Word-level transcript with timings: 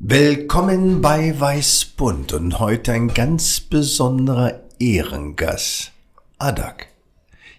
Willkommen 0.00 1.02
bei 1.02 1.38
Weißbund 1.38 2.32
und 2.32 2.60
heute 2.60 2.92
ein 2.92 3.08
ganz 3.08 3.58
besonderer 3.58 4.60
Ehrengast. 4.78 5.90
Adak. 6.38 6.86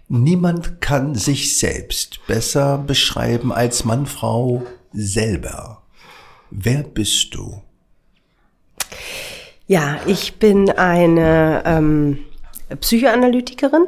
Niemand 0.08 0.80
kann 0.80 1.14
sich 1.14 1.58
selbst 1.58 2.26
besser 2.26 2.78
beschreiben 2.78 3.52
als 3.52 3.84
Mann, 3.84 4.06
Frau 4.06 4.62
selber. 4.94 5.82
Wer 6.50 6.82
bist 6.82 7.34
du? 7.34 7.60
Ja, 9.66 10.00
ich 10.06 10.36
bin 10.36 10.70
eine 10.70 11.62
ähm, 11.66 12.20
Psychoanalytikerin, 12.80 13.86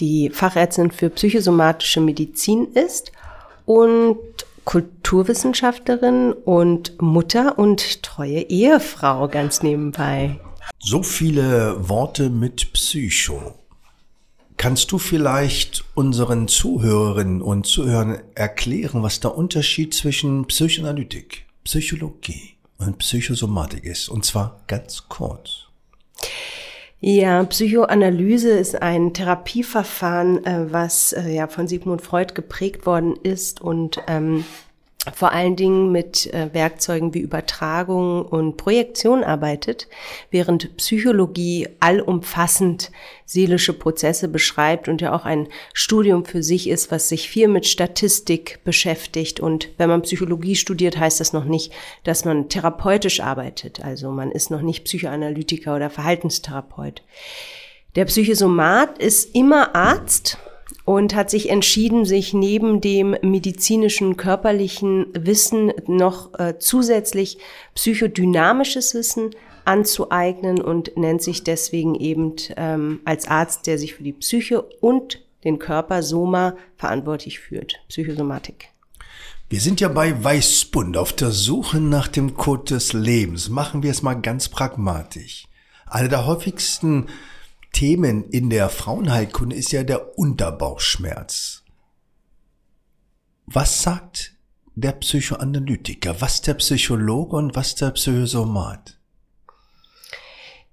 die 0.00 0.28
Fachärztin 0.28 0.90
für 0.90 1.08
psychosomatische 1.08 2.02
Medizin 2.02 2.68
ist 2.74 3.10
und 3.64 4.18
Kulturwissenschaftlerin 4.66 6.32
und 6.32 7.00
Mutter 7.00 7.58
und 7.58 8.02
treue 8.02 8.40
Ehefrau 8.40 9.28
ganz 9.28 9.62
nebenbei. 9.62 10.38
So 10.80 11.02
viele 11.02 11.88
Worte 11.88 12.28
mit 12.28 12.72
Psycho. 12.72 13.54
Kannst 14.56 14.90
du 14.90 14.98
vielleicht 14.98 15.84
unseren 15.94 16.48
Zuhörerinnen 16.48 17.42
und 17.42 17.66
Zuhörern 17.66 18.18
erklären, 18.34 19.02
was 19.02 19.20
der 19.20 19.36
Unterschied 19.36 19.94
zwischen 19.94 20.46
Psychoanalytik, 20.46 21.46
Psychologie 21.62 22.56
und 22.78 22.98
Psychosomatik 22.98 23.84
ist? 23.84 24.08
Und 24.08 24.24
zwar 24.24 24.62
ganz 24.66 25.04
kurz. 25.08 25.66
Ja, 27.00 27.44
Psychoanalyse 27.44 28.50
ist 28.50 28.80
ein 28.80 29.12
Therapieverfahren, 29.12 30.44
äh, 30.46 30.72
was 30.72 31.12
äh, 31.12 31.28
ja 31.28 31.46
von 31.46 31.68
Sigmund 31.68 32.00
Freud 32.00 32.32
geprägt 32.34 32.86
worden 32.86 33.16
ist 33.22 33.60
und 33.60 34.00
ähm, 34.06 34.44
vor 35.14 35.32
allen 35.32 35.56
Dingen 35.56 35.92
mit 35.92 36.32
äh, 36.32 36.52
Werkzeugen 36.52 37.14
wie 37.14 37.20
Übertragung 37.20 38.24
und 38.24 38.56
Projektion 38.56 39.22
arbeitet, 39.22 39.88
während 40.30 40.76
Psychologie 40.76 41.68
allumfassend 41.80 42.90
seelische 43.24 43.72
Prozesse 43.72 44.28
beschreibt 44.28 44.88
und 44.88 45.00
ja 45.00 45.14
auch 45.14 45.24
ein 45.24 45.48
Studium 45.72 46.24
für 46.24 46.42
sich 46.42 46.68
ist, 46.68 46.90
was 46.90 47.08
sich 47.08 47.28
viel 47.28 47.48
mit 47.48 47.66
Statistik 47.66 48.60
beschäftigt. 48.64 49.40
Und 49.40 49.68
wenn 49.78 49.88
man 49.88 50.02
Psychologie 50.02 50.56
studiert, 50.56 50.98
heißt 50.98 51.20
das 51.20 51.32
noch 51.32 51.44
nicht, 51.44 51.72
dass 52.04 52.24
man 52.24 52.48
therapeutisch 52.48 53.20
arbeitet. 53.20 53.84
Also 53.84 54.10
man 54.10 54.30
ist 54.30 54.50
noch 54.50 54.62
nicht 54.62 54.84
Psychoanalytiker 54.84 55.76
oder 55.76 55.90
Verhaltenstherapeut. 55.90 57.02
Der 57.96 58.04
Psychosomat 58.04 58.98
ist 58.98 59.34
immer 59.34 59.74
Arzt 59.74 60.38
und 60.86 61.16
hat 61.16 61.30
sich 61.30 61.50
entschieden, 61.50 62.06
sich 62.06 62.32
neben 62.32 62.80
dem 62.80 63.16
medizinischen, 63.20 64.16
körperlichen 64.16 65.06
Wissen 65.12 65.72
noch 65.86 66.32
äh, 66.38 66.58
zusätzlich 66.58 67.38
psychodynamisches 67.74 68.94
Wissen 68.94 69.30
anzueignen 69.64 70.62
und 70.62 70.96
nennt 70.96 71.22
sich 71.22 71.42
deswegen 71.42 71.96
eben 71.96 72.36
ähm, 72.56 73.00
als 73.04 73.26
Arzt, 73.26 73.66
der 73.66 73.78
sich 73.78 73.94
für 73.94 74.04
die 74.04 74.12
Psyche 74.12 74.62
und 74.62 75.20
den 75.42 75.58
Körper 75.58 76.04
Soma 76.04 76.56
verantwortlich 76.76 77.40
führt, 77.40 77.80
Psychosomatik. 77.88 78.68
Wir 79.48 79.60
sind 79.60 79.80
ja 79.80 79.88
bei 79.88 80.22
Weißbund 80.22 80.96
auf 80.96 81.12
der 81.12 81.32
Suche 81.32 81.78
nach 81.80 82.06
dem 82.06 82.34
Code 82.36 82.74
des 82.74 82.92
Lebens. 82.92 83.48
Machen 83.48 83.82
wir 83.82 83.90
es 83.90 84.02
mal 84.02 84.14
ganz 84.14 84.48
pragmatisch. 84.48 85.46
Eine 85.86 86.08
der 86.08 86.26
häufigsten 86.26 87.06
Themen 87.76 88.24
in 88.30 88.48
der 88.48 88.70
Frauenheilkunde 88.70 89.54
ist 89.54 89.70
ja 89.70 89.82
der 89.82 90.18
Unterbauchschmerz. 90.18 91.62
Was 93.44 93.82
sagt 93.82 94.32
der 94.74 94.92
Psychoanalytiker, 94.92 96.22
was 96.22 96.40
der 96.40 96.54
Psychologe 96.54 97.36
und 97.36 97.54
was 97.54 97.74
der 97.74 97.90
Psychosomat? 97.90 98.98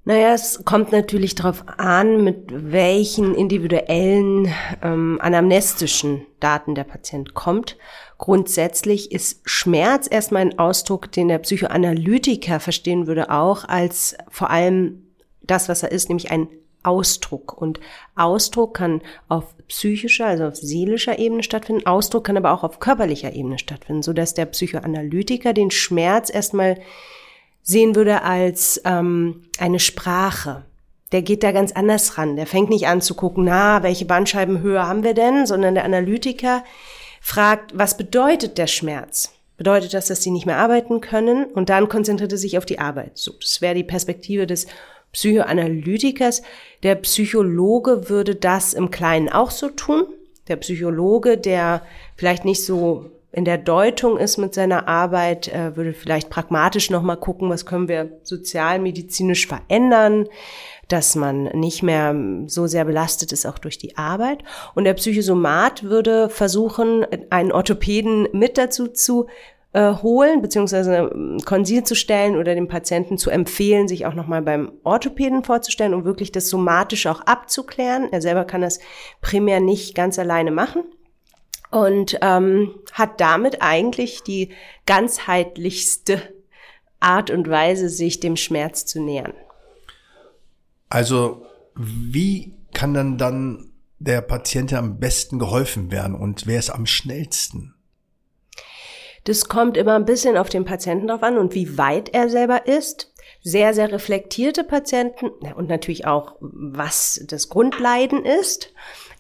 Naja, 0.06 0.34
es 0.34 0.64
kommt 0.64 0.94
natürlich 0.94 1.36
darauf 1.36 1.66
an, 1.68 2.24
mit 2.24 2.46
welchen 2.72 3.36
individuellen 3.36 4.48
ähm, 4.82 5.20
anamnestischen 5.22 6.26
Daten 6.40 6.74
der 6.74 6.86
Patient 6.86 7.34
kommt. 7.34 7.78
Grundsätzlich 8.18 9.12
ist 9.12 9.42
Schmerz 9.44 10.08
erstmal 10.10 10.44
ein 10.44 10.58
Ausdruck, 10.58 11.12
den 11.12 11.28
der 11.28 11.40
Psychoanalytiker 11.40 12.62
verstehen 12.62 13.08
würde, 13.08 13.30
auch 13.30 13.66
als 13.66 14.16
vor 14.30 14.50
allem 14.50 15.10
das, 15.42 15.68
was 15.68 15.84
er 15.84 15.92
ist, 15.92 16.08
nämlich 16.08 16.32
ein 16.32 16.48
Ausdruck. 16.84 17.60
Und 17.60 17.80
Ausdruck 18.16 18.76
kann 18.76 19.02
auf 19.30 19.56
psychischer, 19.68 20.28
also 20.28 20.46
auf 20.46 20.56
seelischer 20.56 21.18
Ebene 21.18 21.44
stattfinden. 21.44 21.86
Ausdruck 21.86 22.26
kann 22.26 22.38
aber 22.38 22.52
auch 22.52 22.64
auf 22.64 22.80
körperlicher 22.80 23.34
Ebene 23.34 23.58
stattfinden, 23.58 24.04
so 24.04 24.14
dass 24.14 24.34
der 24.34 24.46
Psychoanalytiker 24.46 25.54
den 25.54 25.72
Schmerz 25.72 26.34
erstmal 26.34 26.78
sehen 27.62 27.96
würde 27.96 28.24
als 28.24 28.82
ähm, 28.86 29.44
eine 29.58 29.80
Sprache. 29.80 30.66
Der 31.12 31.22
geht 31.22 31.44
da 31.44 31.52
ganz 31.52 31.72
anders 31.72 32.18
ran. 32.18 32.36
Der 32.36 32.48
fängt 32.48 32.70
nicht 32.70 32.88
an 32.88 33.02
zu 33.02 33.16
gucken, 33.16 33.46
na, 33.46 33.84
welche 33.84 34.06
Bandscheibenhöhe 34.06 34.86
haben 34.86 35.04
wir 35.04 35.14
denn, 35.14 35.46
sondern 35.46 35.76
der 35.76 35.86
Analytiker 35.86 36.64
fragt, 37.22 37.78
was 37.78 37.96
bedeutet 37.96 38.58
der 38.58 38.68
Schmerz? 38.68 39.32
Bedeutet 39.56 39.94
das, 39.94 40.08
dass 40.08 40.24
sie 40.24 40.32
nicht 40.32 40.46
mehr 40.46 40.58
arbeiten 40.58 41.00
können? 41.00 41.46
Und 41.46 41.70
dann 41.70 41.88
konzentriert 41.88 42.32
er 42.32 42.38
sich 42.38 42.58
auf 42.58 42.66
die 42.66 42.80
Arbeit. 42.80 43.18
So, 43.18 43.32
das 43.40 43.62
wäre 43.62 43.76
die 43.76 43.84
Perspektive 43.84 44.48
des 44.48 44.66
Psychoanalytikers. 45.14 46.42
Der 46.84 46.96
Psychologe 46.96 48.10
würde 48.10 48.36
das 48.36 48.74
im 48.74 48.92
Kleinen 48.92 49.30
auch 49.30 49.52
so 49.52 49.70
tun. 49.70 50.06
Der 50.48 50.58
Psychologe, 50.58 51.38
der 51.38 51.84
vielleicht 52.18 52.44
nicht 52.44 52.66
so 52.66 53.10
in 53.32 53.46
der 53.46 53.58
Deutung 53.58 54.18
ist 54.20 54.38
mit 54.38 54.54
seiner 54.54 54.88
Arbeit, 54.88 55.48
äh, 55.48 55.76
würde 55.76 55.94
vielleicht 55.94 56.30
pragmatisch 56.30 56.92
nochmal 56.92 57.18
gucken, 57.18 57.50
was 57.50 57.66
können 57.66 57.88
wir 57.88 58.20
sozialmedizinisch 58.22 59.48
verändern, 59.48 60.28
dass 60.88 61.16
man 61.16 61.46
nicht 61.46 61.82
mehr 61.82 62.16
so 62.46 62.68
sehr 62.68 62.86
belastet 62.86 63.32
ist 63.32 63.48
auch 63.48 63.58
durch 63.58 63.80
die 63.80 63.98
Arbeit. 63.98 64.44
Und 64.76 64.84
der 64.84 64.94
Psychosomat 64.94 65.84
würde 65.84 66.30
versuchen, 66.30 67.08
einen 67.32 67.52
Orthopäden 67.52 68.28
mit 68.34 68.60
dazu 68.60 68.88
zu 68.88 69.28
äh, 69.74 69.94
holen, 69.96 70.42
beziehungsweise 70.42 71.12
ähm, 71.14 71.40
Konsil 71.44 71.84
zu 71.84 71.96
stellen 71.96 72.38
oder 72.38 72.56
dem 72.56 72.68
Patienten 72.68 73.18
zu 73.18 73.30
empfehlen, 73.30 73.88
sich 73.88 74.06
auch 74.06 74.14
nochmal 74.14 74.42
beim 74.42 74.72
Orthopäden 74.84 75.44
vorzustellen, 75.44 75.94
um 75.94 76.06
wirklich 76.06 76.32
das 76.32 76.48
somatisch 76.48 77.08
auch 77.08 77.22
abzuklären. 77.22 78.08
Er 78.12 78.22
selber 78.22 78.46
kann 78.46 78.62
das 78.62 78.80
primär 79.22 79.60
nicht 79.60 79.96
ganz 79.96 80.20
alleine 80.20 80.52
machen 80.52 80.84
und 81.72 82.20
ähm, 82.22 82.76
hat 82.92 83.20
damit 83.20 83.62
eigentlich 83.62 84.22
die 84.22 84.52
ganzheitlichste 84.86 86.22
Art 87.00 87.32
und 87.32 87.50
Weise, 87.50 87.90
sich 87.90 88.20
dem 88.20 88.38
Schmerz 88.38 88.86
zu 88.86 89.02
nähern. 89.02 89.34
Also 90.88 91.46
wie 91.76 92.54
kann 92.74 92.94
dann 92.94 93.18
dann 93.18 93.72
der 93.98 94.22
Patient 94.22 94.74
am 94.74 95.00
besten 95.00 95.40
geholfen 95.40 95.92
werden 95.92 96.16
und 96.16 96.46
wer 96.46 96.60
ist 96.60 96.70
am 96.70 96.86
schnellsten? 96.86 97.73
Das 99.26 99.48
kommt 99.48 99.78
immer 99.78 99.96
ein 99.96 100.06
bisschen 100.06 100.38
auf 100.38 100.50
den 100.50 100.66
Patienten 100.66 101.08
drauf 101.08 101.24
an 101.24 101.38
und 101.38 101.56
wie 101.56 101.78
weit 101.78 102.14
er 102.14 102.30
selber 102.30 102.68
ist. 102.68 103.12
Sehr, 103.42 103.74
sehr 103.74 103.92
reflektierte 103.92 104.64
Patienten 104.64 105.30
und 105.56 105.70
natürlich 105.70 106.06
auch, 106.06 106.36
was 106.40 107.24
das 107.28 107.50
Grundleiden 107.50 108.26
ist. 108.26 108.74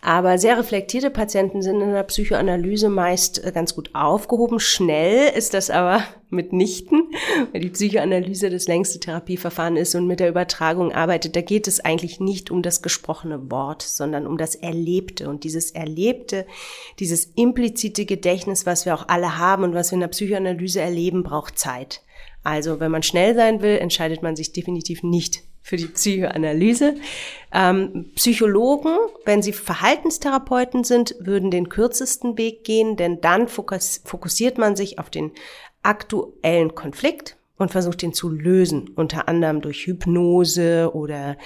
Aber 0.05 0.37
sehr 0.37 0.57
reflektierte 0.57 1.09
Patienten 1.09 1.61
sind 1.61 1.79
in 1.79 1.93
der 1.93 2.03
Psychoanalyse 2.03 2.89
meist 2.89 3.41
äh, 3.41 3.53
ganz 3.53 3.73
gut 3.73 3.91
aufgehoben. 3.93 4.59
Schnell 4.59 5.31
ist 5.33 5.53
das 5.53 5.69
aber 5.69 6.03
mitnichten, 6.29 7.03
weil 7.53 7.61
die 7.61 7.69
Psychoanalyse 7.69 8.49
das 8.49 8.67
längste 8.67 8.99
Therapieverfahren 8.99 9.77
ist 9.77 9.95
und 9.95 10.05
mit 10.05 10.19
der 10.19 10.27
Übertragung 10.27 10.91
arbeitet. 10.91 11.37
Da 11.37 11.41
geht 11.41 11.69
es 11.69 11.79
eigentlich 11.79 12.19
nicht 12.19 12.51
um 12.51 12.61
das 12.61 12.81
gesprochene 12.81 13.49
Wort, 13.49 13.81
sondern 13.81 14.27
um 14.27 14.37
das 14.37 14.55
Erlebte. 14.55 15.29
Und 15.29 15.45
dieses 15.45 15.71
Erlebte, 15.71 16.45
dieses 16.99 17.31
implizite 17.35 18.03
Gedächtnis, 18.03 18.65
was 18.65 18.85
wir 18.85 18.95
auch 18.95 19.07
alle 19.07 19.37
haben 19.37 19.63
und 19.63 19.73
was 19.73 19.91
wir 19.91 19.95
in 19.95 20.01
der 20.01 20.09
Psychoanalyse 20.09 20.81
erleben, 20.81 21.23
braucht 21.23 21.57
Zeit. 21.57 22.01
Also 22.43 22.81
wenn 22.81 22.91
man 22.91 23.03
schnell 23.03 23.35
sein 23.35 23.61
will, 23.61 23.77
entscheidet 23.77 24.21
man 24.21 24.35
sich 24.35 24.51
definitiv 24.51 25.01
nicht 25.01 25.43
für 25.63 25.77
die 25.77 25.87
Psychoanalyse. 25.87 26.95
Ähm, 27.53 28.11
Psychologen, 28.15 28.95
wenn 29.25 29.41
sie 29.41 29.53
Verhaltenstherapeuten 29.53 30.83
sind, 30.83 31.15
würden 31.19 31.49
den 31.49 31.69
kürzesten 31.69 32.37
Weg 32.37 32.65
gehen, 32.65 32.97
denn 32.97 33.21
dann 33.21 33.47
fokus 33.47 34.01
fokussiert 34.05 34.57
man 34.57 34.75
sich 34.75 34.99
auf 34.99 35.09
den 35.09 35.31
aktuellen 35.81 36.75
Konflikt. 36.75 37.37
und 37.55 37.69
versucht 37.69 38.01
ihn 38.03 38.13
zu 38.13 38.29
lösen, 38.29 38.89
unter 38.95 39.29
anderem 39.29 39.61
durch 39.61 39.85
Hypnose 39.85 40.91
oder 40.93 41.37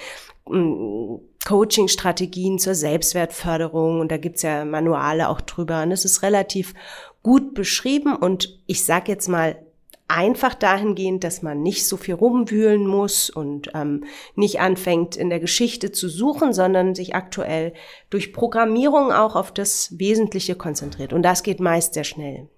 mm, 0.48 1.16
Coaching-Strategien 1.46 2.58
zur 2.58 2.74
Selbstwertförderung 2.74 4.00
und 4.00 4.10
da 4.10 4.16
gibt's 4.16 4.42
ja 4.42 4.64
Manuale 4.64 5.28
auch 5.28 5.42
drüber 5.42 5.82
und 5.82 5.92
es 5.92 6.04
ist 6.06 6.22
relativ 6.22 6.74
gut 7.22 7.54
beschrieben 7.54 8.16
und 8.16 8.58
ich 8.66 8.84
sag 8.84 9.06
jetzt 9.06 9.28
mal 9.28 9.62
einfach 10.08 10.54
dahingehend, 10.54 11.22
dass 11.22 11.42
man 11.42 11.62
nicht 11.62 11.86
so 11.86 11.96
viel 11.96 12.14
rumwühlen 12.14 12.86
muss 12.86 13.30
und 13.30 13.70
ähm, 13.74 14.04
nicht 14.34 14.60
anfängt 14.60 15.16
in 15.16 15.28
der 15.28 15.38
Geschichte 15.38 15.92
zu 15.92 16.08
suchen, 16.08 16.52
sondern 16.52 16.94
sich 16.94 17.14
aktuell 17.14 17.74
durch 18.10 18.32
Programmierung 18.32 19.12
auch 19.12 19.36
auf 19.36 19.52
das 19.52 19.98
Wesentliche 19.98 20.54
konzentriert 20.54 21.12
und 21.12 21.22
das 21.22 21.42
geht 21.42 21.60
meist 21.60 21.94
sehr 21.94 22.04
schnell. 22.04 22.48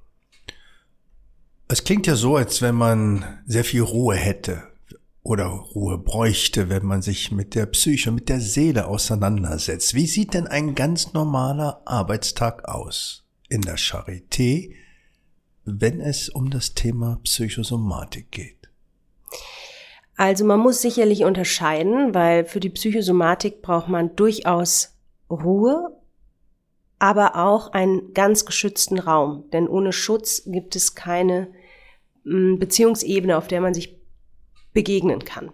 Es 1.69 1.85
klingt 1.85 2.07
ja 2.07 2.17
so, 2.17 2.37
als 2.37 2.63
wenn 2.63 2.75
man 2.75 3.43
sehr 3.47 3.65
viel 3.65 3.83
Ruhe 3.83 4.17
hätte 4.17 4.65
oder 5.23 5.47
Ruhe 5.47 5.99
bräuchte, 5.99 6.69
wenn 6.69 6.85
man 6.85 7.03
sich 7.03 7.31
mit 7.31 7.55
der 7.55 7.67
Psyche, 7.67 8.11
mit 8.11 8.29
der 8.29 8.41
Seele 8.41 8.87
auseinandersetzt. 8.87 9.95
Wie 9.95 10.07
sieht 10.07 10.35
denn 10.35 10.47
ein 10.47 10.75
ganz 10.75 11.13
normaler 11.13 11.83
Arbeitstag 11.85 12.69
aus 12.69 13.25
in 13.49 13.61
der 13.63 13.77
Charité, 13.77 14.73
wenn 15.79 16.01
es 16.01 16.29
um 16.29 16.51
das 16.51 16.75
Thema 16.75 17.21
Psychosomatik 17.25 18.31
geht? 18.31 18.57
Also 20.17 20.45
man 20.45 20.61
muss 20.61 20.83
sicherlich 20.83 21.25
unterscheiden, 21.25 22.15
weil 22.15 22.45
für 22.45 22.61
die 22.61 22.69
Psychosomatik 22.69 23.63
braucht 23.63 23.89
man 23.89 24.17
durchaus 24.17 24.95
Ruhe, 25.31 25.97
aber 26.99 27.37
auch 27.37 27.73
einen 27.73 28.13
ganz 28.13 28.45
geschützten 28.45 28.99
Raum. 28.99 29.45
Denn 29.53 29.67
ohne 29.67 29.93
Schutz 29.93 30.43
gibt 30.45 30.77
es 30.77 30.95
keine 30.95 31.49
Beziehungsebene, 32.25 33.39
auf 33.39 33.49
der 33.49 33.63
man 33.63 33.73
sich 33.73 33.99
begegnen 34.73 35.25
kann. 35.25 35.51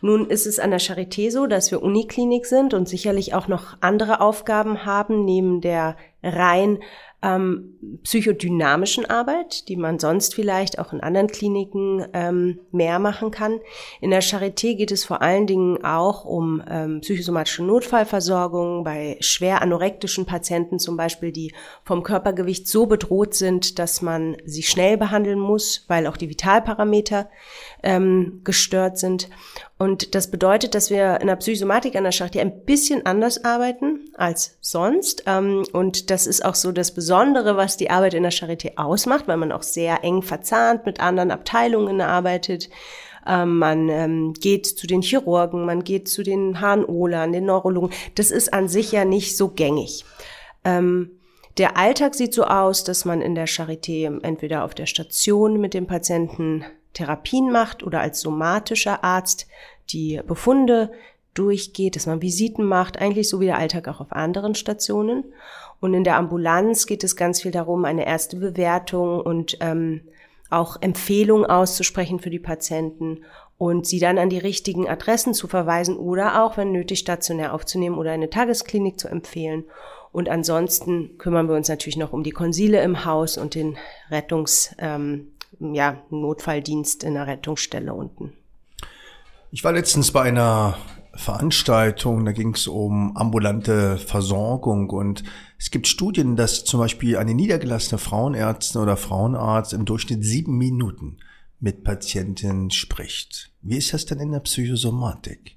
Nun 0.00 0.28
ist 0.28 0.46
es 0.46 0.58
an 0.58 0.70
der 0.70 0.80
Charité 0.80 1.30
so, 1.30 1.46
dass 1.46 1.70
wir 1.70 1.82
Uniklinik 1.82 2.46
sind 2.46 2.74
und 2.74 2.88
sicherlich 2.88 3.34
auch 3.34 3.48
noch 3.48 3.78
andere 3.80 4.20
Aufgaben 4.20 4.84
haben, 4.84 5.24
neben 5.24 5.60
der 5.60 5.96
rein 6.22 6.78
ähm, 7.22 7.78
psychodynamischen 8.02 9.04
Arbeit, 9.04 9.68
die 9.68 9.76
man 9.76 9.98
sonst 9.98 10.34
vielleicht 10.34 10.78
auch 10.78 10.92
in 10.92 11.00
anderen 11.00 11.26
Kliniken 11.26 12.06
ähm, 12.14 12.60
mehr 12.72 12.98
machen 12.98 13.30
kann. 13.30 13.60
In 14.00 14.10
der 14.10 14.22
Charité 14.22 14.74
geht 14.74 14.90
es 14.90 15.04
vor 15.04 15.20
allen 15.20 15.46
Dingen 15.46 15.84
auch 15.84 16.24
um 16.24 16.62
ähm, 16.68 17.00
psychosomatische 17.00 17.62
Notfallversorgung 17.62 18.84
bei 18.84 19.18
schwer 19.20 19.60
anorektischen 19.60 20.24
Patienten 20.24 20.78
zum 20.78 20.96
Beispiel, 20.96 21.30
die 21.30 21.52
vom 21.84 22.02
Körpergewicht 22.02 22.66
so 22.66 22.86
bedroht 22.86 23.34
sind, 23.34 23.78
dass 23.78 24.00
man 24.00 24.36
sie 24.44 24.62
schnell 24.62 24.96
behandeln 24.96 25.38
muss, 25.38 25.84
weil 25.88 26.06
auch 26.06 26.16
die 26.16 26.30
Vitalparameter 26.30 27.28
ähm, 27.82 28.40
gestört 28.44 28.98
sind. 28.98 29.28
Und 29.78 30.14
das 30.14 30.30
bedeutet, 30.30 30.74
dass 30.74 30.90
wir 30.90 31.20
in 31.20 31.26
der 31.26 31.36
Psychosomatik 31.36 31.96
an 31.96 32.04
der 32.04 32.12
Charité 32.12 32.40
ein 32.40 32.64
bisschen 32.64 33.06
anders 33.06 33.44
arbeiten 33.44 34.10
als 34.14 34.58
sonst. 34.60 35.24
Ähm, 35.26 35.64
und 35.72 36.10
das 36.10 36.26
ist 36.26 36.44
auch 36.44 36.54
so 36.54 36.72
das 36.72 36.92
Besondere, 36.92 37.56
was 37.56 37.76
die 37.76 37.90
Arbeit 37.90 38.14
in 38.14 38.22
der 38.22 38.32
Charité 38.32 38.76
ausmacht, 38.76 39.26
weil 39.28 39.38
man 39.38 39.52
auch 39.52 39.62
sehr 39.62 40.04
eng 40.04 40.22
verzahnt 40.22 40.84
mit 40.86 41.00
anderen 41.00 41.30
Abteilungen 41.30 42.00
arbeitet. 42.00 42.68
Ähm, 43.26 43.58
man 43.58 43.88
ähm, 43.88 44.34
geht 44.34 44.66
zu 44.66 44.86
den 44.86 45.02
Chirurgen, 45.02 45.64
man 45.64 45.84
geht 45.84 46.08
zu 46.08 46.22
den 46.22 46.60
HNOlern, 46.60 47.32
den 47.32 47.46
Neurologen. 47.46 47.90
Das 48.14 48.30
ist 48.30 48.52
an 48.52 48.68
sich 48.68 48.92
ja 48.92 49.04
nicht 49.04 49.36
so 49.36 49.48
gängig. 49.48 50.04
Der 50.62 51.76
Alltag 51.78 52.14
sieht 52.14 52.34
so 52.34 52.44
aus, 52.44 52.84
dass 52.84 53.06
man 53.06 53.22
in 53.22 53.34
der 53.34 53.48
Charité 53.48 54.22
entweder 54.22 54.62
auf 54.62 54.74
der 54.74 54.84
Station 54.84 55.58
mit 55.58 55.72
dem 55.72 55.86
Patienten 55.86 56.66
Therapien 56.94 57.50
macht 57.50 57.82
oder 57.82 58.00
als 58.00 58.20
somatischer 58.20 59.04
Arzt 59.04 59.46
die 59.90 60.20
Befunde 60.26 60.90
durchgeht, 61.34 61.96
dass 61.96 62.06
man 62.06 62.22
Visiten 62.22 62.64
macht, 62.64 63.00
eigentlich 63.00 63.28
so 63.28 63.40
wie 63.40 63.46
der 63.46 63.58
Alltag 63.58 63.88
auch 63.88 64.00
auf 64.00 64.12
anderen 64.12 64.54
Stationen. 64.54 65.24
Und 65.80 65.94
in 65.94 66.04
der 66.04 66.16
Ambulanz 66.16 66.86
geht 66.86 67.04
es 67.04 67.16
ganz 67.16 67.40
viel 67.40 67.52
darum, 67.52 67.84
eine 67.84 68.06
erste 68.06 68.36
Bewertung 68.36 69.20
und 69.20 69.56
ähm, 69.60 70.02
auch 70.50 70.76
Empfehlungen 70.80 71.46
auszusprechen 71.46 72.18
für 72.18 72.30
die 72.30 72.40
Patienten 72.40 73.20
und 73.56 73.86
sie 73.86 74.00
dann 74.00 74.18
an 74.18 74.30
die 74.30 74.38
richtigen 74.38 74.88
Adressen 74.88 75.32
zu 75.32 75.46
verweisen 75.46 75.96
oder 75.96 76.44
auch, 76.44 76.56
wenn 76.56 76.72
nötig, 76.72 76.98
stationär 76.98 77.54
aufzunehmen 77.54 77.98
oder 77.98 78.10
eine 78.10 78.30
Tagesklinik 78.30 78.98
zu 78.98 79.08
empfehlen. 79.08 79.64
Und 80.12 80.28
ansonsten 80.28 81.18
kümmern 81.18 81.48
wir 81.48 81.54
uns 81.54 81.68
natürlich 81.68 81.96
noch 81.96 82.12
um 82.12 82.24
die 82.24 82.32
Konsile 82.32 82.82
im 82.82 83.04
Haus 83.04 83.38
und 83.38 83.54
den 83.54 83.78
Rettungs, 84.10 84.74
ähm, 84.78 85.28
ja, 85.58 86.02
Notfalldienst 86.10 87.04
in 87.04 87.14
der 87.14 87.26
Rettungsstelle 87.26 87.92
unten. 87.92 88.32
Ich 89.50 89.64
war 89.64 89.72
letztens 89.72 90.12
bei 90.12 90.22
einer 90.22 90.76
Veranstaltung, 91.14 92.24
da 92.24 92.32
ging 92.32 92.54
es 92.54 92.68
um 92.68 93.16
ambulante 93.16 93.98
Versorgung 93.98 94.90
und 94.90 95.24
es 95.58 95.70
gibt 95.70 95.88
Studien, 95.88 96.36
dass 96.36 96.64
zum 96.64 96.80
Beispiel 96.80 97.16
eine 97.16 97.34
niedergelassene 97.34 97.98
Frauenärztin 97.98 98.80
oder 98.80 98.96
Frauenarzt 98.96 99.72
im 99.72 99.84
Durchschnitt 99.84 100.24
sieben 100.24 100.56
Minuten 100.56 101.18
mit 101.58 101.84
Patientinnen 101.84 102.70
spricht. 102.70 103.50
Wie 103.60 103.76
ist 103.76 103.92
das 103.92 104.06
denn 104.06 104.20
in 104.20 104.32
der 104.32 104.40
Psychosomatik? 104.40 105.56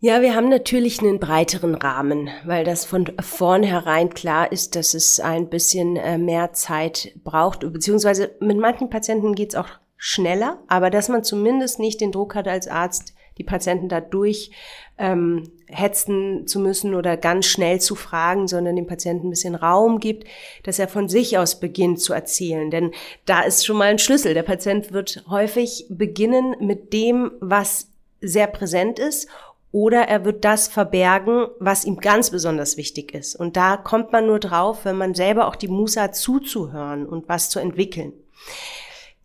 Ja, 0.00 0.22
wir 0.22 0.36
haben 0.36 0.48
natürlich 0.48 1.00
einen 1.00 1.18
breiteren 1.18 1.74
Rahmen, 1.74 2.30
weil 2.44 2.62
das 2.62 2.84
von 2.84 3.10
vornherein 3.20 4.10
klar 4.10 4.52
ist, 4.52 4.76
dass 4.76 4.94
es 4.94 5.18
ein 5.18 5.48
bisschen 5.48 5.96
äh, 5.96 6.18
mehr 6.18 6.52
Zeit 6.52 7.14
braucht, 7.24 7.60
beziehungsweise 7.72 8.30
mit 8.38 8.58
manchen 8.58 8.90
Patienten 8.90 9.34
geht 9.34 9.50
es 9.50 9.54
auch 9.56 9.66
schneller, 9.96 10.62
aber 10.68 10.90
dass 10.90 11.08
man 11.08 11.24
zumindest 11.24 11.80
nicht 11.80 12.00
den 12.00 12.12
Druck 12.12 12.36
hat 12.36 12.46
als 12.46 12.68
Arzt, 12.68 13.14
die 13.38 13.44
Patienten 13.44 13.88
da 13.88 14.00
durch 14.00 14.52
ähm, 14.98 15.50
hetzen 15.66 16.46
zu 16.46 16.60
müssen 16.60 16.94
oder 16.94 17.16
ganz 17.16 17.46
schnell 17.46 17.80
zu 17.80 17.96
fragen, 17.96 18.46
sondern 18.46 18.76
dem 18.76 18.86
Patienten 18.86 19.26
ein 19.26 19.30
bisschen 19.30 19.56
Raum 19.56 19.98
gibt, 19.98 20.28
dass 20.62 20.78
er 20.78 20.86
von 20.86 21.08
sich 21.08 21.38
aus 21.38 21.58
beginnt 21.58 22.00
zu 22.00 22.12
erzählen. 22.12 22.70
Denn 22.70 22.92
da 23.26 23.40
ist 23.40 23.66
schon 23.66 23.76
mal 23.76 23.88
ein 23.88 23.98
Schlüssel. 23.98 24.34
Der 24.34 24.44
Patient 24.44 24.92
wird 24.92 25.24
häufig 25.28 25.86
beginnen 25.88 26.54
mit 26.60 26.92
dem, 26.92 27.32
was 27.40 27.88
sehr 28.20 28.48
präsent 28.48 28.98
ist 28.98 29.28
oder 29.70 30.02
er 30.02 30.24
wird 30.24 30.44
das 30.44 30.68
verbergen, 30.68 31.46
was 31.58 31.84
ihm 31.84 31.98
ganz 31.98 32.30
besonders 32.30 32.76
wichtig 32.76 33.14
ist. 33.14 33.36
Und 33.36 33.56
da 33.56 33.76
kommt 33.76 34.12
man 34.12 34.26
nur 34.26 34.38
drauf, 34.38 34.84
wenn 34.84 34.96
man 34.96 35.14
selber 35.14 35.46
auch 35.46 35.56
die 35.56 35.68
Muße 35.68 36.00
hat, 36.00 36.16
zuzuhören 36.16 37.06
und 37.06 37.28
was 37.28 37.50
zu 37.50 37.58
entwickeln. 37.58 38.12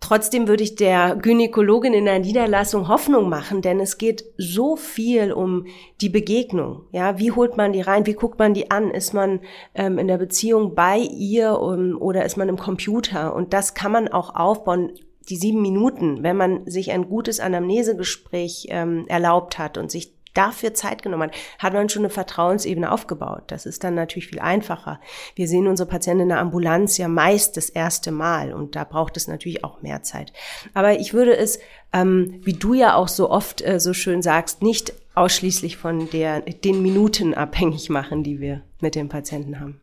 Trotzdem 0.03 0.49
würde 0.49 0.63
ich 0.63 0.75
der 0.75 1.15
Gynäkologin 1.15 1.93
in 1.93 2.03
der 2.03 2.19
Niederlassung 2.19 2.89
Hoffnung 2.89 3.29
machen, 3.29 3.61
denn 3.61 3.79
es 3.79 3.97
geht 3.97 4.25
so 4.37 4.75
viel 4.75 5.31
um 5.31 5.65
die 6.01 6.09
Begegnung. 6.09 6.81
Ja, 6.91 7.19
wie 7.19 7.31
holt 7.31 7.55
man 7.55 7.71
die 7.71 7.79
rein? 7.79 8.05
Wie 8.05 8.13
guckt 8.13 8.38
man 8.38 8.53
die 8.53 8.69
an? 8.69 8.91
Ist 8.91 9.13
man 9.13 9.39
ähm, 9.75 9.97
in 9.97 10.09
der 10.09 10.17
Beziehung 10.17 10.75
bei 10.75 10.97
ihr 10.97 11.57
um, 11.57 11.95
oder 12.01 12.25
ist 12.25 12.35
man 12.35 12.50
im 12.50 12.57
Computer? 12.57 13.33
Und 13.33 13.53
das 13.53 13.75
kann 13.75 13.93
man 13.93 14.09
auch 14.09 14.35
aufbauen 14.35 14.91
die 15.29 15.38
sieben 15.38 15.62
Minuten, 15.62 16.21
wenn 16.21 16.35
man 16.35 16.69
sich 16.69 16.91
ein 16.91 17.07
gutes 17.07 17.39
Anamnesegespräch 17.39 18.67
ähm, 18.71 19.05
erlaubt 19.07 19.57
hat 19.57 19.77
und 19.77 19.89
sich 19.89 20.12
dafür 20.33 20.73
Zeit 20.73 21.03
genommen 21.03 21.29
hat, 21.29 21.35
hat 21.59 21.73
man 21.73 21.89
schon 21.89 22.01
eine 22.01 22.09
Vertrauensebene 22.09 22.91
aufgebaut. 22.91 23.43
Das 23.47 23.65
ist 23.65 23.83
dann 23.83 23.95
natürlich 23.95 24.27
viel 24.27 24.39
einfacher. 24.39 24.99
Wir 25.35 25.47
sehen 25.47 25.67
unsere 25.67 25.89
Patienten 25.89 26.23
in 26.23 26.29
der 26.29 26.39
Ambulanz 26.39 26.97
ja 26.97 27.07
meist 27.07 27.57
das 27.57 27.69
erste 27.69 28.11
Mal 28.11 28.53
und 28.53 28.75
da 28.75 28.83
braucht 28.83 29.17
es 29.17 29.27
natürlich 29.27 29.63
auch 29.63 29.81
mehr 29.81 30.03
Zeit. 30.03 30.33
Aber 30.73 30.99
ich 30.99 31.13
würde 31.13 31.35
es, 31.35 31.59
ähm, 31.91 32.39
wie 32.43 32.53
du 32.53 32.73
ja 32.73 32.95
auch 32.95 33.07
so 33.07 33.29
oft 33.29 33.61
äh, 33.61 33.79
so 33.79 33.93
schön 33.93 34.21
sagst, 34.21 34.61
nicht 34.61 34.93
ausschließlich 35.15 35.77
von 35.77 36.09
der, 36.09 36.41
den 36.41 36.81
Minuten 36.81 37.33
abhängig 37.33 37.89
machen, 37.89 38.23
die 38.23 38.39
wir 38.39 38.61
mit 38.81 38.95
den 38.95 39.09
Patienten 39.09 39.59
haben. 39.59 39.79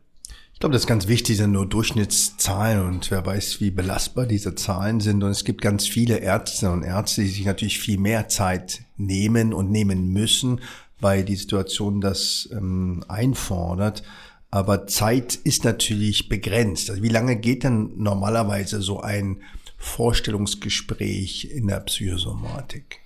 Ich 0.53 0.59
glaube, 0.59 0.73
das 0.73 0.83
ist 0.83 0.87
ganz 0.87 1.07
wichtig, 1.07 1.37
sind 1.37 1.53
nur 1.53 1.65
Durchschnittszahlen 1.65 2.85
und 2.85 3.09
wer 3.09 3.25
weiß, 3.25 3.61
wie 3.61 3.71
belastbar 3.71 4.27
diese 4.27 4.53
Zahlen 4.53 4.99
sind. 4.99 5.23
Und 5.23 5.31
es 5.31 5.43
gibt 5.43 5.61
ganz 5.61 5.87
viele 5.87 6.17
Ärzte 6.17 6.69
und 6.69 6.83
Ärzte, 6.83 7.21
die 7.21 7.29
sich 7.29 7.45
natürlich 7.45 7.79
viel 7.79 7.97
mehr 7.97 8.27
Zeit 8.27 8.81
nehmen 9.05 9.53
und 9.53 9.71
nehmen 9.71 10.09
müssen, 10.09 10.61
weil 10.99 11.23
die 11.23 11.35
Situation 11.35 12.01
das 12.01 12.49
ähm, 12.51 13.03
einfordert. 13.07 14.03
Aber 14.49 14.87
Zeit 14.87 15.35
ist 15.35 15.63
natürlich 15.63 16.27
begrenzt. 16.27 16.89
Also 16.89 17.01
wie 17.01 17.09
lange 17.09 17.37
geht 17.37 17.63
denn 17.63 17.93
normalerweise 17.97 18.81
so 18.81 18.99
ein 18.99 19.41
Vorstellungsgespräch 19.77 21.49
in 21.51 21.67
der 21.67 21.79
Psychosomatik? 21.79 22.99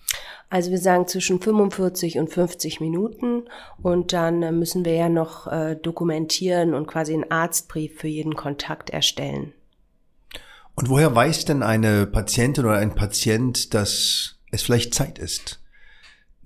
Also 0.49 0.71
wir 0.71 0.77
sagen 0.77 1.07
zwischen 1.07 1.41
45 1.41 2.17
und 2.17 2.29
50 2.31 2.79
Minuten 2.79 3.43
und 3.81 4.13
dann 4.13 4.43
äh, 4.43 4.51
müssen 4.51 4.85
wir 4.85 4.93
ja 4.93 5.09
noch 5.09 5.47
äh, 5.47 5.75
dokumentieren 5.75 6.73
und 6.73 6.87
quasi 6.87 7.13
einen 7.13 7.29
Arztbrief 7.31 7.99
für 7.99 8.07
jeden 8.07 8.35
Kontakt 8.35 8.89
erstellen. 8.89 9.53
Und 10.75 10.89
woher 10.89 11.15
weiß 11.15 11.45
denn 11.45 11.63
eine 11.63 12.05
Patientin 12.05 12.65
oder 12.65 12.77
ein 12.77 12.95
Patient, 12.95 13.73
dass 13.73 14.35
es 14.51 14.61
vielleicht 14.61 14.93
Zeit 14.93 15.19
ist, 15.19 15.59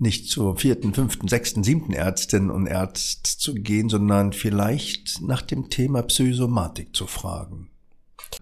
nicht 0.00 0.28
zur 0.28 0.56
vierten, 0.56 0.94
fünften, 0.94 1.28
sechsten, 1.28 1.62
siebten 1.62 1.92
Ärztin 1.92 2.50
und 2.50 2.68
Arzt 2.68 3.26
zu 3.26 3.54
gehen, 3.54 3.88
sondern 3.88 4.32
vielleicht 4.32 5.20
nach 5.20 5.42
dem 5.42 5.70
Thema 5.70 6.02
Psychosomatik 6.02 6.94
zu 6.94 7.06
fragen? 7.06 7.70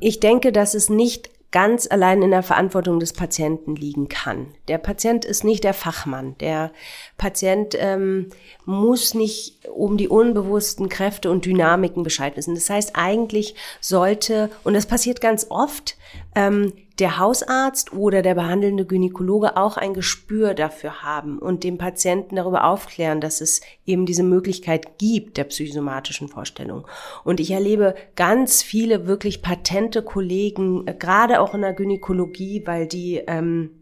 Ich 0.00 0.20
denke, 0.20 0.52
dass 0.52 0.74
es 0.74 0.88
nicht 0.88 1.30
ganz 1.50 1.90
allein 1.90 2.20
in 2.22 2.30
der 2.30 2.42
Verantwortung 2.42 3.00
des 3.00 3.14
Patienten 3.14 3.74
liegen 3.74 4.08
kann. 4.08 4.48
Der 4.68 4.76
Patient 4.76 5.24
ist 5.24 5.44
nicht 5.44 5.64
der 5.64 5.72
Fachmann. 5.72 6.36
Der 6.40 6.72
Patient 7.16 7.74
ähm, 7.78 8.28
muss 8.66 9.14
nicht 9.14 9.66
um 9.68 9.96
die 9.96 10.08
unbewussten 10.08 10.90
Kräfte 10.90 11.30
und 11.30 11.46
Dynamiken 11.46 12.02
Bescheid 12.02 12.36
wissen. 12.36 12.54
Das 12.54 12.68
heißt, 12.68 12.92
eigentlich 12.94 13.54
sollte, 13.80 14.50
und 14.62 14.74
das 14.74 14.84
passiert 14.84 15.22
ganz 15.22 15.46
oft, 15.48 15.96
ähm, 16.34 16.74
der 16.98 17.18
Hausarzt 17.18 17.92
oder 17.92 18.22
der 18.22 18.34
behandelnde 18.34 18.84
Gynäkologe 18.84 19.56
auch 19.56 19.76
ein 19.76 19.94
Gespür 19.94 20.54
dafür 20.54 21.02
haben 21.02 21.38
und 21.38 21.62
dem 21.62 21.78
Patienten 21.78 22.36
darüber 22.36 22.64
aufklären, 22.64 23.20
dass 23.20 23.40
es 23.40 23.60
eben 23.86 24.04
diese 24.04 24.24
Möglichkeit 24.24 24.98
gibt 24.98 25.36
der 25.36 25.44
psychosomatischen 25.44 26.28
Vorstellung. 26.28 26.86
Und 27.22 27.38
ich 27.38 27.52
erlebe 27.52 27.94
ganz 28.16 28.62
viele 28.62 29.06
wirklich 29.06 29.42
patente 29.42 30.02
Kollegen, 30.02 30.86
äh, 30.86 30.94
gerade 30.94 31.40
auch 31.40 31.54
in 31.54 31.60
der 31.60 31.72
Gynäkologie, 31.72 32.62
weil 32.66 32.86
die 32.86 33.22
ähm, 33.26 33.77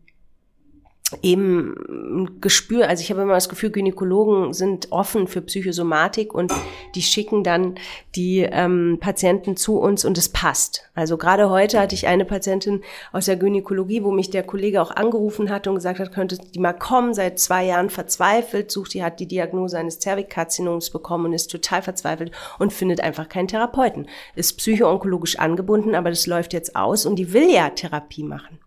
eben 1.22 1.74
ein 1.88 2.40
Gespür, 2.40 2.88
also 2.88 3.00
ich 3.00 3.10
habe 3.10 3.22
immer 3.22 3.34
das 3.34 3.48
Gefühl, 3.48 3.70
Gynäkologen 3.70 4.52
sind 4.52 4.90
offen 4.90 5.28
für 5.28 5.40
Psychosomatik 5.40 6.34
und 6.34 6.52
die 6.94 7.02
schicken 7.02 7.44
dann 7.44 7.76
die 8.16 8.40
ähm, 8.40 8.98
Patienten 9.00 9.56
zu 9.56 9.78
uns 9.78 10.04
und 10.04 10.18
es 10.18 10.28
passt. 10.28 10.82
Also 10.94 11.16
gerade 11.16 11.48
heute 11.48 11.78
hatte 11.78 11.94
ich 11.94 12.08
eine 12.08 12.24
Patientin 12.24 12.82
aus 13.12 13.26
der 13.26 13.36
Gynäkologie, 13.36 14.02
wo 14.02 14.10
mich 14.10 14.30
der 14.30 14.42
Kollege 14.42 14.82
auch 14.82 14.90
angerufen 14.90 15.48
hat 15.48 15.68
und 15.68 15.76
gesagt 15.76 16.00
hat, 16.00 16.12
könnte 16.12 16.38
die 16.38 16.58
mal 16.58 16.72
kommen, 16.72 17.14
seit 17.14 17.38
zwei 17.38 17.64
Jahren 17.64 17.90
verzweifelt, 17.90 18.72
sucht, 18.72 18.94
die 18.94 19.04
hat 19.04 19.20
die 19.20 19.28
Diagnose 19.28 19.78
eines 19.78 20.00
Zervixkarzinoms 20.00 20.90
bekommen 20.90 21.26
und 21.26 21.32
ist 21.34 21.52
total 21.52 21.82
verzweifelt 21.82 22.32
und 22.58 22.72
findet 22.72 23.00
einfach 23.00 23.28
keinen 23.28 23.48
Therapeuten. 23.48 24.08
Ist 24.34 24.58
psychoonkologisch 24.58 25.38
angebunden, 25.38 25.94
aber 25.94 26.10
das 26.10 26.26
läuft 26.26 26.52
jetzt 26.52 26.74
aus 26.74 27.06
und 27.06 27.16
die 27.16 27.32
will 27.32 27.48
ja 27.48 27.70
Therapie 27.70 28.24
machen. 28.24 28.58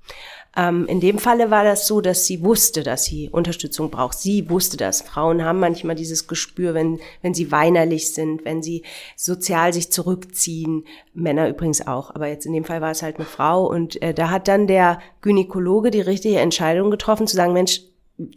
Ähm, 0.60 0.88
in 0.88 1.00
dem 1.00 1.20
Falle 1.20 1.52
war 1.52 1.64
das 1.64 1.88
so, 1.88 2.02
dass 2.02 2.26
sie 2.26 2.44
wusste, 2.44 2.84
dass 2.84 3.06
sie 3.06 3.30
Unterstützung 3.30 3.90
braucht. 3.90 4.20
Sie 4.20 4.50
wusste 4.50 4.76
das. 4.76 5.02
Frauen 5.02 5.46
haben 5.46 5.60
manchmal 5.60 5.96
dieses 5.96 6.28
Gespür, 6.28 6.74
wenn, 6.74 7.00
wenn 7.22 7.34
sie 7.34 7.52
weinerlich 7.52 8.14
sind, 8.14 8.44
wenn 8.44 8.62
sie 8.62 8.84
sozial 9.16 9.72
sich 9.72 9.90
zurückziehen. 9.90 10.84
Männer 11.14 11.48
übrigens 11.48 11.88
auch. 11.88 12.14
Aber 12.14 12.28
jetzt 12.28 12.46
in 12.46 12.52
dem 12.52 12.66
Fall 12.66 12.82
war 12.82 12.92
es 12.92 13.02
halt 13.02 13.16
eine 13.16 13.26
Frau. 13.26 13.66
Und 13.68 14.02
äh, 14.02 14.14
da 14.14 14.32
hat 14.32 14.50
dann 14.50 14.68
der 14.68 15.00
Gynäkologe 15.22 15.92
die 15.92 16.02
richtige 16.02 16.40
Entscheidung 16.40 16.92
getroffen, 16.92 17.26
zu 17.26 17.38
sagen, 17.38 17.54
Mensch, 17.54 17.82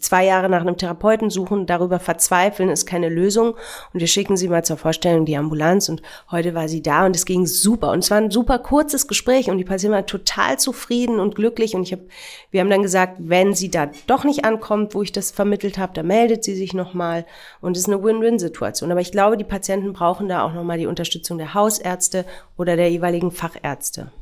zwei 0.00 0.24
Jahre 0.24 0.48
nach 0.48 0.60
einem 0.60 0.76
Therapeuten 0.76 1.30
suchen, 1.30 1.66
darüber 1.66 1.98
verzweifeln, 1.98 2.68
ist 2.68 2.86
keine 2.86 3.08
Lösung. 3.08 3.54
Und 3.92 4.00
wir 4.00 4.06
schicken 4.06 4.36
sie 4.36 4.48
mal 4.48 4.64
zur 4.64 4.76
Vorstellung 4.76 5.24
die 5.24 5.36
Ambulanz. 5.36 5.88
Und 5.88 6.02
heute 6.30 6.54
war 6.54 6.68
sie 6.68 6.82
da 6.82 7.06
und 7.06 7.16
es 7.16 7.26
ging 7.26 7.46
super. 7.46 7.90
Und 7.90 8.00
es 8.00 8.10
war 8.10 8.18
ein 8.18 8.30
super 8.30 8.58
kurzes 8.58 9.08
Gespräch 9.08 9.50
und 9.50 9.58
die 9.58 9.64
Patientin 9.64 9.96
war 9.96 10.06
total 10.06 10.58
zufrieden 10.58 11.18
und 11.18 11.34
glücklich. 11.34 11.74
Und 11.74 11.82
ich 11.82 11.92
habe, 11.92 12.02
wir 12.50 12.60
haben 12.60 12.70
dann 12.70 12.82
gesagt, 12.82 13.16
wenn 13.18 13.54
sie 13.54 13.70
da 13.70 13.90
doch 14.06 14.24
nicht 14.24 14.44
ankommt, 14.44 14.94
wo 14.94 15.02
ich 15.02 15.12
das 15.12 15.30
vermittelt 15.30 15.78
habe, 15.78 15.92
dann 15.94 16.06
meldet 16.06 16.44
sie 16.44 16.54
sich 16.54 16.74
nochmal. 16.74 17.26
Und 17.60 17.76
es 17.76 17.84
ist 17.84 17.88
eine 17.88 18.02
Win-Win-Situation. 18.02 18.90
Aber 18.90 19.00
ich 19.00 19.12
glaube, 19.12 19.36
die 19.36 19.44
Patienten 19.44 19.92
brauchen 19.92 20.28
da 20.28 20.42
auch 20.42 20.52
nochmal 20.52 20.78
die 20.78 20.86
Unterstützung 20.86 21.38
der 21.38 21.54
Hausärzte 21.54 22.24
oder 22.56 22.76
der 22.76 22.90
jeweiligen 22.90 23.30
Fachärzte. 23.30 24.12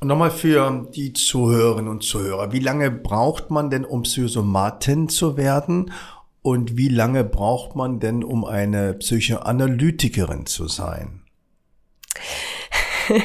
Und 0.00 0.08
nochmal 0.08 0.30
für 0.30 0.88
die 0.94 1.12
Zuhörerinnen 1.12 1.90
und 1.90 2.04
Zuhörer. 2.04 2.52
Wie 2.52 2.60
lange 2.60 2.90
braucht 2.90 3.50
man 3.50 3.68
denn, 3.68 3.84
um 3.84 4.02
Psychosomatin 4.02 5.08
zu 5.08 5.36
werden? 5.36 5.92
Und 6.40 6.76
wie 6.76 6.88
lange 6.88 7.24
braucht 7.24 7.74
man 7.74 7.98
denn, 7.98 8.22
um 8.22 8.44
eine 8.44 8.94
Psychoanalytikerin 8.94 10.46
zu 10.46 10.68
sein? 10.68 11.22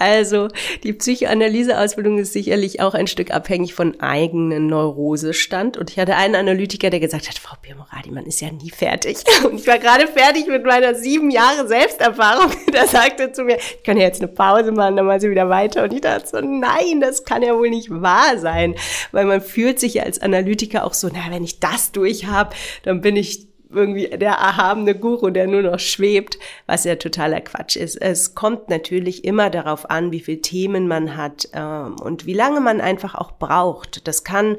Also 0.00 0.46
die 0.84 0.92
Psychoanalyseausbildung 0.92 2.18
ist 2.18 2.32
sicherlich 2.32 2.80
auch 2.80 2.94
ein 2.94 3.08
Stück 3.08 3.32
abhängig 3.32 3.74
von 3.74 4.00
eigenen 4.00 4.68
Neurosestand. 4.68 5.76
Und 5.76 5.90
ich 5.90 5.98
hatte 5.98 6.14
einen 6.14 6.36
Analytiker, 6.36 6.90
der 6.90 7.00
gesagt 7.00 7.28
hat, 7.28 7.36
Frau 7.36 7.56
Birmoradi, 7.60 8.12
man 8.12 8.24
ist 8.24 8.40
ja 8.40 8.52
nie 8.52 8.70
fertig. 8.70 9.18
Und 9.44 9.58
ich 9.58 9.66
war 9.66 9.78
gerade 9.78 10.06
fertig 10.06 10.46
mit 10.46 10.64
meiner 10.64 10.94
sieben 10.94 11.30
Jahre 11.30 11.66
Selbsterfahrung. 11.66 12.52
Da 12.72 12.86
sagte 12.86 13.32
zu 13.32 13.42
mir, 13.42 13.56
ich 13.56 13.82
kann 13.82 13.96
ja 13.96 14.04
jetzt 14.04 14.20
eine 14.20 14.28
Pause 14.28 14.70
machen, 14.70 14.94
dann 14.94 15.06
mal 15.06 15.20
sie 15.20 15.30
wieder 15.30 15.48
weiter. 15.48 15.84
Und 15.84 15.92
ich 15.92 16.02
dachte 16.02 16.28
so, 16.28 16.40
nein, 16.40 17.00
das 17.00 17.24
kann 17.24 17.42
ja 17.42 17.56
wohl 17.56 17.70
nicht 17.70 17.90
wahr 17.90 18.38
sein. 18.38 18.76
Weil 19.10 19.24
man 19.24 19.40
fühlt 19.40 19.80
sich 19.80 19.94
ja 19.94 20.04
als 20.04 20.20
Analytiker 20.20 20.84
auch 20.84 20.94
so, 20.94 21.08
na, 21.12 21.32
wenn 21.34 21.42
ich 21.42 21.58
das 21.58 21.90
durch 21.90 22.26
habe, 22.26 22.54
dann 22.84 23.00
bin 23.00 23.16
ich 23.16 23.47
irgendwie 23.70 24.08
der 24.08 24.32
erhabene 24.32 24.94
Guru, 24.94 25.30
der 25.30 25.46
nur 25.46 25.62
noch 25.62 25.78
schwebt, 25.78 26.38
was 26.66 26.84
ja 26.84 26.96
totaler 26.96 27.40
Quatsch 27.40 27.76
ist. 27.76 27.96
Es 27.96 28.34
kommt 28.34 28.68
natürlich 28.68 29.24
immer 29.24 29.50
darauf 29.50 29.90
an, 29.90 30.10
wie 30.10 30.20
viele 30.20 30.40
Themen 30.40 30.88
man 30.88 31.16
hat 31.16 31.48
ähm, 31.52 31.96
und 32.02 32.26
wie 32.26 32.34
lange 32.34 32.60
man 32.60 32.80
einfach 32.80 33.14
auch 33.14 33.32
braucht. 33.32 34.06
Das 34.08 34.24
kann 34.24 34.56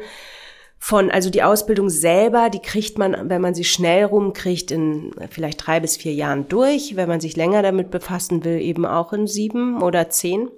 von, 0.81 1.11
also 1.11 1.29
die 1.29 1.43
Ausbildung 1.43 1.89
selber, 1.89 2.49
die 2.49 2.61
kriegt 2.61 2.97
man, 2.97 3.29
wenn 3.29 3.41
man 3.41 3.53
sie 3.53 3.65
schnell 3.65 4.05
rumkriegt, 4.05 4.71
in 4.71 5.11
vielleicht 5.29 5.67
drei 5.67 5.81
bis 5.81 5.97
vier 5.97 6.13
Jahren 6.13 6.47
durch. 6.47 6.95
Wenn 6.95 7.09
man 7.09 7.19
sich 7.19 7.35
länger 7.35 7.61
damit 7.61 7.91
befassen 7.91 8.45
will, 8.45 8.61
eben 8.61 8.85
auch 8.85 9.11
in 9.11 9.27
sieben 9.27 9.81
oder 9.83 10.09
zehn. 10.09 10.49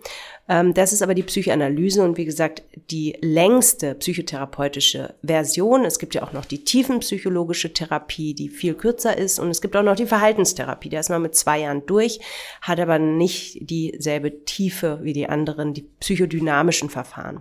Ähm, 0.51 0.73
das 0.73 0.91
ist 0.91 1.01
aber 1.01 1.13
die 1.13 1.23
Psychoanalyse 1.23 2.03
und 2.03 2.17
wie 2.17 2.25
gesagt, 2.25 2.63
die 2.91 3.17
längste 3.21 3.95
psychotherapeutische 3.95 5.15
Version. 5.23 5.85
Es 5.85 5.97
gibt 5.97 6.13
ja 6.13 6.23
auch 6.23 6.33
noch 6.33 6.43
die 6.43 6.65
tiefenpsychologische 6.65 7.71
Therapie, 7.71 8.33
die 8.33 8.49
viel 8.49 8.73
kürzer 8.73 9.17
ist 9.17 9.39
und 9.39 9.49
es 9.49 9.61
gibt 9.61 9.77
auch 9.77 9.83
noch 9.83 9.95
die 9.95 10.05
Verhaltenstherapie. 10.05 10.89
Da 10.89 10.99
ist 10.99 11.09
man 11.09 11.21
mit 11.21 11.35
zwei 11.35 11.61
Jahren 11.61 11.85
durch, 11.85 12.19
hat 12.61 12.81
aber 12.81 12.99
nicht 12.99 13.59
dieselbe 13.61 14.43
Tiefe 14.43 14.99
wie 15.03 15.13
die 15.13 15.29
anderen, 15.29 15.73
die 15.73 15.83
psychodynamischen 16.01 16.89
Verfahren. 16.89 17.39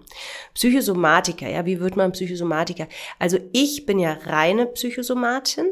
Psychosomatiker, 0.54 1.48
ja, 1.48 1.66
wie 1.66 1.80
wird 1.80 1.96
man 1.96 2.12
Psychosomatiker? 2.12 2.86
Also 3.18 3.38
ich 3.52 3.86
bin 3.86 3.98
ja 3.98 4.12
reine 4.24 4.66
Psychosomatin 4.66 5.66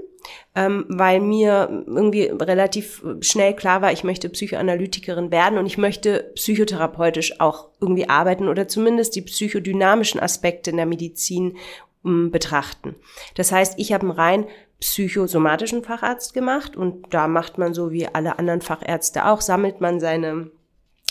ähm, 0.54 0.84
weil 0.88 1.20
mir 1.20 1.84
irgendwie 1.86 2.24
relativ 2.24 3.02
schnell 3.20 3.54
klar 3.54 3.82
war, 3.82 3.92
ich 3.92 4.04
möchte 4.04 4.28
Psychoanalytikerin 4.28 5.30
werden 5.30 5.58
und 5.58 5.66
ich 5.66 5.78
möchte 5.78 6.30
psychotherapeutisch 6.34 7.40
auch 7.40 7.68
irgendwie 7.80 8.08
arbeiten 8.08 8.48
oder 8.48 8.68
zumindest 8.68 9.16
die 9.16 9.22
psychodynamischen 9.22 10.20
Aspekte 10.20 10.70
in 10.70 10.76
der 10.76 10.86
Medizin 10.86 11.56
ähm, 12.04 12.30
betrachten. 12.30 12.94
Das 13.34 13.52
heißt, 13.52 13.74
ich 13.78 13.92
habe 13.92 14.02
einen 14.02 14.10
rein 14.12 14.46
psychosomatischen 14.80 15.82
Facharzt 15.82 16.34
gemacht 16.34 16.76
und 16.76 17.12
da 17.12 17.26
macht 17.26 17.58
man 17.58 17.74
so 17.74 17.90
wie 17.90 18.06
alle 18.06 18.38
anderen 18.38 18.60
Fachärzte 18.60 19.26
auch, 19.26 19.40
sammelt 19.40 19.80
man 19.80 19.98
seine 19.98 20.50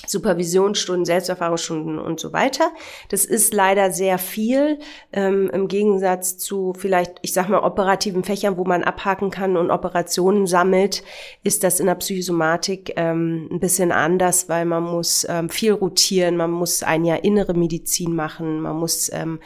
Supervisionsstunden, 0.06 1.06
Selbsterfahrungsstunden 1.06 2.00
und 2.00 2.20
so 2.20 2.32
weiter. 2.32 2.72
Das 3.10 3.26
ist 3.26 3.54
leider 3.54 3.92
sehr 3.92 4.18
viel 4.18 4.80
ähm, 5.12 5.50
im 5.52 5.68
Gegensatz 5.68 6.38
zu 6.38 6.74
vielleicht, 6.78 7.16
ich 7.22 7.34
sag 7.34 7.50
mal, 7.50 7.60
operativen 7.60 8.24
Fächern, 8.24 8.58
wo 8.58 8.64
man 8.64 8.84
abhaken 8.84 9.32
kann 9.32 9.58
und 9.58 9.72
Operationen 9.72 10.48
sammelt, 10.48 11.04
ist 11.44 11.64
das 11.64 11.80
in 11.80 11.88
der 11.88 11.96
Psychosomatik 11.96 12.94
ähm, 12.96 13.50
ein 13.52 13.60
bisschen 13.60 13.92
anders, 13.92 14.48
weil 14.48 14.66
man 14.66 14.84
muss 14.84 15.26
ähm, 15.30 15.50
viel 15.50 15.74
rotieren, 15.74 16.38
man 16.38 16.52
muss 16.52 16.84
ein 16.84 17.04
Jahr 17.04 17.24
innere 17.24 17.54
Medizin 17.54 18.16
machen, 18.16 18.62
man 18.62 18.78
muss 18.78 19.12
ähm, 19.12 19.40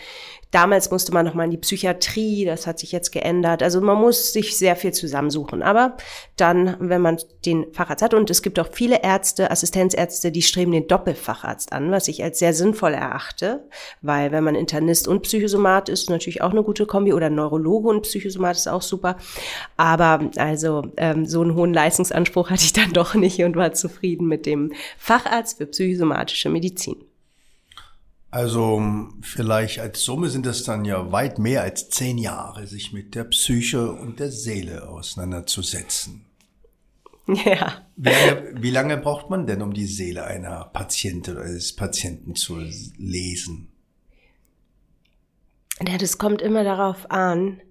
Damals 0.51 0.91
musste 0.91 1.13
man 1.13 1.25
noch 1.25 1.33
mal 1.33 1.45
in 1.45 1.51
die 1.51 1.57
Psychiatrie, 1.57 2.43
das 2.43 2.67
hat 2.67 2.77
sich 2.77 2.91
jetzt 2.91 3.11
geändert. 3.11 3.63
Also 3.63 3.79
man 3.79 3.97
muss 3.97 4.33
sich 4.33 4.57
sehr 4.57 4.75
viel 4.75 4.91
zusammensuchen. 4.91 5.63
Aber 5.63 5.95
dann, 6.35 6.75
wenn 6.79 7.01
man 7.01 7.17
den 7.45 7.73
Facharzt 7.73 8.03
hat, 8.03 8.13
und 8.13 8.29
es 8.29 8.41
gibt 8.41 8.59
auch 8.59 8.67
viele 8.71 9.01
Ärzte, 9.01 9.49
Assistenzärzte, 9.49 10.31
die 10.31 10.41
streben 10.41 10.73
den 10.73 10.87
Doppelfacharzt 10.87 11.71
an, 11.71 11.91
was 11.91 12.09
ich 12.09 12.21
als 12.21 12.39
sehr 12.39 12.53
sinnvoll 12.53 12.93
erachte, 12.93 13.65
weil 14.01 14.33
wenn 14.33 14.43
man 14.43 14.55
Internist 14.55 15.07
und 15.07 15.21
Psychosomat 15.21 15.87
ist, 15.87 16.09
natürlich 16.09 16.41
auch 16.41 16.51
eine 16.51 16.63
gute 16.63 16.85
Kombi 16.85 17.13
oder 17.13 17.29
Neurologe 17.29 17.87
und 17.87 18.01
Psychosomat 18.01 18.57
ist 18.57 18.67
auch 18.67 18.81
super. 18.81 19.15
Aber 19.77 20.31
also 20.35 20.83
ähm, 20.97 21.25
so 21.25 21.41
einen 21.41 21.55
hohen 21.55 21.73
Leistungsanspruch 21.73 22.49
hatte 22.49 22.65
ich 22.65 22.73
dann 22.73 22.91
doch 22.91 23.15
nicht 23.15 23.41
und 23.41 23.55
war 23.55 23.71
zufrieden 23.71 24.27
mit 24.27 24.45
dem 24.45 24.73
Facharzt 24.97 25.59
für 25.59 25.65
psychosomatische 25.65 26.49
Medizin. 26.49 27.10
Also 28.31 28.81
vielleicht 29.21 29.79
als 29.79 30.03
Summe 30.03 30.29
sind 30.29 30.45
es 30.45 30.63
dann 30.63 30.85
ja 30.85 31.11
weit 31.11 31.37
mehr 31.37 31.63
als 31.63 31.89
zehn 31.89 32.17
Jahre, 32.17 32.65
sich 32.65 32.93
mit 32.93 33.13
der 33.13 33.25
Psyche 33.25 33.91
und 33.91 34.21
der 34.21 34.31
Seele 34.31 34.87
auseinanderzusetzen. 34.87 36.25
Ja. 37.27 37.85
Wie 37.97 38.09
lange, 38.09 38.53
wie 38.61 38.71
lange 38.71 38.97
braucht 38.97 39.29
man 39.29 39.45
denn, 39.45 39.61
um 39.61 39.73
die 39.73 39.85
Seele 39.85 40.23
einer 40.23 40.65
Patientin 40.65 41.35
oder 41.35 41.45
des 41.45 41.75
Patienten 41.75 42.35
zu 42.35 42.57
lesen? 42.97 43.71
Ja, 45.85 45.97
das 45.97 46.17
kommt 46.17 46.41
immer 46.41 46.63
darauf 46.63 47.11
an, 47.11 47.61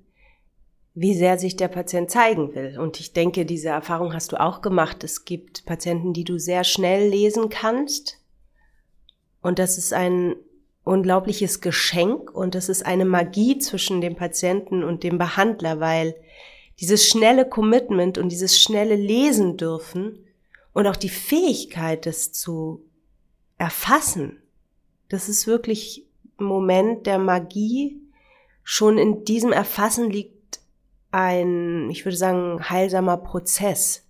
wie 0.95 1.15
sehr 1.15 1.39
sich 1.39 1.57
der 1.57 1.69
Patient 1.69 2.11
zeigen 2.11 2.55
will. 2.55 2.79
Und 2.79 3.01
ich 3.01 3.13
denke, 3.13 3.47
diese 3.47 3.69
Erfahrung 3.69 4.13
hast 4.13 4.33
du 4.33 4.41
auch 4.41 4.61
gemacht. 4.61 5.05
Es 5.05 5.25
gibt 5.25 5.65
Patienten, 5.65 6.13
die 6.13 6.25
du 6.25 6.39
sehr 6.39 6.65
schnell 6.65 7.09
lesen 7.09 7.49
kannst. 7.49 8.19
Und 9.41 9.59
das 9.59 9.79
ist 9.79 9.93
ein 9.93 10.37
unglaubliches 10.85 11.61
Geschenk 11.61 12.31
und 12.31 12.55
es 12.55 12.69
ist 12.69 12.85
eine 12.85 13.05
Magie 13.05 13.59
zwischen 13.59 14.01
dem 14.01 14.17
Patienten 14.17 14.83
und 14.83 15.03
dem 15.03 15.19
Behandler, 15.19 15.81
weil 15.81 16.15
dieses 16.81 17.07
schnelle 17.07 17.49
Commitment 17.49 18.17
und 18.19 18.31
dieses 18.31 18.61
schnelle 18.61 18.97
Lesen 18.97 19.57
dürfen 19.57 20.25
und 20.73 20.87
auch 20.87 20.97
die 20.97 21.11
Fähigkeit, 21.11 22.07
das 22.07 22.33
zu 22.33 22.83
erfassen, 23.59 24.41
Das 25.11 25.29
ist 25.29 25.47
wirklich 25.47 26.07
ein 26.39 26.45
Moment 26.45 27.07
der 27.07 27.19
Magie. 27.19 28.01
Schon 28.63 28.97
in 28.97 29.25
diesem 29.25 29.53
Erfassen 29.53 30.09
liegt 30.09 30.61
ein, 31.11 31.91
ich 31.91 32.05
würde 32.05 32.17
sagen, 32.17 32.71
heilsamer 32.71 33.17
Prozess. 33.17 34.07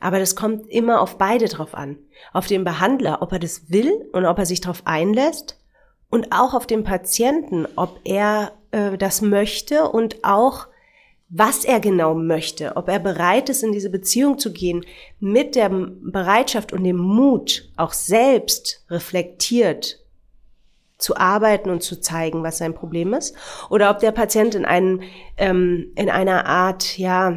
Aber 0.00 0.18
das 0.18 0.34
kommt 0.36 0.66
immer 0.68 1.00
auf 1.00 1.16
beide 1.16 1.46
drauf 1.46 1.74
an. 1.74 1.96
Auf 2.32 2.48
den 2.48 2.64
Behandler, 2.64 3.22
ob 3.22 3.32
er 3.32 3.38
das 3.38 3.70
will 3.70 4.08
und 4.12 4.26
ob 4.26 4.38
er 4.38 4.46
sich 4.46 4.60
darauf 4.60 4.82
einlässt. 4.84 5.58
Und 6.08 6.32
auch 6.32 6.54
auf 6.54 6.66
den 6.66 6.84
Patienten, 6.84 7.66
ob 7.76 8.00
er 8.04 8.52
äh, 8.70 8.96
das 8.96 9.22
möchte 9.22 9.88
und 9.88 10.24
auch 10.24 10.68
was 11.28 11.64
er 11.64 11.80
genau 11.80 12.14
möchte, 12.14 12.76
ob 12.76 12.88
er 12.88 13.00
bereit 13.00 13.48
ist, 13.48 13.64
in 13.64 13.72
diese 13.72 13.90
Beziehung 13.90 14.38
zu 14.38 14.52
gehen, 14.52 14.84
mit 15.18 15.56
der 15.56 15.68
Bereitschaft 15.70 16.72
und 16.72 16.84
dem 16.84 16.98
Mut, 16.98 17.68
auch 17.76 17.92
selbst 17.92 18.84
reflektiert 18.90 20.04
zu 20.98 21.16
arbeiten 21.16 21.68
und 21.68 21.82
zu 21.82 22.00
zeigen, 22.00 22.42
was 22.42 22.58
sein 22.58 22.74
Problem 22.74 23.12
ist, 23.12 23.34
oder 23.70 23.90
ob 23.90 23.98
der 23.98 24.12
Patient 24.12 24.54
in 24.54 24.64
einem 24.64 25.02
ähm, 25.36 25.92
in 25.96 26.08
einer 26.08 26.46
Art, 26.46 26.96
ja, 26.96 27.36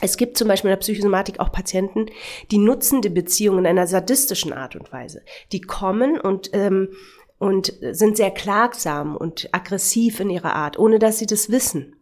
es 0.00 0.16
gibt 0.16 0.36
zum 0.36 0.48
Beispiel 0.48 0.68
in 0.68 0.72
der 0.72 0.80
Psychosomatik 0.80 1.40
auch 1.40 1.52
Patienten, 1.52 2.06
die 2.50 2.58
nutzen 2.58 3.02
die 3.02 3.08
Beziehung 3.08 3.58
in 3.58 3.66
einer 3.66 3.86
sadistischen 3.86 4.52
Art 4.52 4.76
und 4.76 4.92
Weise. 4.92 5.22
Die 5.52 5.60
kommen 5.60 6.20
und 6.20 6.50
ähm, 6.52 6.88
und 7.42 7.72
sind 7.90 8.16
sehr 8.16 8.30
klagsam 8.30 9.16
und 9.16 9.48
aggressiv 9.50 10.20
in 10.20 10.30
ihrer 10.30 10.54
Art, 10.54 10.78
ohne 10.78 11.00
dass 11.00 11.18
sie 11.18 11.26
das 11.26 11.50
wissen. 11.50 11.96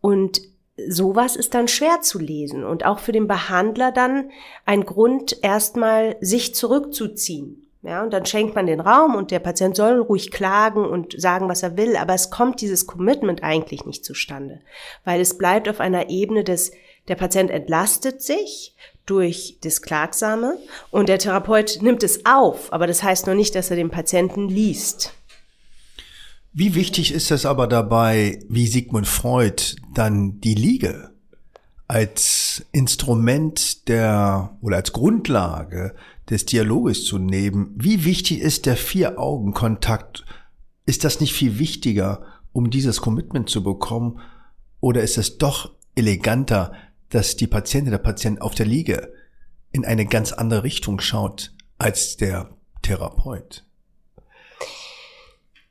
Und 0.00 0.40
sowas 0.88 1.36
ist 1.36 1.54
dann 1.54 1.68
schwer 1.68 2.00
zu 2.00 2.18
lesen 2.18 2.64
und 2.64 2.84
auch 2.84 2.98
für 2.98 3.12
den 3.12 3.28
Behandler 3.28 3.92
dann 3.92 4.32
ein 4.66 4.84
Grund, 4.84 5.44
erstmal 5.44 6.16
sich 6.20 6.56
zurückzuziehen. 6.56 7.68
Ja, 7.82 8.02
und 8.02 8.12
dann 8.12 8.26
schenkt 8.26 8.56
man 8.56 8.66
den 8.66 8.80
Raum 8.80 9.14
und 9.14 9.30
der 9.30 9.38
Patient 9.38 9.76
soll 9.76 10.00
ruhig 10.00 10.32
klagen 10.32 10.84
und 10.84 11.14
sagen, 11.20 11.48
was 11.48 11.62
er 11.62 11.76
will, 11.76 11.94
aber 11.96 12.14
es 12.14 12.28
kommt 12.28 12.60
dieses 12.60 12.88
Commitment 12.88 13.44
eigentlich 13.44 13.86
nicht 13.86 14.04
zustande, 14.04 14.60
weil 15.04 15.20
es 15.20 15.38
bleibt 15.38 15.68
auf 15.68 15.78
einer 15.78 16.10
Ebene 16.10 16.42
des, 16.42 16.72
der 17.06 17.14
Patient 17.14 17.52
entlastet 17.52 18.22
sich 18.22 18.74
durch 19.10 19.58
das 19.62 19.82
Klagsame 19.82 20.58
und 20.90 21.08
der 21.08 21.18
Therapeut 21.18 21.78
nimmt 21.80 22.02
es 22.02 22.24
auf, 22.26 22.72
aber 22.72 22.86
das 22.86 23.02
heißt 23.02 23.26
noch 23.26 23.34
nicht, 23.34 23.54
dass 23.54 23.70
er 23.70 23.76
den 23.76 23.90
Patienten 23.90 24.48
liest. 24.48 25.14
Wie 26.52 26.74
wichtig 26.74 27.12
ist 27.12 27.30
es 27.30 27.46
aber 27.46 27.66
dabei, 27.66 28.40
wie 28.48 28.66
Sigmund 28.66 29.06
Freud 29.06 29.76
dann 29.94 30.40
die 30.40 30.54
Liege 30.54 31.10
als 31.86 32.66
Instrument 32.72 33.88
der 33.88 34.56
oder 34.60 34.76
als 34.76 34.92
Grundlage 34.92 35.94
des 36.28 36.46
Dialoges 36.46 37.04
zu 37.04 37.18
nehmen? 37.18 37.74
Wie 37.76 38.04
wichtig 38.04 38.40
ist 38.40 38.66
der 38.66 38.76
Vier-Augen-Kontakt? 38.76 40.24
Ist 40.84 41.04
das 41.04 41.20
nicht 41.20 41.32
viel 41.32 41.58
wichtiger, 41.58 42.22
um 42.52 42.70
dieses 42.70 43.00
Commitment 43.00 43.48
zu 43.48 43.62
bekommen? 43.62 44.20
Oder 44.80 45.02
ist 45.02 45.18
es 45.18 45.38
doch 45.38 45.70
eleganter, 45.94 46.72
dass 47.10 47.36
die 47.36 47.46
Patientin, 47.46 47.92
der 47.92 47.98
Patient 47.98 48.40
auf 48.42 48.54
der 48.54 48.66
Liege 48.66 49.12
in 49.72 49.84
eine 49.84 50.06
ganz 50.06 50.32
andere 50.32 50.64
Richtung 50.64 51.00
schaut 51.00 51.52
als 51.78 52.16
der 52.16 52.50
Therapeut? 52.82 53.64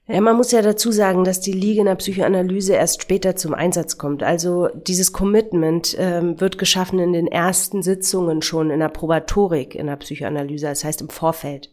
Ja, 0.09 0.21
man 0.21 0.37
muss 0.37 0.53
ja 0.53 0.61
dazu 0.61 0.93
sagen, 0.93 1.25
dass 1.25 1.41
die 1.41 1.51
Liege 1.51 1.81
in 1.81 1.85
der 1.85 1.95
Psychoanalyse 1.95 2.73
erst 2.73 3.01
später 3.01 3.35
zum 3.35 3.53
Einsatz 3.53 3.97
kommt. 3.97 4.23
Also 4.23 4.69
dieses 4.73 5.11
Commitment 5.11 5.97
ähm, 5.99 6.39
wird 6.39 6.57
geschaffen 6.57 6.99
in 6.99 7.11
den 7.11 7.27
ersten 7.27 7.83
Sitzungen 7.83 8.41
schon 8.41 8.71
in 8.71 8.79
der 8.79 8.87
Probatorik 8.87 9.75
in 9.75 9.87
der 9.87 9.97
Psychoanalyse, 9.97 10.67
das 10.67 10.85
heißt 10.85 11.01
im 11.01 11.09
Vorfeld. 11.09 11.71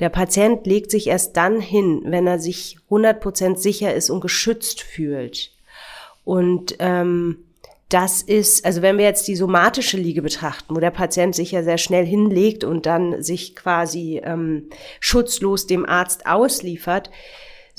Der 0.00 0.08
Patient 0.08 0.66
legt 0.66 0.90
sich 0.90 1.06
erst 1.06 1.36
dann 1.36 1.60
hin, 1.60 2.02
wenn 2.06 2.26
er 2.26 2.40
sich 2.40 2.76
100% 2.90 3.56
sicher 3.56 3.94
ist 3.94 4.10
und 4.10 4.20
geschützt 4.20 4.82
fühlt. 4.82 5.52
Und 6.24 6.74
ähm, 6.80 7.45
das 7.88 8.20
ist, 8.22 8.64
also 8.64 8.82
wenn 8.82 8.98
wir 8.98 9.04
jetzt 9.04 9.28
die 9.28 9.36
somatische 9.36 9.96
Liege 9.96 10.20
betrachten, 10.20 10.74
wo 10.74 10.80
der 10.80 10.90
Patient 10.90 11.34
sich 11.34 11.52
ja 11.52 11.62
sehr 11.62 11.78
schnell 11.78 12.04
hinlegt 12.04 12.64
und 12.64 12.84
dann 12.84 13.22
sich 13.22 13.54
quasi 13.54 14.20
ähm, 14.24 14.68
schutzlos 14.98 15.66
dem 15.66 15.86
Arzt 15.86 16.26
ausliefert, 16.26 17.10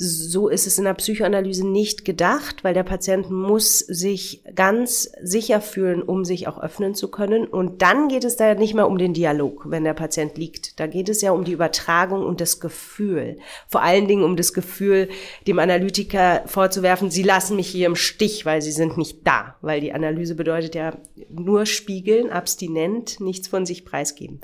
so 0.00 0.48
ist 0.48 0.68
es 0.68 0.78
in 0.78 0.84
der 0.84 0.94
Psychoanalyse 0.94 1.66
nicht 1.66 2.04
gedacht, 2.04 2.62
weil 2.62 2.72
der 2.72 2.84
Patient 2.84 3.30
muss 3.30 3.80
sich 3.80 4.44
ganz 4.54 5.10
sicher 5.20 5.60
fühlen, 5.60 6.02
um 6.02 6.24
sich 6.24 6.46
auch 6.46 6.62
öffnen 6.62 6.94
zu 6.94 7.10
können. 7.10 7.48
Und 7.48 7.82
dann 7.82 8.06
geht 8.06 8.22
es 8.22 8.36
da 8.36 8.54
nicht 8.54 8.74
mehr 8.74 8.86
um 8.86 8.96
den 8.96 9.12
Dialog, 9.12 9.64
wenn 9.68 9.82
der 9.82 9.94
Patient 9.94 10.38
liegt. 10.38 10.78
Da 10.78 10.86
geht 10.86 11.08
es 11.08 11.20
ja 11.20 11.32
um 11.32 11.42
die 11.42 11.50
Übertragung 11.50 12.24
und 12.24 12.40
das 12.40 12.60
Gefühl. 12.60 13.38
Vor 13.66 13.82
allen 13.82 14.06
Dingen 14.06 14.22
um 14.22 14.36
das 14.36 14.52
Gefühl, 14.52 15.08
dem 15.48 15.58
Analytiker 15.58 16.44
vorzuwerfen, 16.46 17.10
sie 17.10 17.24
lassen 17.24 17.56
mich 17.56 17.66
hier 17.66 17.88
im 17.88 17.96
Stich, 17.96 18.46
weil 18.46 18.62
sie 18.62 18.70
sind 18.70 18.98
nicht 18.98 19.26
da. 19.26 19.56
Weil 19.62 19.80
die 19.80 19.92
Analyse 19.92 20.36
bedeutet 20.36 20.76
ja 20.76 20.96
nur 21.28 21.66
spiegeln, 21.66 22.30
abstinent, 22.30 23.18
nichts 23.18 23.48
von 23.48 23.66
sich 23.66 23.84
preisgeben. 23.84 24.42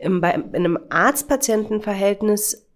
Bei 0.00 0.34
einem 0.34 0.78
Arzt-Patienten-Verhältnis 0.88 2.67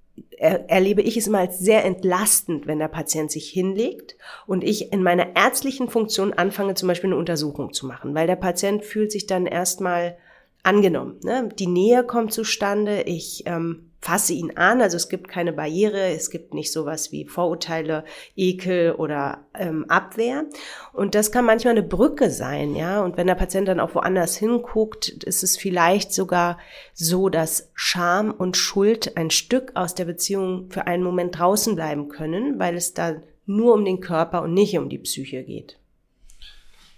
erlebe 0.43 1.03
ich 1.03 1.17
es 1.17 1.29
immer 1.29 1.39
als 1.39 1.59
sehr 1.59 1.85
entlastend, 1.85 2.67
wenn 2.67 2.81
der 2.81 2.89
Patient 2.89 3.31
sich 3.31 3.49
hinlegt 3.49 4.17
und 4.47 4.65
ich 4.65 4.93
in 4.93 5.03
meiner 5.03 5.37
ärztlichen 5.37 5.89
Funktion 5.89 6.33
anfange, 6.33 6.75
zum 6.75 6.89
Beispiel 6.89 7.11
eine 7.11 7.19
Untersuchung 7.19 7.73
zu 7.73 7.87
machen, 7.87 8.15
weil 8.15 8.27
der 8.27 8.37
Patient 8.37 8.85
fühlt 8.85 9.13
sich 9.13 9.27
dann 9.27 9.47
erstmal 9.47 10.17
angenommen. 10.63 11.21
Ne? 11.23 11.49
Die 11.59 11.67
Nähe 11.67 12.05
kommt 12.05 12.33
zustande, 12.33 13.03
ich 13.03 13.45
ähm, 13.47 13.92
fasse 14.03 14.33
ihn 14.33 14.57
an, 14.57 14.83
also 14.83 14.97
es 14.97 15.09
gibt 15.09 15.29
keine 15.29 15.53
Barriere, 15.53 16.09
es 16.09 16.29
gibt 16.31 16.55
nicht 16.55 16.73
sowas 16.73 17.13
wie 17.13 17.25
Vorurteile, 17.25 18.05
Ekel 18.35 18.93
oder 18.93 19.47
ähm, 19.55 19.85
Abwehr. 19.89 20.45
Und 20.93 21.15
das 21.15 21.31
kann 21.31 21.47
manchmal 21.47 21.73
eine 21.73 21.85
Brücke 21.85 22.29
sein, 22.31 22.75
ja. 22.75 23.01
Und 23.03 23.17
wenn 23.17 23.29
der 23.29 23.37
Patient 23.37 23.69
dann 23.69 23.79
auch 23.79 23.95
woanders 23.95 24.37
hinguckt, 24.37 25.09
ist 25.09 25.45
es 25.45 25.57
vielleicht 25.57 26.13
sogar 26.13 26.59
so, 26.93 27.29
dass 27.29 27.71
Scham 27.75 28.33
und 28.33 28.57
Schuld 28.57 29.17
ein 29.17 29.31
Stück 29.31 29.71
aus 29.77 29.95
der 29.95 30.07
Beziehung 30.07 30.69
für 30.71 30.89
einen 30.89 31.05
Moment 31.05 31.39
draußen 31.39 31.77
bleiben 31.77 32.09
können, 32.09 32.59
weil 32.59 32.75
es 32.75 32.95
da 32.95 33.15
nur 33.47 33.73
um 33.73 33.85
den 33.85 34.01
Körper 34.01 34.43
und 34.43 34.53
nicht 34.53 34.77
um 34.77 34.89
die 34.89 34.99
Psyche 34.99 35.45
geht. 35.45 35.79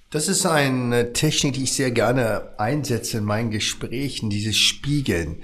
Das 0.08 0.28
ist 0.28 0.46
eine 0.46 1.12
Technik, 1.12 1.54
die 1.54 1.64
ich 1.64 1.72
sehr 1.72 1.90
gerne 1.90 2.54
einsetze 2.56 3.18
in 3.18 3.24
meinen 3.24 3.50
Gesprächen, 3.50 4.30
dieses 4.30 4.56
Spiegeln 4.56 5.42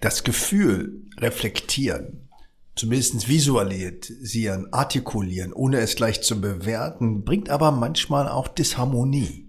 das 0.00 0.24
Gefühl 0.24 1.02
reflektieren, 1.18 2.28
zumindest 2.76 3.28
visualisieren, 3.28 4.72
artikulieren, 4.72 5.52
ohne 5.52 5.78
es 5.78 5.96
gleich 5.96 6.22
zu 6.22 6.40
bewerten, 6.40 7.24
bringt 7.24 7.50
aber 7.50 7.72
manchmal 7.72 8.28
auch 8.28 8.48
Disharmonie, 8.48 9.48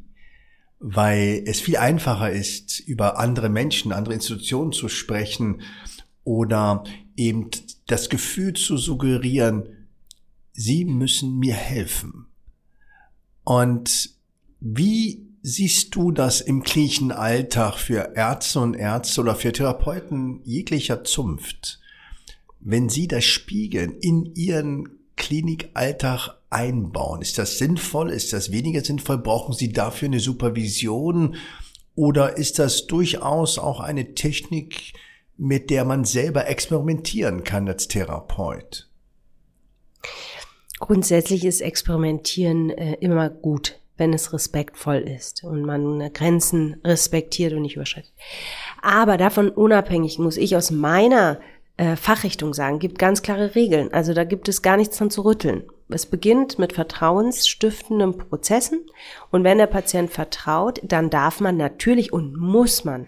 weil 0.80 1.44
es 1.46 1.60
viel 1.60 1.78
einfacher 1.78 2.32
ist, 2.32 2.80
über 2.80 3.20
andere 3.20 3.50
Menschen, 3.50 3.92
andere 3.92 4.16
Institutionen 4.16 4.72
zu 4.72 4.90
sprechen 4.90 5.62
oder 6.24 6.84
eben 7.16 7.50
das 7.88 8.10
Gefühl 8.10 8.54
zu 8.54 8.78
suggerieren, 8.78 9.88
sie 10.54 10.86
müssen 10.86 11.38
mir 11.38 11.54
helfen. 11.54 12.26
Und 13.44 14.12
wie 14.60 15.29
siehst 15.42 15.96
du 15.96 16.12
das 16.12 16.42
im 16.42 16.64
klinischen 16.64 17.12
Alltag 17.12 17.78
für 17.78 18.14
Ärzte 18.16 18.60
und 18.60 18.74
Ärzte 18.74 19.22
oder 19.22 19.36
für 19.36 19.52
Therapeuten 19.52 20.42
jeglicher 20.44 21.04
Zunft, 21.04 21.80
wenn 22.60 22.90
sie 22.90 23.08
das 23.08 23.24
Spiegeln 23.24 23.98
in 24.00 24.34
ihren 24.36 25.00
Klinikalltag 25.16 26.38
einbauen? 26.50 27.22
Ist 27.22 27.38
das 27.38 27.58
sinnvoll? 27.58 28.10
Ist 28.10 28.34
das 28.34 28.52
weniger 28.52 28.84
sinnvoll? 28.84 29.20
Brauchen 29.20 29.54
sie 29.54 29.72
dafür 29.72 30.08
eine 30.08 30.20
Supervision? 30.20 31.36
Oder 31.96 32.38
ist 32.38 32.60
das 32.60 32.88
durchaus 32.88 33.60
auch 33.60 33.80
eine 33.80 34.16
Technik, 34.16 34.94
mit 35.38 35.70
der 35.70 35.86
man 35.86 36.06
selber 36.06 36.48
experimentieren 36.48 37.44
kann 37.44 37.68
als 37.68 37.88
Therapeut? 37.88 38.90
Grundsätzlich 40.80 41.44
ist 41.44 41.60
Experimentieren 41.60 42.70
äh, 42.70 42.94
immer 43.02 43.30
gut 43.30 43.79
wenn 44.00 44.14
es 44.14 44.34
respektvoll 44.34 44.98
ist 44.98 45.44
und 45.44 45.64
man 45.64 46.12
Grenzen 46.14 46.78
respektiert 46.84 47.54
und 47.54 47.62
nicht 47.62 47.76
überschreitet. 47.76 48.14
Aber 48.82 49.18
davon 49.18 49.50
unabhängig 49.50 50.18
muss 50.18 50.38
ich 50.38 50.56
aus 50.56 50.72
meiner 50.72 51.40
äh, 51.78 51.96
Fachrichtung 51.96 52.54
sagen, 52.54 52.80
gibt 52.80 52.98
ganz 52.98 53.22
klare 53.22 53.56
Regeln. 53.56 53.94
Also 53.94 54.14
da 54.14 54.24
gibt 54.24 54.50
es 54.50 54.62
gar 54.62 54.78
nichts 54.78 54.98
dran 54.98 55.12
zu 55.12 55.24
rütteln. 55.24 55.64
Es 55.90 56.06
beginnt 56.06 56.60
mit 56.60 56.74
vertrauensstiftenden 56.74 58.18
Prozessen 58.18 58.86
und 59.32 59.44
wenn 59.44 59.58
der 59.58 59.68
Patient 59.68 60.12
vertraut, 60.12 60.80
dann 60.84 61.10
darf 61.10 61.40
man 61.40 61.58
natürlich 61.58 62.14
und 62.14 62.38
muss 62.38 62.86
man 62.86 63.08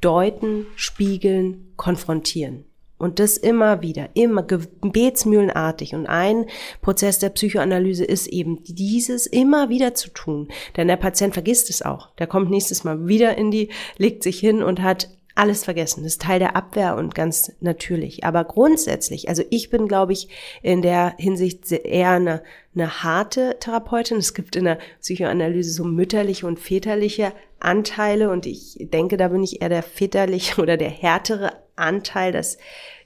deuten, 0.00 0.66
spiegeln, 0.76 1.72
konfrontieren. 1.76 2.64
Und 3.00 3.18
das 3.18 3.38
immer 3.38 3.80
wieder, 3.80 4.10
immer 4.12 4.42
gebetsmühlenartig. 4.42 5.94
Und 5.94 6.06
ein 6.06 6.44
Prozess 6.82 7.18
der 7.18 7.30
Psychoanalyse 7.30 8.04
ist 8.04 8.26
eben 8.26 8.62
dieses 8.62 9.26
immer 9.26 9.70
wieder 9.70 9.94
zu 9.94 10.10
tun. 10.10 10.48
Denn 10.76 10.86
der 10.86 10.96
Patient 10.96 11.32
vergisst 11.32 11.70
es 11.70 11.80
auch. 11.80 12.14
Der 12.16 12.26
kommt 12.26 12.50
nächstes 12.50 12.84
Mal 12.84 13.08
wieder 13.08 13.38
in 13.38 13.50
die, 13.50 13.70
legt 13.96 14.22
sich 14.22 14.38
hin 14.38 14.62
und 14.62 14.82
hat 14.82 15.08
alles 15.34 15.64
vergessen. 15.64 16.02
Das 16.02 16.12
ist 16.12 16.22
Teil 16.22 16.38
der 16.38 16.56
Abwehr 16.56 16.96
und 16.96 17.14
ganz 17.14 17.52
natürlich. 17.60 18.24
Aber 18.24 18.44
grundsätzlich, 18.44 19.28
also 19.28 19.42
ich 19.50 19.70
bin, 19.70 19.88
glaube 19.88 20.12
ich, 20.12 20.28
in 20.62 20.82
der 20.82 21.14
Hinsicht 21.18 21.70
eher 21.70 22.10
eine, 22.10 22.42
eine 22.74 23.02
harte 23.02 23.56
Therapeutin. 23.60 24.18
Es 24.18 24.34
gibt 24.34 24.56
in 24.56 24.64
der 24.64 24.78
Psychoanalyse 25.00 25.72
so 25.72 25.84
mütterliche 25.84 26.46
und 26.46 26.58
väterliche 26.58 27.32
Anteile 27.58 28.30
und 28.30 28.46
ich 28.46 28.76
denke, 28.78 29.16
da 29.16 29.28
bin 29.28 29.42
ich 29.42 29.62
eher 29.62 29.68
der 29.68 29.82
väterliche 29.82 30.60
oder 30.60 30.76
der 30.76 30.90
härtere 30.90 31.52
Anteil, 31.76 32.32
dass 32.32 32.58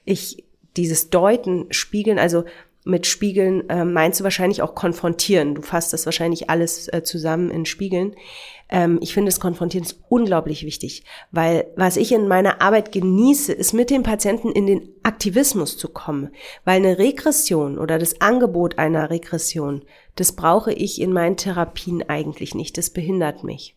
ich 0.05 0.43
dieses 0.77 1.09
Deuten, 1.09 1.67
Spiegeln, 1.71 2.19
also 2.19 2.43
mit 2.85 3.07
Spiegeln 3.07 3.67
äh, 3.69 3.83
meinst 3.83 4.19
du 4.19 4.23
wahrscheinlich 4.23 4.61
auch 4.61 4.75
konfrontieren. 4.75 5.55
Du 5.55 5.61
fasst 5.63 5.91
das 5.91 6.05
wahrscheinlich 6.05 6.49
alles 6.49 6.87
äh, 6.87 7.01
zusammen 7.03 7.49
in 7.49 7.65
Spiegeln. 7.65 8.15
Ähm, 8.69 8.99
ich 9.01 9.13
finde 9.13 9.29
das 9.29 9.39
Konfrontieren 9.39 9.85
ist 9.85 9.99
unglaublich 10.09 10.65
wichtig, 10.65 11.03
weil 11.31 11.67
was 11.75 11.97
ich 11.97 12.11
in 12.11 12.27
meiner 12.27 12.61
Arbeit 12.61 12.91
genieße, 12.91 13.53
ist 13.53 13.73
mit 13.73 13.89
dem 13.89 14.03
Patienten 14.03 14.51
in 14.51 14.65
den 14.65 14.89
Aktivismus 15.03 15.77
zu 15.77 15.89
kommen, 15.89 16.29
weil 16.63 16.77
eine 16.77 16.97
Regression 16.97 17.77
oder 17.77 17.99
das 17.99 18.21
Angebot 18.21 18.77
einer 18.77 19.09
Regression, 19.09 19.83
das 20.15 20.31
brauche 20.31 20.73
ich 20.73 20.99
in 20.99 21.13
meinen 21.13 21.37
Therapien 21.37 22.03
eigentlich 22.07 22.55
nicht. 22.55 22.77
Das 22.77 22.89
behindert 22.89 23.43
mich. 23.43 23.75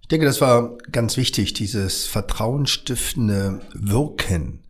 Ich 0.00 0.08
denke, 0.08 0.26
das 0.26 0.40
war 0.40 0.76
ganz 0.90 1.16
wichtig, 1.16 1.52
dieses 1.52 2.06
vertrauensstiftende 2.06 3.60
Wirken 3.74 4.62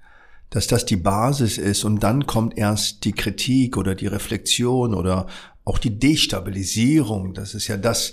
dass 0.53 0.67
das 0.67 0.85
die 0.85 0.97
Basis 0.97 1.57
ist 1.57 1.83
und 1.83 2.03
dann 2.03 2.27
kommt 2.27 2.59
erst 2.59 3.07
die 3.07 3.13
Kritik 3.13 3.79
oder 3.79 3.95
die 3.95 4.07
Reflexion 4.07 4.95
oder 4.95 5.27
auch 5.65 5.79
die 5.79 5.99
Destabilisierung. 5.99 7.33
Das 7.33 7.55
ist 7.55 7.69
ja 7.69 7.79
das, 7.79 8.13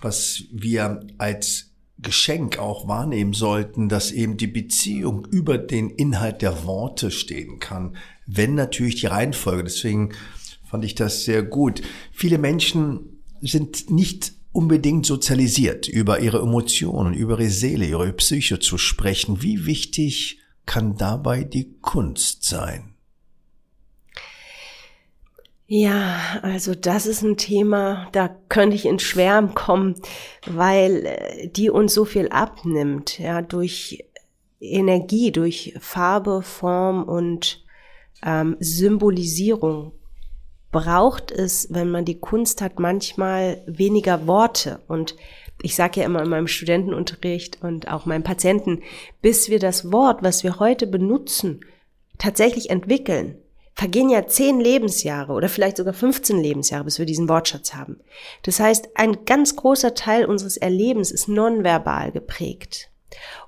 was 0.00 0.44
wir 0.52 1.06
als 1.18 1.68
Geschenk 2.00 2.58
auch 2.58 2.86
wahrnehmen 2.86 3.32
sollten, 3.32 3.88
dass 3.88 4.12
eben 4.12 4.36
die 4.36 4.46
Beziehung 4.46 5.26
über 5.30 5.58
den 5.58 5.90
Inhalt 5.90 6.42
der 6.42 6.64
Worte 6.64 7.10
stehen 7.10 7.58
kann, 7.58 7.96
wenn 8.26 8.54
natürlich 8.54 8.96
die 8.96 9.06
Reihenfolge. 9.06 9.64
Deswegen 9.64 10.10
fand 10.64 10.84
ich 10.84 10.94
das 10.94 11.24
sehr 11.24 11.42
gut. 11.42 11.82
Viele 12.12 12.38
Menschen 12.38 13.22
sind 13.40 13.90
nicht 13.90 14.32
unbedingt 14.52 15.06
sozialisiert, 15.06 15.88
über 15.88 16.20
ihre 16.20 16.40
Emotionen, 16.40 17.14
über 17.14 17.38
ihre 17.40 17.50
Seele, 17.50 17.86
ihre 17.86 18.12
Psyche 18.12 18.60
zu 18.60 18.78
sprechen. 18.78 19.42
Wie 19.42 19.66
wichtig 19.66 20.38
kann 20.66 20.96
dabei 20.96 21.42
die 21.42 21.78
Kunst 21.80 22.44
sein? 22.44 22.94
Ja, 25.70 26.40
also 26.40 26.74
das 26.74 27.04
ist 27.04 27.22
ein 27.22 27.36
Thema, 27.36 28.08
da 28.12 28.34
könnte 28.48 28.74
ich 28.74 28.86
ins 28.86 29.02
Schwärmen 29.02 29.54
kommen, 29.54 29.96
weil 30.46 31.04
äh, 31.04 31.48
die 31.48 31.68
uns 31.68 31.92
so 31.92 32.06
viel 32.06 32.30
abnimmt, 32.30 33.18
ja, 33.18 33.42
durch 33.42 34.02
Energie, 34.60 35.30
durch 35.30 35.74
Farbe, 35.78 36.40
Form 36.40 37.04
und 37.04 37.62
ähm, 38.24 38.56
Symbolisierung 38.60 39.92
braucht 40.72 41.30
es, 41.30 41.68
wenn 41.70 41.90
man 41.90 42.06
die 42.06 42.18
Kunst 42.18 42.62
hat, 42.62 42.78
manchmal 42.80 43.62
weniger 43.66 44.26
Worte. 44.26 44.80
Und 44.88 45.16
ich 45.60 45.76
sage 45.76 46.00
ja 46.00 46.06
immer 46.06 46.22
in 46.22 46.30
meinem 46.30 46.48
Studentenunterricht 46.48 47.62
und 47.62 47.88
auch 47.88 48.06
meinem 48.06 48.22
Patienten, 48.22 48.82
bis 49.20 49.50
wir 49.50 49.58
das 49.58 49.92
Wort, 49.92 50.22
was 50.22 50.44
wir 50.44 50.60
heute 50.60 50.86
benutzen, 50.86 51.60
tatsächlich 52.16 52.70
entwickeln, 52.70 53.36
vergehen 53.78 54.10
ja 54.10 54.26
zehn 54.26 54.58
Lebensjahre 54.58 55.32
oder 55.32 55.48
vielleicht 55.48 55.76
sogar 55.76 55.94
15 55.94 56.42
Lebensjahre, 56.42 56.82
bis 56.82 56.98
wir 56.98 57.06
diesen 57.06 57.28
Wortschatz 57.28 57.74
haben. 57.74 58.00
Das 58.42 58.58
heißt, 58.58 58.88
ein 58.96 59.24
ganz 59.24 59.54
großer 59.54 59.94
Teil 59.94 60.24
unseres 60.24 60.56
Erlebens 60.56 61.12
ist 61.12 61.28
nonverbal 61.28 62.10
geprägt. 62.10 62.90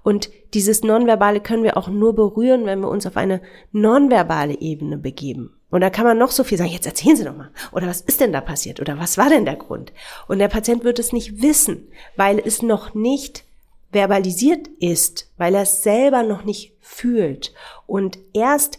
Und 0.04 0.30
dieses 0.54 0.84
Nonverbale 0.84 1.40
können 1.40 1.64
wir 1.64 1.76
auch 1.76 1.88
nur 1.88 2.14
berühren, 2.14 2.64
wenn 2.64 2.78
wir 2.78 2.88
uns 2.88 3.06
auf 3.06 3.16
eine 3.16 3.42
nonverbale 3.72 4.60
Ebene 4.60 4.98
begeben. 4.98 5.56
Und 5.68 5.80
da 5.80 5.90
kann 5.90 6.06
man 6.06 6.16
noch 6.16 6.30
so 6.30 6.44
viel 6.44 6.58
sagen, 6.58 6.70
jetzt 6.70 6.86
erzählen 6.86 7.16
Sie 7.16 7.24
doch 7.24 7.36
mal. 7.36 7.50
Oder 7.72 7.88
was 7.88 8.00
ist 8.00 8.20
denn 8.20 8.32
da 8.32 8.40
passiert? 8.40 8.78
Oder 8.78 9.00
was 9.00 9.18
war 9.18 9.30
denn 9.30 9.44
der 9.44 9.56
Grund? 9.56 9.92
Und 10.28 10.38
der 10.38 10.48
Patient 10.48 10.84
wird 10.84 11.00
es 11.00 11.12
nicht 11.12 11.42
wissen, 11.42 11.88
weil 12.14 12.38
es 12.38 12.62
noch 12.62 12.94
nicht 12.94 13.42
verbalisiert 13.90 14.68
ist, 14.78 15.28
weil 15.38 15.56
er 15.56 15.62
es 15.62 15.82
selber 15.82 16.22
noch 16.22 16.44
nicht 16.44 16.72
fühlt. 16.80 17.52
Und 17.88 18.18
erst 18.32 18.78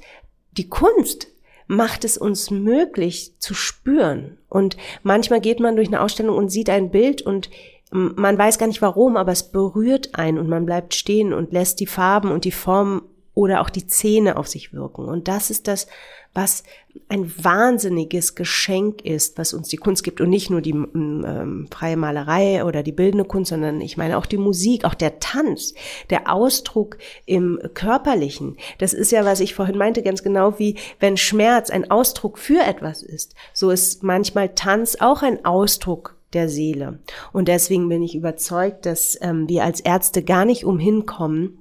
die 0.58 0.70
Kunst 0.70 1.31
macht 1.72 2.04
es 2.04 2.18
uns 2.18 2.52
möglich 2.52 3.40
zu 3.40 3.54
spüren. 3.54 4.38
Und 4.50 4.76
manchmal 5.04 5.40
geht 5.40 5.62
man 5.62 5.78
durch 5.78 5.88
eine 5.88 6.02
Ausstellung 6.02 6.36
und 6.36 6.50
sieht 6.50 6.70
ein 6.70 6.92
Bild 6.92 7.22
und 7.22 7.50
man 7.92 8.38
weiß 8.38 8.58
gar 8.58 8.68
nicht 8.68 8.82
warum, 8.82 9.16
aber 9.16 9.32
es 9.32 9.52
berührt 9.52 10.16
einen 10.16 10.38
und 10.38 10.50
man 10.50 10.66
bleibt 10.66 10.94
stehen 10.94 11.34
und 11.34 11.54
lässt 11.54 11.80
die 11.80 11.88
Farben 11.88 12.30
und 12.32 12.44
die 12.44 12.52
Formen 12.52 13.02
oder 13.34 13.62
auch 13.62 13.70
die 13.70 13.88
Zähne 13.88 14.38
auf 14.38 14.48
sich 14.48 14.74
wirken. 14.74 15.06
Und 15.06 15.28
das 15.28 15.50
ist 15.50 15.68
das, 15.68 15.88
was 16.34 16.64
ein 17.08 17.32
wahnsinniges 17.42 18.36
Geschenk 18.36 19.02
ist, 19.02 19.38
was 19.38 19.54
uns 19.54 19.70
die 19.70 19.78
Kunst 19.78 20.04
gibt 20.04 20.20
und 20.20 20.30
nicht 20.30 20.50
nur 20.50 20.62
die 20.62 20.72
ähm, 20.72 21.68
freie 21.72 21.96
Malerei 21.96 22.66
oder 22.66 22.84
die 22.84 22.92
bildende 22.92 23.26
Kunst, 23.26 23.50
sondern 23.50 23.80
ich 23.80 23.96
meine 23.96 24.18
auch 24.18 24.26
die 24.26 24.38
Musik, 24.38 24.84
auch 24.84 24.94
der 24.94 25.20
Tanz, 25.20 25.74
der 26.10 26.32
Ausdruck 26.34 26.98
im 27.26 27.60
Körperlichen. 27.74 28.58
Das 28.80 28.94
ist 28.94 29.12
ja, 29.12 29.24
was 29.24 29.40
ich 29.40 29.56
vorhin 29.56 29.78
meinte, 29.78 30.04
ganz 30.04 30.24
genau 30.24 30.60
wie 30.60 30.76
wenn 31.00 31.16
Schmerz 31.16 31.70
ein 31.70 31.90
Ausdruck 31.90 32.38
für 32.38 32.62
etwas 32.62 33.02
ist, 33.02 33.36
so 33.54 33.70
ist 33.70 34.04
manchmal 34.04 34.50
Tanz 34.50 34.98
auch 35.00 35.22
ein 35.24 35.46
Ausdruck 35.46 36.18
der 36.34 36.50
Seele. 36.50 37.00
Und 37.34 37.48
deswegen 37.48 37.90
bin 37.90 38.04
ich 38.04 38.16
überzeugt, 38.16 38.86
dass 38.86 39.18
ähm, 39.22 39.50
wir 39.50 39.64
als 39.64 39.82
Ärzte 39.82 40.24
gar 40.24 40.46
nicht 40.46 40.66
umhin 40.66 41.06
kommen, 41.06 41.61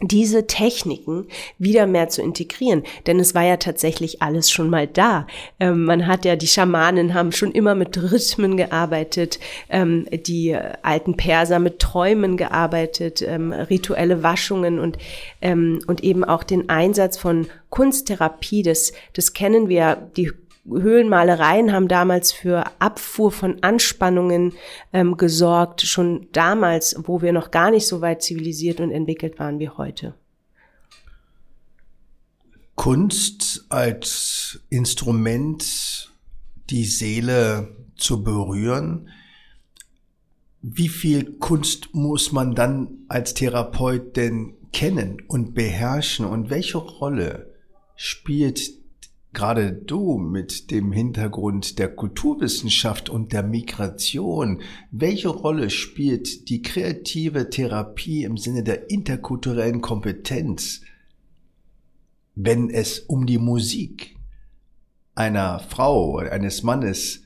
diese 0.00 0.46
Techniken 0.46 1.26
wieder 1.58 1.86
mehr 1.86 2.08
zu 2.08 2.22
integrieren. 2.22 2.84
Denn 3.06 3.18
es 3.18 3.34
war 3.34 3.42
ja 3.42 3.56
tatsächlich 3.56 4.22
alles 4.22 4.50
schon 4.50 4.70
mal 4.70 4.86
da. 4.86 5.26
Ähm, 5.58 5.84
man 5.84 6.06
hat 6.06 6.24
ja, 6.24 6.36
die 6.36 6.46
Schamanen 6.46 7.14
haben 7.14 7.32
schon 7.32 7.52
immer 7.52 7.74
mit 7.74 7.96
Rhythmen 7.98 8.56
gearbeitet, 8.56 9.38
ähm, 9.68 10.06
die 10.10 10.56
alten 10.82 11.16
Perser 11.16 11.58
mit 11.58 11.80
Träumen 11.80 12.36
gearbeitet, 12.36 13.22
ähm, 13.22 13.52
rituelle 13.52 14.22
Waschungen 14.22 14.78
und, 14.78 14.98
ähm, 15.42 15.80
und 15.86 16.04
eben 16.04 16.24
auch 16.24 16.44
den 16.44 16.68
Einsatz 16.68 17.18
von 17.18 17.46
Kunsttherapie, 17.70 18.62
das, 18.62 18.92
das 19.12 19.32
kennen 19.32 19.68
wir, 19.68 20.08
die 20.16 20.30
Höhlenmalereien 20.70 21.72
haben 21.72 21.88
damals 21.88 22.32
für 22.32 22.64
Abfuhr 22.78 23.32
von 23.32 23.62
Anspannungen 23.62 24.52
ähm, 24.92 25.16
gesorgt, 25.16 25.82
schon 25.82 26.28
damals, 26.32 26.96
wo 27.04 27.22
wir 27.22 27.32
noch 27.32 27.50
gar 27.50 27.70
nicht 27.70 27.86
so 27.86 28.00
weit 28.00 28.22
zivilisiert 28.22 28.80
und 28.80 28.90
entwickelt 28.90 29.38
waren 29.38 29.58
wie 29.58 29.70
heute. 29.70 30.14
Kunst 32.74 33.66
als 33.70 34.60
Instrument, 34.68 36.12
die 36.70 36.84
Seele 36.84 37.76
zu 37.96 38.22
berühren. 38.22 39.08
Wie 40.62 40.88
viel 40.88 41.38
Kunst 41.38 41.88
muss 41.92 42.30
man 42.30 42.54
dann 42.54 42.98
als 43.08 43.34
Therapeut 43.34 44.16
denn 44.16 44.54
kennen 44.72 45.22
und 45.26 45.54
beherrschen 45.54 46.24
und 46.26 46.50
welche 46.50 46.78
Rolle 46.78 47.54
spielt 47.96 48.77
gerade 49.32 49.72
du 49.72 50.18
mit 50.18 50.70
dem 50.70 50.92
Hintergrund 50.92 51.78
der 51.78 51.94
Kulturwissenschaft 51.94 53.10
und 53.10 53.32
der 53.32 53.42
Migration, 53.42 54.62
welche 54.90 55.28
Rolle 55.28 55.70
spielt 55.70 56.48
die 56.48 56.62
kreative 56.62 57.50
Therapie 57.50 58.24
im 58.24 58.36
Sinne 58.36 58.62
der 58.62 58.90
interkulturellen 58.90 59.80
Kompetenz, 59.80 60.80
wenn 62.34 62.70
es 62.70 63.00
um 63.00 63.26
die 63.26 63.38
Musik 63.38 64.16
einer 65.14 65.58
Frau 65.58 66.12
oder 66.12 66.32
eines 66.32 66.62
Mannes 66.62 67.24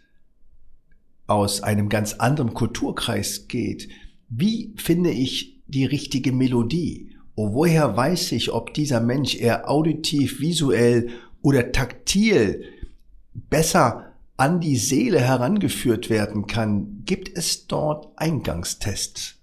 aus 1.27 1.63
einem 1.63 1.89
ganz 1.89 2.15
anderen 2.15 2.55
Kulturkreis 2.55 3.49
geht? 3.49 3.89
Wie 4.29 4.75
finde 4.77 5.11
ich 5.11 5.63
die 5.67 5.85
richtige 5.85 6.33
Melodie? 6.33 7.11
Und 7.35 7.55
woher 7.55 7.97
weiß 7.97 8.33
ich, 8.33 8.53
ob 8.53 8.75
dieser 8.75 9.01
Mensch 9.01 9.37
eher 9.37 9.71
auditiv, 9.71 10.41
visuell 10.41 11.11
oder 11.43 11.73
taktil 11.73 12.65
besser 13.35 14.13
an 14.37 14.61
die 14.61 14.77
Seele 14.77 15.21
herangeführt 15.21 16.11
werden 16.11 16.47
kann, 16.47 17.03
gibt 17.05 17.37
es 17.37 17.67
dort 17.67 18.09
Eingangstests? 18.17 19.37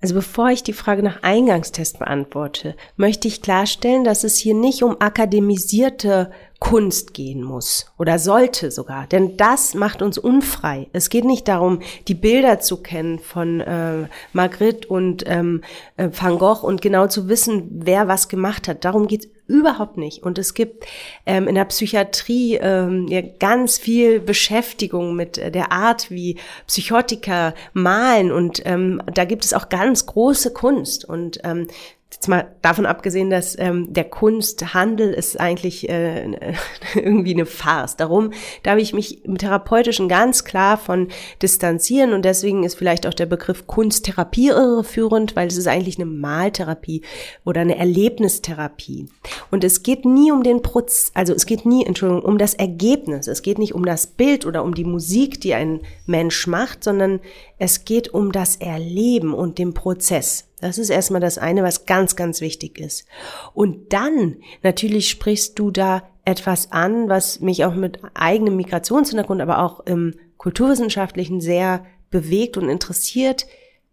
Also 0.00 0.14
bevor 0.14 0.50
ich 0.50 0.62
die 0.62 0.72
Frage 0.72 1.02
nach 1.02 1.24
Eingangstest 1.24 1.98
beantworte, 1.98 2.76
möchte 2.96 3.26
ich 3.26 3.42
klarstellen, 3.42 4.04
dass 4.04 4.22
es 4.22 4.36
hier 4.36 4.54
nicht 4.54 4.84
um 4.84 5.00
akademisierte 5.00 6.30
Kunst 6.60 7.14
gehen 7.14 7.42
muss 7.42 7.86
oder 7.98 8.20
sollte 8.20 8.70
sogar, 8.70 9.08
denn 9.08 9.36
das 9.36 9.74
macht 9.74 10.00
uns 10.00 10.16
unfrei. 10.16 10.88
Es 10.92 11.10
geht 11.10 11.24
nicht 11.24 11.48
darum, 11.48 11.80
die 12.06 12.14
Bilder 12.14 12.60
zu 12.60 12.80
kennen 12.80 13.18
von 13.18 13.60
äh, 13.60 14.06
Magritte 14.32 14.86
und 14.86 15.24
ähm, 15.26 15.62
äh, 15.96 16.08
Van 16.12 16.38
Gogh 16.38 16.64
und 16.64 16.80
genau 16.80 17.08
zu 17.08 17.28
wissen, 17.28 17.68
wer 17.70 18.06
was 18.06 18.28
gemacht 18.28 18.68
hat. 18.68 18.84
Darum 18.84 19.08
geht 19.08 19.28
Überhaupt 19.48 19.96
nicht. 19.96 20.22
Und 20.22 20.36
es 20.38 20.52
gibt 20.52 20.84
ähm, 21.24 21.48
in 21.48 21.54
der 21.54 21.64
Psychiatrie 21.64 22.56
ähm, 22.56 23.08
ja 23.08 23.22
ganz 23.22 23.78
viel 23.78 24.20
Beschäftigung 24.20 25.16
mit 25.16 25.38
äh, 25.38 25.50
der 25.50 25.72
Art, 25.72 26.10
wie 26.10 26.36
Psychotiker 26.66 27.54
malen. 27.72 28.30
Und 28.30 28.60
ähm, 28.66 29.02
da 29.12 29.24
gibt 29.24 29.46
es 29.46 29.54
auch 29.54 29.70
ganz 29.70 30.04
große 30.04 30.52
Kunst. 30.52 31.06
Und 31.06 31.40
ähm, 31.44 31.66
Jetzt 32.10 32.26
mal 32.26 32.56
davon 32.62 32.86
abgesehen, 32.86 33.28
dass 33.28 33.58
ähm, 33.58 33.92
der 33.92 34.04
Kunsthandel 34.04 35.12
ist 35.12 35.38
eigentlich 35.38 35.90
äh, 35.90 36.54
irgendwie 36.94 37.34
eine 37.34 37.44
Farce. 37.44 37.96
Darum 37.96 38.30
darf 38.62 38.78
ich 38.78 38.94
mich 38.94 39.26
im 39.26 39.36
Therapeutischen 39.36 40.08
ganz 40.08 40.44
klar 40.44 40.78
von 40.78 41.08
distanzieren 41.42 42.14
und 42.14 42.24
deswegen 42.24 42.64
ist 42.64 42.76
vielleicht 42.76 43.06
auch 43.06 43.12
der 43.12 43.26
Begriff 43.26 43.66
Kunsttherapie 43.66 44.48
irreführend, 44.48 45.36
weil 45.36 45.48
es 45.48 45.58
ist 45.58 45.68
eigentlich 45.68 45.98
eine 45.98 46.06
Maltherapie 46.06 47.02
oder 47.44 47.60
eine 47.60 47.76
Erlebnistherapie. 47.76 49.10
Und 49.50 49.62
es 49.62 49.82
geht 49.82 50.06
nie 50.06 50.32
um 50.32 50.42
den 50.42 50.62
Prozess, 50.62 51.12
also 51.12 51.34
es 51.34 51.44
geht 51.44 51.66
nie, 51.66 51.84
Entschuldigung, 51.84 52.24
um 52.24 52.38
das 52.38 52.54
Ergebnis. 52.54 53.26
Es 53.28 53.42
geht 53.42 53.58
nicht 53.58 53.74
um 53.74 53.84
das 53.84 54.06
Bild 54.06 54.46
oder 54.46 54.64
um 54.64 54.74
die 54.74 54.84
Musik, 54.84 55.42
die 55.42 55.52
ein 55.52 55.80
Mensch 56.06 56.46
macht, 56.46 56.84
sondern 56.84 57.20
es 57.58 57.84
geht 57.84 58.14
um 58.14 58.32
das 58.32 58.56
Erleben 58.56 59.34
und 59.34 59.58
den 59.58 59.74
Prozess. 59.74 60.48
Das 60.60 60.78
ist 60.78 60.90
erstmal 60.90 61.20
das 61.20 61.38
eine, 61.38 61.62
was 61.62 61.86
ganz, 61.86 62.16
ganz 62.16 62.40
wichtig 62.40 62.78
ist. 62.78 63.06
Und 63.54 63.92
dann, 63.92 64.36
natürlich 64.62 65.08
sprichst 65.08 65.58
du 65.58 65.70
da 65.70 66.02
etwas 66.24 66.72
an, 66.72 67.08
was 67.08 67.40
mich 67.40 67.64
auch 67.64 67.74
mit 67.74 68.00
eigenem 68.14 68.56
Migrationshintergrund, 68.56 69.40
aber 69.40 69.62
auch 69.62 69.80
im 69.86 70.14
Kulturwissenschaftlichen 70.36 71.40
sehr 71.40 71.84
bewegt 72.10 72.56
und 72.56 72.68
interessiert, 72.68 73.46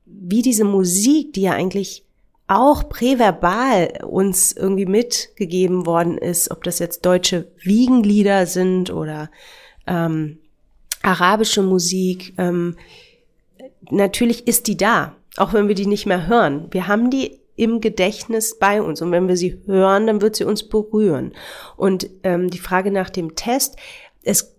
wie 0.06 0.42
diese 0.42 0.66
Musik, 0.66 1.34
die 1.34 1.42
ja 1.42 1.54
eigentlich 1.54 2.04
auch 2.48 2.90
präverbal 2.90 4.04
uns 4.06 4.52
irgendwie 4.52 4.86
mitgegeben 4.86 5.86
worden 5.86 6.18
ist, 6.18 6.52
ob 6.52 6.64
das 6.64 6.78
jetzt 6.78 7.06
deutsche 7.06 7.48
Wiegenlieder 7.64 8.46
sind 8.46 8.92
oder 8.92 9.32
ähm, 9.88 10.38
arabische 11.02 11.64
Musik, 11.64 12.34
ähm, 12.38 12.76
natürlich 13.92 14.48
ist 14.48 14.68
die 14.68 14.78
da 14.78 15.16
auch 15.38 15.54
wenn 15.54 15.68
wir 15.68 15.76
die 15.76 15.86
nicht 15.86 16.06
mehr 16.06 16.28
hören. 16.28 16.68
Wir 16.72 16.88
haben 16.88 17.10
die 17.10 17.40
im 17.56 17.80
Gedächtnis 17.82 18.58
bei 18.60 18.82
uns 18.82 19.02
und 19.02 19.12
wenn 19.12 19.28
wir 19.28 19.38
sie 19.38 19.62
hören, 19.66 20.08
dann 20.08 20.22
wird 20.22 20.36
sie 20.36 20.44
uns 20.44 20.68
berühren. 20.68 21.34
Und 21.78 22.10
ähm, 22.24 22.50
die 22.50 22.60
Frage 22.60 22.92
nach 22.92 23.10
dem 23.10 23.36
Test, 23.36 23.78
es 24.24 24.56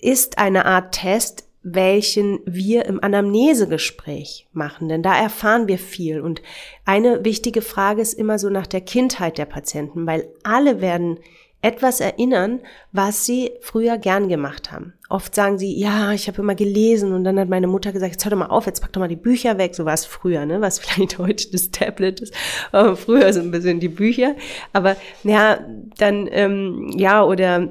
ist 0.00 0.38
eine 0.38 0.64
Art 0.64 0.94
Test, 0.94 1.44
welchen 1.62 2.38
wir 2.46 2.84
im 2.84 3.02
Anamnesegespräch 3.02 4.46
machen, 4.52 4.88
denn 4.88 5.02
da 5.02 5.16
erfahren 5.16 5.66
wir 5.66 5.78
viel. 5.78 6.20
Und 6.20 6.40
eine 6.84 7.24
wichtige 7.24 7.62
Frage 7.62 8.00
ist 8.00 8.14
immer 8.14 8.38
so 8.38 8.48
nach 8.48 8.68
der 8.68 8.82
Kindheit 8.82 9.38
der 9.38 9.46
Patienten, 9.46 10.06
weil 10.06 10.28
alle 10.44 10.80
werden 10.80 11.18
etwas 11.62 12.00
erinnern, 12.00 12.60
was 12.92 13.24
sie 13.24 13.52
früher 13.60 13.98
gern 13.98 14.28
gemacht 14.28 14.70
haben. 14.70 14.92
Oft 15.08 15.34
sagen 15.34 15.58
sie, 15.58 15.78
ja, 15.78 16.12
ich 16.12 16.28
habe 16.28 16.42
immer 16.42 16.54
gelesen 16.54 17.12
und 17.12 17.24
dann 17.24 17.38
hat 17.38 17.48
meine 17.48 17.66
Mutter 17.66 17.92
gesagt, 17.92 18.12
jetzt 18.12 18.24
hör 18.24 18.30
doch 18.30 18.38
mal 18.38 18.46
auf, 18.46 18.66
jetzt 18.66 18.80
pack 18.80 18.92
doch 18.92 19.00
mal 19.00 19.08
die 19.08 19.16
Bücher 19.16 19.58
weg. 19.58 19.74
So 19.74 19.84
war 19.84 19.94
es 19.94 20.04
früher, 20.04 20.46
ne? 20.46 20.60
was 20.60 20.78
vielleicht 20.80 21.18
heute 21.18 21.50
das 21.50 21.70
Tablet 21.70 22.20
ist, 22.20 22.34
aber 22.72 22.96
früher 22.96 23.32
so 23.32 23.40
ein 23.40 23.50
bisschen 23.50 23.80
die 23.80 23.88
Bücher. 23.88 24.36
Aber 24.72 24.96
ja, 25.24 25.58
dann, 25.98 26.28
ähm, 26.30 26.90
ja, 26.94 27.24
oder 27.24 27.70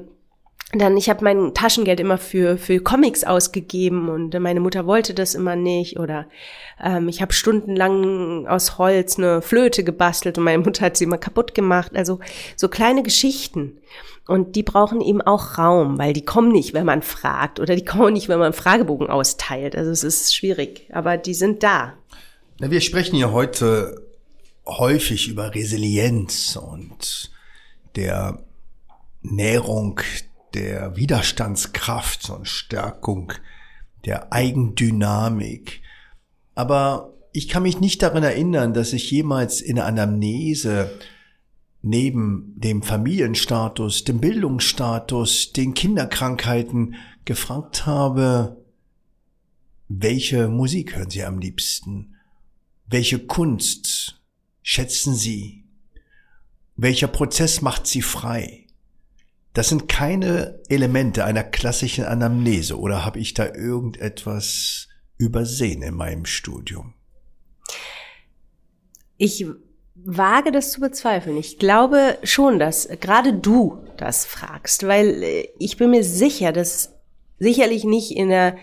dann, 0.72 0.96
ich 0.96 1.08
habe 1.08 1.22
mein 1.22 1.54
Taschengeld 1.54 2.00
immer 2.00 2.18
für, 2.18 2.58
für 2.58 2.80
Comics 2.80 3.22
ausgegeben 3.22 4.08
und 4.08 4.38
meine 4.40 4.60
Mutter 4.60 4.86
wollte 4.86 5.14
das 5.14 5.34
immer 5.34 5.54
nicht. 5.54 5.98
Oder 5.98 6.26
ähm, 6.82 7.08
ich 7.08 7.22
habe 7.22 7.32
stundenlang 7.32 8.48
aus 8.48 8.76
Holz 8.76 9.16
eine 9.16 9.42
Flöte 9.42 9.84
gebastelt 9.84 10.38
und 10.38 10.44
meine 10.44 10.62
Mutter 10.62 10.84
hat 10.84 10.96
sie 10.96 11.04
immer 11.04 11.18
kaputt 11.18 11.54
gemacht. 11.54 11.92
Also 11.94 12.18
so 12.56 12.68
kleine 12.68 13.04
Geschichten. 13.04 13.78
Und 14.26 14.56
die 14.56 14.64
brauchen 14.64 15.00
eben 15.00 15.22
auch 15.22 15.56
Raum, 15.56 15.98
weil 15.98 16.12
die 16.12 16.24
kommen 16.24 16.50
nicht, 16.50 16.74
wenn 16.74 16.84
man 16.84 17.02
fragt 17.02 17.60
oder 17.60 17.76
die 17.76 17.84
kommen 17.84 18.12
nicht, 18.12 18.28
wenn 18.28 18.40
man 18.40 18.52
Fragebogen 18.52 19.08
austeilt. 19.08 19.76
Also 19.76 19.92
es 19.92 20.02
ist 20.02 20.34
schwierig, 20.34 20.88
aber 20.92 21.16
die 21.16 21.34
sind 21.34 21.62
da. 21.62 21.94
Na, 22.58 22.72
wir 22.72 22.80
sprechen 22.80 23.16
ja 23.16 23.30
heute 23.30 24.02
häufig 24.66 25.28
über 25.28 25.54
Resilienz 25.54 26.56
und 26.56 27.30
der 27.94 28.42
Nährung 29.22 30.00
der 30.56 30.96
Widerstandskraft 30.96 32.30
und 32.30 32.48
Stärkung 32.48 33.32
der 34.06 34.32
Eigendynamik. 34.32 35.82
Aber 36.54 37.12
ich 37.32 37.48
kann 37.48 37.62
mich 37.62 37.78
nicht 37.80 38.02
daran 38.02 38.22
erinnern, 38.22 38.72
dass 38.72 38.94
ich 38.94 39.10
jemals 39.10 39.60
in 39.60 39.76
der 39.76 39.84
Anamnese 39.84 40.98
neben 41.82 42.54
dem 42.56 42.82
Familienstatus, 42.82 44.04
dem 44.04 44.18
Bildungsstatus, 44.18 45.52
den 45.52 45.74
Kinderkrankheiten 45.74 46.94
gefragt 47.26 47.84
habe, 47.84 48.64
welche 49.88 50.48
Musik 50.48 50.96
hören 50.96 51.10
Sie 51.10 51.22
am 51.22 51.38
liebsten? 51.38 52.16
Welche 52.86 53.18
Kunst 53.18 54.20
schätzen 54.62 55.14
Sie? 55.14 55.64
Welcher 56.76 57.08
Prozess 57.08 57.60
macht 57.60 57.86
Sie 57.86 58.02
frei? 58.02 58.65
Das 59.56 59.70
sind 59.70 59.88
keine 59.88 60.60
Elemente 60.68 61.24
einer 61.24 61.42
klassischen 61.42 62.04
Anamnese 62.04 62.78
oder 62.78 63.06
habe 63.06 63.20
ich 63.20 63.32
da 63.32 63.46
irgendetwas 63.46 64.88
übersehen 65.16 65.80
in 65.80 65.94
meinem 65.94 66.26
Studium? 66.26 66.92
Ich 69.16 69.46
wage 69.94 70.52
das 70.52 70.72
zu 70.72 70.80
bezweifeln. 70.82 71.38
Ich 71.38 71.58
glaube 71.58 72.18
schon, 72.22 72.58
dass 72.58 72.86
gerade 73.00 73.32
du 73.32 73.82
das 73.96 74.26
fragst, 74.26 74.86
weil 74.86 75.22
äh, 75.22 75.48
ich 75.58 75.78
bin 75.78 75.90
mir 75.90 76.04
sicher, 76.04 76.52
dass 76.52 76.92
sicherlich 77.38 77.84
nicht 77.84 78.14
in 78.14 78.28
der 78.28 78.58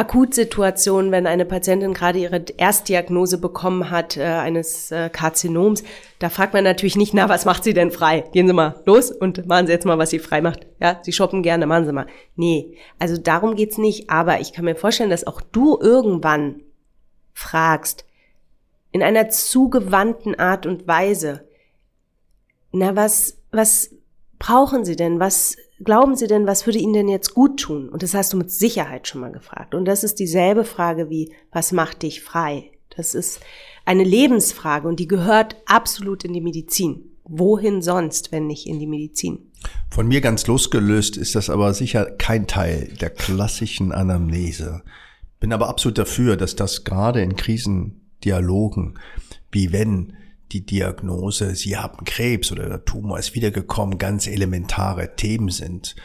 Akutsituation, 0.00 1.12
wenn 1.12 1.26
eine 1.26 1.44
Patientin 1.44 1.92
gerade 1.92 2.18
ihre 2.18 2.42
Erstdiagnose 2.56 3.36
bekommen 3.36 3.90
hat 3.90 4.16
äh, 4.16 4.22
eines 4.22 4.90
äh, 4.90 5.10
Karzinoms, 5.10 5.84
da 6.18 6.30
fragt 6.30 6.54
man 6.54 6.64
natürlich 6.64 6.96
nicht, 6.96 7.12
na, 7.12 7.28
was 7.28 7.44
macht 7.44 7.64
sie 7.64 7.74
denn 7.74 7.90
frei? 7.90 8.24
Gehen 8.32 8.46
Sie 8.46 8.54
mal 8.54 8.80
los 8.86 9.10
und 9.10 9.46
machen 9.46 9.66
Sie 9.66 9.74
jetzt 9.74 9.84
mal, 9.84 9.98
was 9.98 10.08
sie 10.08 10.18
frei 10.18 10.40
macht. 10.40 10.66
Ja, 10.80 11.00
Sie 11.02 11.12
shoppen 11.12 11.42
gerne, 11.42 11.66
machen 11.66 11.84
Sie 11.84 11.92
mal. 11.92 12.06
Nee, 12.34 12.78
also 12.98 13.18
darum 13.18 13.56
geht's 13.56 13.76
nicht. 13.76 14.08
Aber 14.08 14.40
ich 14.40 14.54
kann 14.54 14.64
mir 14.64 14.74
vorstellen, 14.74 15.10
dass 15.10 15.26
auch 15.26 15.42
du 15.42 15.78
irgendwann 15.78 16.62
fragst, 17.34 18.06
in 18.92 19.02
einer 19.02 19.28
zugewandten 19.28 20.34
Art 20.38 20.64
und 20.64 20.88
Weise, 20.88 21.46
na, 22.72 22.96
was, 22.96 23.36
was 23.52 23.90
brauchen 24.38 24.86
Sie 24.86 24.96
denn? 24.96 25.20
Was 25.20 25.56
glauben 25.84 26.16
Sie 26.16 26.26
denn, 26.26 26.46
was 26.46 26.66
würde 26.66 26.78
Ihnen 26.78 26.92
denn 26.92 27.08
jetzt 27.08 27.34
gut 27.34 27.60
tun? 27.60 27.88
Und 27.88 28.02
das 28.02 28.14
hast 28.14 28.32
du 28.32 28.36
mit 28.36 28.50
Sicherheit 28.50 29.08
schon 29.08 29.20
mal 29.20 29.32
gefragt. 29.32 29.74
Und 29.74 29.84
das 29.84 30.04
ist 30.04 30.18
dieselbe 30.18 30.64
Frage 30.64 31.10
wie, 31.10 31.32
was 31.52 31.72
macht 31.72 32.02
dich 32.02 32.22
frei? 32.22 32.70
Das 32.96 33.14
ist 33.14 33.40
eine 33.84 34.04
Lebensfrage 34.04 34.86
und 34.86 35.00
die 35.00 35.08
gehört 35.08 35.56
absolut 35.66 36.24
in 36.24 36.32
die 36.32 36.40
Medizin. 36.40 37.10
Wohin 37.24 37.80
sonst, 37.80 38.32
wenn 38.32 38.46
nicht 38.46 38.66
in 38.66 38.78
die 38.78 38.86
Medizin? 38.86 39.50
Von 39.88 40.08
mir 40.08 40.20
ganz 40.20 40.46
losgelöst 40.46 41.16
ist 41.16 41.34
das 41.34 41.48
aber 41.48 41.74
sicher 41.74 42.06
kein 42.06 42.46
Teil 42.46 42.92
der 43.00 43.10
klassischen 43.10 43.92
Anamnese. 43.92 44.82
Bin 45.38 45.52
aber 45.52 45.68
absolut 45.68 45.98
dafür, 45.98 46.36
dass 46.36 46.56
das 46.56 46.84
gerade 46.84 47.22
in 47.22 47.36
Krisendialogen, 47.36 48.98
wie 49.52 49.72
wenn 49.72 50.14
die 50.52 50.66
Diagnose, 50.66 51.54
Sie 51.54 51.76
haben 51.76 52.04
Krebs 52.04 52.50
oder 52.52 52.68
der 52.68 52.84
Tumor 52.84 53.18
ist 53.18 53.34
wiedergekommen, 53.34 53.98
ganz 53.98 54.26
elementare 54.26 55.14
Themen 55.16 55.48
sind, 55.48 55.96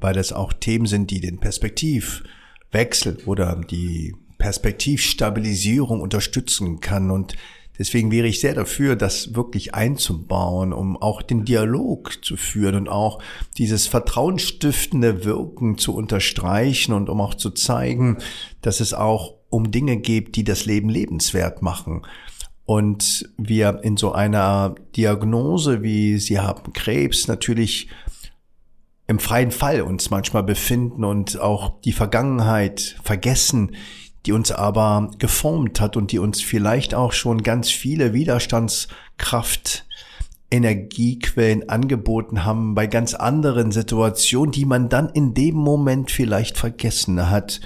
weil 0.00 0.14
das 0.14 0.32
auch 0.32 0.52
Themen 0.52 0.86
sind, 0.86 1.10
die 1.10 1.20
den 1.20 1.38
Perspektivwechsel 1.38 3.18
oder 3.26 3.56
die 3.56 4.14
Perspektivstabilisierung 4.38 6.00
unterstützen 6.00 6.80
kann. 6.80 7.10
Und 7.10 7.36
Deswegen 7.78 8.10
wäre 8.10 8.26
ich 8.26 8.40
sehr 8.40 8.54
dafür, 8.54 8.96
das 8.96 9.36
wirklich 9.36 9.72
einzubauen, 9.72 10.72
um 10.72 10.96
auch 11.00 11.22
den 11.22 11.44
Dialog 11.44 12.24
zu 12.24 12.36
führen 12.36 12.74
und 12.74 12.88
auch 12.88 13.22
dieses 13.56 13.86
vertrauensstiftende 13.86 15.24
Wirken 15.24 15.78
zu 15.78 15.94
unterstreichen 15.94 16.92
und 16.92 17.08
um 17.08 17.20
auch 17.20 17.34
zu 17.34 17.50
zeigen, 17.50 18.18
dass 18.62 18.80
es 18.80 18.94
auch 18.94 19.34
um 19.48 19.70
Dinge 19.70 19.98
geht, 19.98 20.34
die 20.34 20.42
das 20.42 20.66
Leben 20.66 20.88
lebenswert 20.88 21.62
machen 21.62 22.02
und 22.68 23.30
wir 23.38 23.80
in 23.82 23.96
so 23.96 24.12
einer 24.12 24.74
Diagnose 24.94 25.82
wie 25.82 26.18
Sie 26.18 26.38
haben 26.38 26.74
Krebs 26.74 27.26
natürlich 27.26 27.88
im 29.06 29.18
freien 29.18 29.52
Fall 29.52 29.80
uns 29.80 30.10
manchmal 30.10 30.42
befinden 30.42 31.02
und 31.02 31.40
auch 31.40 31.80
die 31.80 31.92
Vergangenheit 31.92 32.96
vergessen, 33.02 33.74
die 34.26 34.32
uns 34.32 34.52
aber 34.52 35.10
geformt 35.18 35.80
hat 35.80 35.96
und 35.96 36.12
die 36.12 36.18
uns 36.18 36.42
vielleicht 36.42 36.94
auch 36.94 37.12
schon 37.12 37.42
ganz 37.42 37.70
viele 37.70 38.12
Widerstandskraft 38.12 39.86
Energiequellen 40.50 41.70
angeboten 41.70 42.44
haben 42.44 42.74
bei 42.74 42.86
ganz 42.86 43.14
anderen 43.14 43.72
Situationen, 43.72 44.52
die 44.52 44.66
man 44.66 44.90
dann 44.90 45.08
in 45.08 45.32
dem 45.32 45.54
Moment 45.54 46.10
vielleicht 46.10 46.58
vergessen 46.58 47.30
hat. 47.30 47.62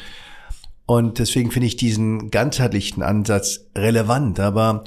Und 0.86 1.18
deswegen 1.18 1.50
finde 1.50 1.66
ich 1.66 1.76
diesen 1.76 2.30
ganzheitlichen 2.30 3.02
Ansatz 3.02 3.66
relevant. 3.74 4.40
Aber 4.40 4.84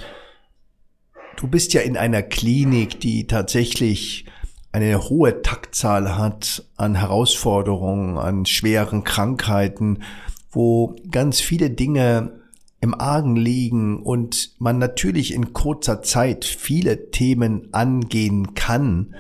Du 1.37 1.47
bist 1.47 1.73
ja 1.73 1.81
in 1.81 1.97
einer 1.97 2.23
Klinik, 2.23 2.99
die 3.01 3.27
tatsächlich 3.27 4.25
eine 4.71 5.09
hohe 5.09 5.41
Taktzahl 5.41 6.17
hat 6.17 6.65
an 6.77 6.95
Herausforderungen, 6.95 8.17
an 8.17 8.45
schweren 8.45 9.03
Krankheiten, 9.03 10.03
wo 10.49 10.95
ganz 11.11 11.41
viele 11.41 11.69
Dinge 11.69 12.39
im 12.79 12.93
Argen 12.93 13.35
liegen 13.35 14.01
und 14.01 14.51
man 14.59 14.77
natürlich 14.77 15.33
in 15.33 15.53
kurzer 15.53 16.01
Zeit 16.01 16.45
viele 16.45 17.11
Themen 17.11 17.73
angehen 17.73 18.53
kann. 18.53 19.15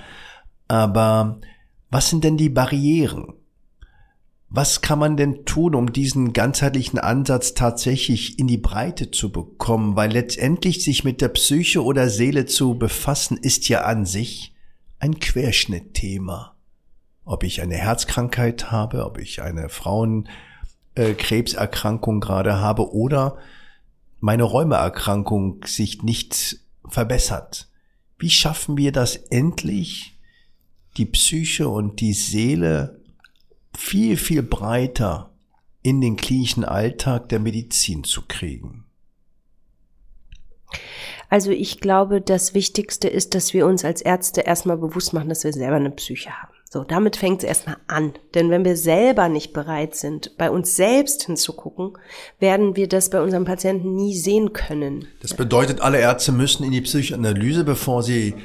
Aber 0.67 1.41
was 1.89 2.09
sind 2.09 2.23
denn 2.23 2.37
die 2.37 2.49
Barrieren? 2.49 3.33
Was 4.57 4.79
kann 4.79 4.99
man 4.99 5.17
denn 5.17 5.43
tun, 5.43 5.75
um 5.75 5.91
diesen 5.91 6.31
ganzheitlichen 6.31 6.97
Ansatz 6.97 7.55
tatsächlich 7.55 8.39
in 8.39 8.47
die 8.47 8.57
Breite 8.57 9.11
zu 9.11 9.29
bekommen? 9.29 9.97
Weil 9.97 10.13
letztendlich 10.13 10.81
sich 10.81 11.03
mit 11.03 11.19
der 11.19 11.27
Psyche 11.27 11.83
oder 11.83 12.07
Seele 12.07 12.45
zu 12.45 12.75
befassen, 12.75 13.35
ist 13.35 13.67
ja 13.67 13.81
an 13.81 14.05
sich 14.05 14.55
ein 14.97 15.19
Querschnittthema. 15.19 16.55
Ob 17.25 17.43
ich 17.43 17.61
eine 17.61 17.75
Herzkrankheit 17.75 18.71
habe, 18.71 19.05
ob 19.05 19.17
ich 19.17 19.41
eine 19.41 19.67
Frauenkrebserkrankung 19.67 22.21
gerade 22.21 22.55
habe 22.55 22.93
oder 22.93 23.37
meine 24.21 24.43
Rheumaerkrankung 24.43 25.65
sich 25.65 26.01
nicht 26.01 26.61
verbessert. 26.87 27.67
Wie 28.17 28.29
schaffen 28.29 28.77
wir 28.77 28.93
das 28.93 29.17
endlich, 29.17 30.17
die 30.95 31.07
Psyche 31.07 31.67
und 31.67 31.99
die 31.99 32.13
Seele 32.13 33.01
viel, 33.77 34.17
viel 34.17 34.43
breiter 34.43 35.31
in 35.81 36.01
den 36.01 36.17
klinischen 36.17 36.65
Alltag 36.65 37.29
der 37.29 37.39
Medizin 37.39 38.03
zu 38.03 38.23
kriegen? 38.27 38.85
Also 41.29 41.51
ich 41.51 41.79
glaube, 41.79 42.21
das 42.21 42.53
Wichtigste 42.53 43.07
ist, 43.07 43.35
dass 43.35 43.53
wir 43.53 43.65
uns 43.65 43.83
als 43.83 44.01
Ärzte 44.01 44.41
erstmal 44.41 44.77
bewusst 44.77 45.13
machen, 45.13 45.29
dass 45.29 45.43
wir 45.43 45.53
selber 45.53 45.75
eine 45.75 45.91
Psyche 45.91 46.29
haben. 46.29 46.53
So, 46.69 46.83
damit 46.83 47.15
fängt 47.15 47.41
es 47.41 47.47
erstmal 47.47 47.77
an. 47.87 48.13
Denn 48.33 48.49
wenn 48.49 48.65
wir 48.65 48.75
selber 48.75 49.29
nicht 49.29 49.53
bereit 49.53 49.95
sind, 49.95 50.37
bei 50.37 50.49
uns 50.49 50.75
selbst 50.75 51.23
hinzugucken, 51.23 51.93
werden 52.39 52.75
wir 52.75 52.87
das 52.87 53.09
bei 53.09 53.21
unserem 53.21 53.45
Patienten 53.45 53.95
nie 53.95 54.15
sehen 54.15 54.51
können. 54.53 55.07
Das 55.21 55.33
bedeutet, 55.33 55.79
alle 55.79 55.99
Ärzte 55.99 56.31
müssen 56.31 56.63
in 56.63 56.71
die 56.71 56.81
Psychoanalyse, 56.81 57.63
bevor 57.63 58.03
sie 58.03 58.35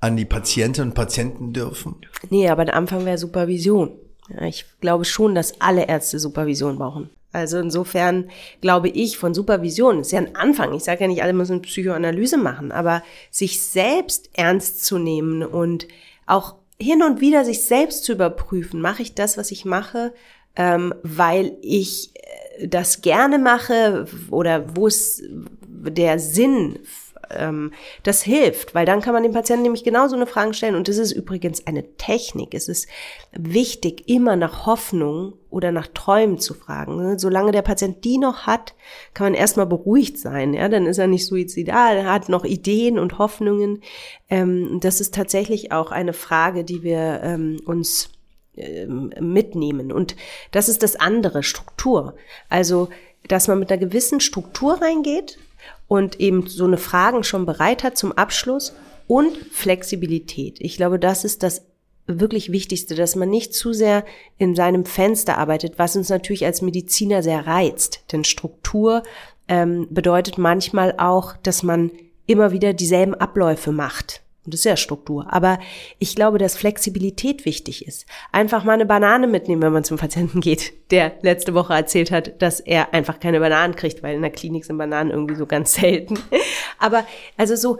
an 0.00 0.16
die 0.16 0.24
Patientinnen 0.24 0.90
und 0.90 0.94
Patienten 0.94 1.52
dürfen? 1.52 1.96
Nee, 2.30 2.48
aber 2.48 2.64
der 2.64 2.76
Anfang 2.76 3.04
wäre 3.04 3.18
Supervision. 3.18 3.98
Ich 4.42 4.64
glaube 4.80 5.04
schon, 5.04 5.34
dass 5.34 5.60
alle 5.60 5.86
Ärzte 5.86 6.18
Supervision 6.18 6.78
brauchen. 6.78 7.10
Also 7.32 7.58
insofern 7.58 8.30
glaube 8.60 8.88
ich 8.88 9.18
von 9.18 9.34
Supervision, 9.34 10.00
ist 10.00 10.12
ja 10.12 10.20
ein 10.20 10.34
Anfang. 10.36 10.72
Ich 10.72 10.84
sage 10.84 11.02
ja 11.02 11.08
nicht, 11.08 11.22
alle 11.22 11.34
müssen 11.34 11.62
Psychoanalyse 11.62 12.38
machen, 12.38 12.72
aber 12.72 13.02
sich 13.30 13.62
selbst 13.62 14.30
ernst 14.32 14.84
zu 14.84 14.98
nehmen 14.98 15.42
und 15.42 15.86
auch 16.24 16.54
hin 16.80 17.02
und 17.02 17.20
wieder 17.20 17.44
sich 17.44 17.64
selbst 17.66 18.04
zu 18.04 18.12
überprüfen, 18.12 18.80
mache 18.80 19.02
ich 19.02 19.14
das, 19.14 19.36
was 19.36 19.50
ich 19.50 19.64
mache, 19.64 20.14
ähm, 20.56 20.94
weil 21.02 21.56
ich 21.62 22.12
äh, 22.58 22.68
das 22.68 23.02
gerne 23.02 23.38
mache 23.38 24.06
oder 24.30 24.76
wo 24.76 24.86
es 24.86 25.22
der 25.68 26.18
Sinn 26.18 26.78
ähm, 27.30 27.72
das 28.02 28.22
hilft, 28.22 28.74
weil 28.74 28.86
dann 28.86 29.00
kann 29.00 29.14
man 29.14 29.22
dem 29.22 29.32
Patienten 29.32 29.62
nämlich 29.62 29.84
genauso 29.84 30.16
eine 30.16 30.26
Frage 30.26 30.54
stellen. 30.54 30.74
Und 30.74 30.88
das 30.88 30.98
ist 30.98 31.12
übrigens 31.12 31.66
eine 31.66 31.96
Technik. 31.96 32.54
Es 32.54 32.68
ist 32.68 32.88
wichtig, 33.32 34.08
immer 34.08 34.36
nach 34.36 34.66
Hoffnung 34.66 35.34
oder 35.50 35.72
nach 35.72 35.86
Träumen 35.88 36.38
zu 36.38 36.54
fragen. 36.54 36.96
Ne? 36.96 37.18
Solange 37.18 37.52
der 37.52 37.62
Patient 37.62 38.04
die 38.04 38.18
noch 38.18 38.46
hat, 38.46 38.74
kann 39.14 39.26
man 39.26 39.34
erstmal 39.34 39.66
beruhigt 39.66 40.18
sein. 40.18 40.54
Ja, 40.54 40.68
dann 40.68 40.86
ist 40.86 40.98
er 40.98 41.06
nicht 41.06 41.26
suizidal, 41.26 41.96
er 41.96 42.12
hat 42.12 42.28
noch 42.28 42.44
Ideen 42.44 42.98
und 42.98 43.18
Hoffnungen. 43.18 43.82
Ähm, 44.28 44.80
das 44.80 45.00
ist 45.00 45.14
tatsächlich 45.14 45.72
auch 45.72 45.92
eine 45.92 46.12
Frage, 46.12 46.64
die 46.64 46.82
wir 46.82 47.20
ähm, 47.22 47.58
uns 47.64 48.10
ähm, 48.56 49.12
mitnehmen. 49.20 49.92
Und 49.92 50.16
das 50.50 50.68
ist 50.68 50.82
das 50.82 50.96
andere, 50.96 51.42
Struktur. 51.42 52.16
Also, 52.48 52.88
dass 53.28 53.48
man 53.48 53.58
mit 53.58 53.70
einer 53.70 53.80
gewissen 53.80 54.20
Struktur 54.20 54.80
reingeht, 54.80 55.38
und 55.88 56.20
eben 56.20 56.46
so 56.46 56.64
eine 56.64 56.78
Fragen 56.78 57.24
schon 57.24 57.46
bereit 57.46 57.84
hat 57.84 57.96
zum 57.96 58.12
Abschluss 58.12 58.74
und 59.06 59.36
Flexibilität. 59.52 60.58
Ich 60.60 60.76
glaube, 60.76 60.98
das 60.98 61.24
ist 61.24 61.42
das 61.42 61.62
wirklich 62.06 62.52
Wichtigste, 62.52 62.94
dass 62.94 63.16
man 63.16 63.30
nicht 63.30 63.54
zu 63.54 63.72
sehr 63.72 64.04
in 64.38 64.54
seinem 64.54 64.84
Fenster 64.84 65.38
arbeitet, 65.38 65.78
was 65.78 65.96
uns 65.96 66.08
natürlich 66.08 66.44
als 66.44 66.62
Mediziner 66.62 67.22
sehr 67.22 67.46
reizt. 67.46 68.04
Denn 68.12 68.24
Struktur 68.24 69.02
ähm, 69.48 69.88
bedeutet 69.90 70.38
manchmal 70.38 70.94
auch, 70.98 71.36
dass 71.36 71.62
man 71.62 71.90
immer 72.26 72.52
wieder 72.52 72.72
dieselben 72.72 73.14
Abläufe 73.14 73.72
macht. 73.72 74.22
Und 74.46 74.54
das 74.54 74.60
ist 74.60 74.64
ja 74.64 74.76
Struktur. 74.76 75.26
Aber 75.30 75.58
ich 75.98 76.14
glaube, 76.14 76.38
dass 76.38 76.56
Flexibilität 76.56 77.44
wichtig 77.44 77.86
ist. 77.86 78.06
Einfach 78.32 78.64
mal 78.64 78.72
eine 78.72 78.86
Banane 78.86 79.26
mitnehmen, 79.26 79.60
wenn 79.60 79.72
man 79.72 79.84
zum 79.84 79.98
Patienten 79.98 80.40
geht, 80.40 80.72
der 80.90 81.12
letzte 81.22 81.52
Woche 81.52 81.74
erzählt 81.74 82.10
hat, 82.10 82.40
dass 82.40 82.60
er 82.60 82.94
einfach 82.94 83.20
keine 83.20 83.40
Bananen 83.40 83.76
kriegt, 83.76 84.02
weil 84.02 84.14
in 84.14 84.22
der 84.22 84.30
Klinik 84.30 84.64
sind 84.64 84.78
Bananen 84.78 85.10
irgendwie 85.10 85.34
so 85.34 85.46
ganz 85.46 85.74
selten. 85.74 86.18
Aber 86.78 87.04
also 87.36 87.56
so, 87.56 87.78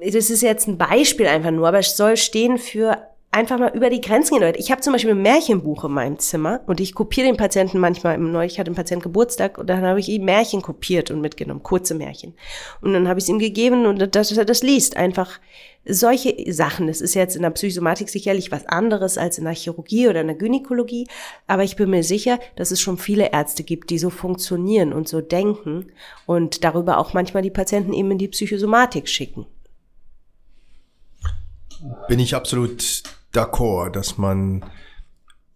äh, 0.00 0.10
das 0.10 0.30
ist 0.30 0.42
jetzt 0.42 0.66
ein 0.66 0.76
Beispiel 0.76 1.26
einfach 1.26 1.50
nur, 1.50 1.68
aber 1.68 1.78
es 1.78 1.96
soll 1.96 2.16
stehen 2.16 2.58
für 2.58 2.98
einfach 3.34 3.58
mal 3.58 3.74
über 3.74 3.90
die 3.90 4.00
Grenzen 4.00 4.34
gehen, 4.34 4.42
Leute. 4.42 4.58
Ich 4.58 4.70
habe 4.70 4.80
zum 4.80 4.92
Beispiel 4.92 5.10
ein 5.10 5.22
Märchenbuch 5.22 5.84
in 5.84 5.92
meinem 5.92 6.18
Zimmer 6.18 6.60
und 6.66 6.80
ich 6.80 6.94
kopiere 6.94 7.26
den 7.26 7.36
Patienten 7.36 7.78
manchmal. 7.78 8.16
Neulich 8.16 8.58
hatte 8.58 8.70
ein 8.70 8.76
Patient 8.76 9.02
Geburtstag 9.02 9.58
und 9.58 9.68
dann 9.68 9.82
habe 9.82 10.00
ich 10.00 10.08
ihm 10.08 10.24
Märchen 10.24 10.62
kopiert 10.62 11.10
und 11.10 11.20
mitgenommen, 11.20 11.62
kurze 11.62 11.94
Märchen. 11.94 12.34
Und 12.80 12.92
dann 12.92 13.08
habe 13.08 13.18
ich 13.18 13.24
es 13.24 13.28
ihm 13.28 13.40
gegeben 13.40 13.86
und 13.86 14.14
dass 14.14 14.30
er 14.30 14.44
das 14.44 14.62
liest. 14.62 14.96
Einfach 14.96 15.40
solche 15.84 16.34
Sachen. 16.52 16.86
Das 16.86 17.00
ist 17.00 17.14
jetzt 17.14 17.36
in 17.36 17.42
der 17.42 17.50
Psychosomatik 17.50 18.08
sicherlich 18.08 18.52
was 18.52 18.66
anderes 18.66 19.18
als 19.18 19.38
in 19.38 19.44
der 19.44 19.54
Chirurgie 19.54 20.08
oder 20.08 20.20
in 20.20 20.28
der 20.28 20.36
Gynäkologie, 20.36 21.08
aber 21.46 21.64
ich 21.64 21.76
bin 21.76 21.90
mir 21.90 22.02
sicher, 22.02 22.38
dass 22.56 22.70
es 22.70 22.80
schon 22.80 22.98
viele 22.98 23.32
Ärzte 23.32 23.64
gibt, 23.64 23.90
die 23.90 23.98
so 23.98 24.10
funktionieren 24.10 24.92
und 24.92 25.08
so 25.08 25.20
denken 25.20 25.92
und 26.24 26.64
darüber 26.64 26.98
auch 26.98 27.12
manchmal 27.12 27.42
die 27.42 27.50
Patienten 27.50 27.92
eben 27.92 28.12
in 28.12 28.18
die 28.18 28.28
Psychosomatik 28.28 29.08
schicken. 29.08 29.46
Bin 32.08 32.18
ich 32.18 32.34
absolut 32.34 33.02
d'accord, 33.34 33.90
dass 33.90 34.18
man 34.18 34.64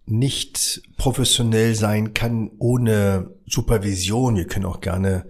nicht 0.07 0.83
professionell 0.97 1.75
sein 1.75 2.15
kann 2.15 2.51
ohne 2.59 3.31
Supervision. 3.47 4.37
Wir 4.37 4.47
können 4.47 4.65
auch 4.65 4.81
gerne 4.81 5.27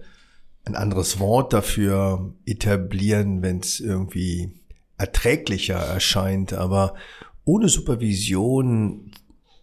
ein 0.65 0.75
anderes 0.75 1.19
Wort 1.19 1.53
dafür 1.53 2.33
etablieren, 2.45 3.41
wenn 3.41 3.59
es 3.59 3.79
irgendwie 3.79 4.53
erträglicher 4.97 5.77
erscheint. 5.77 6.53
Aber 6.53 6.95
ohne 7.43 7.67
Supervision 7.69 9.11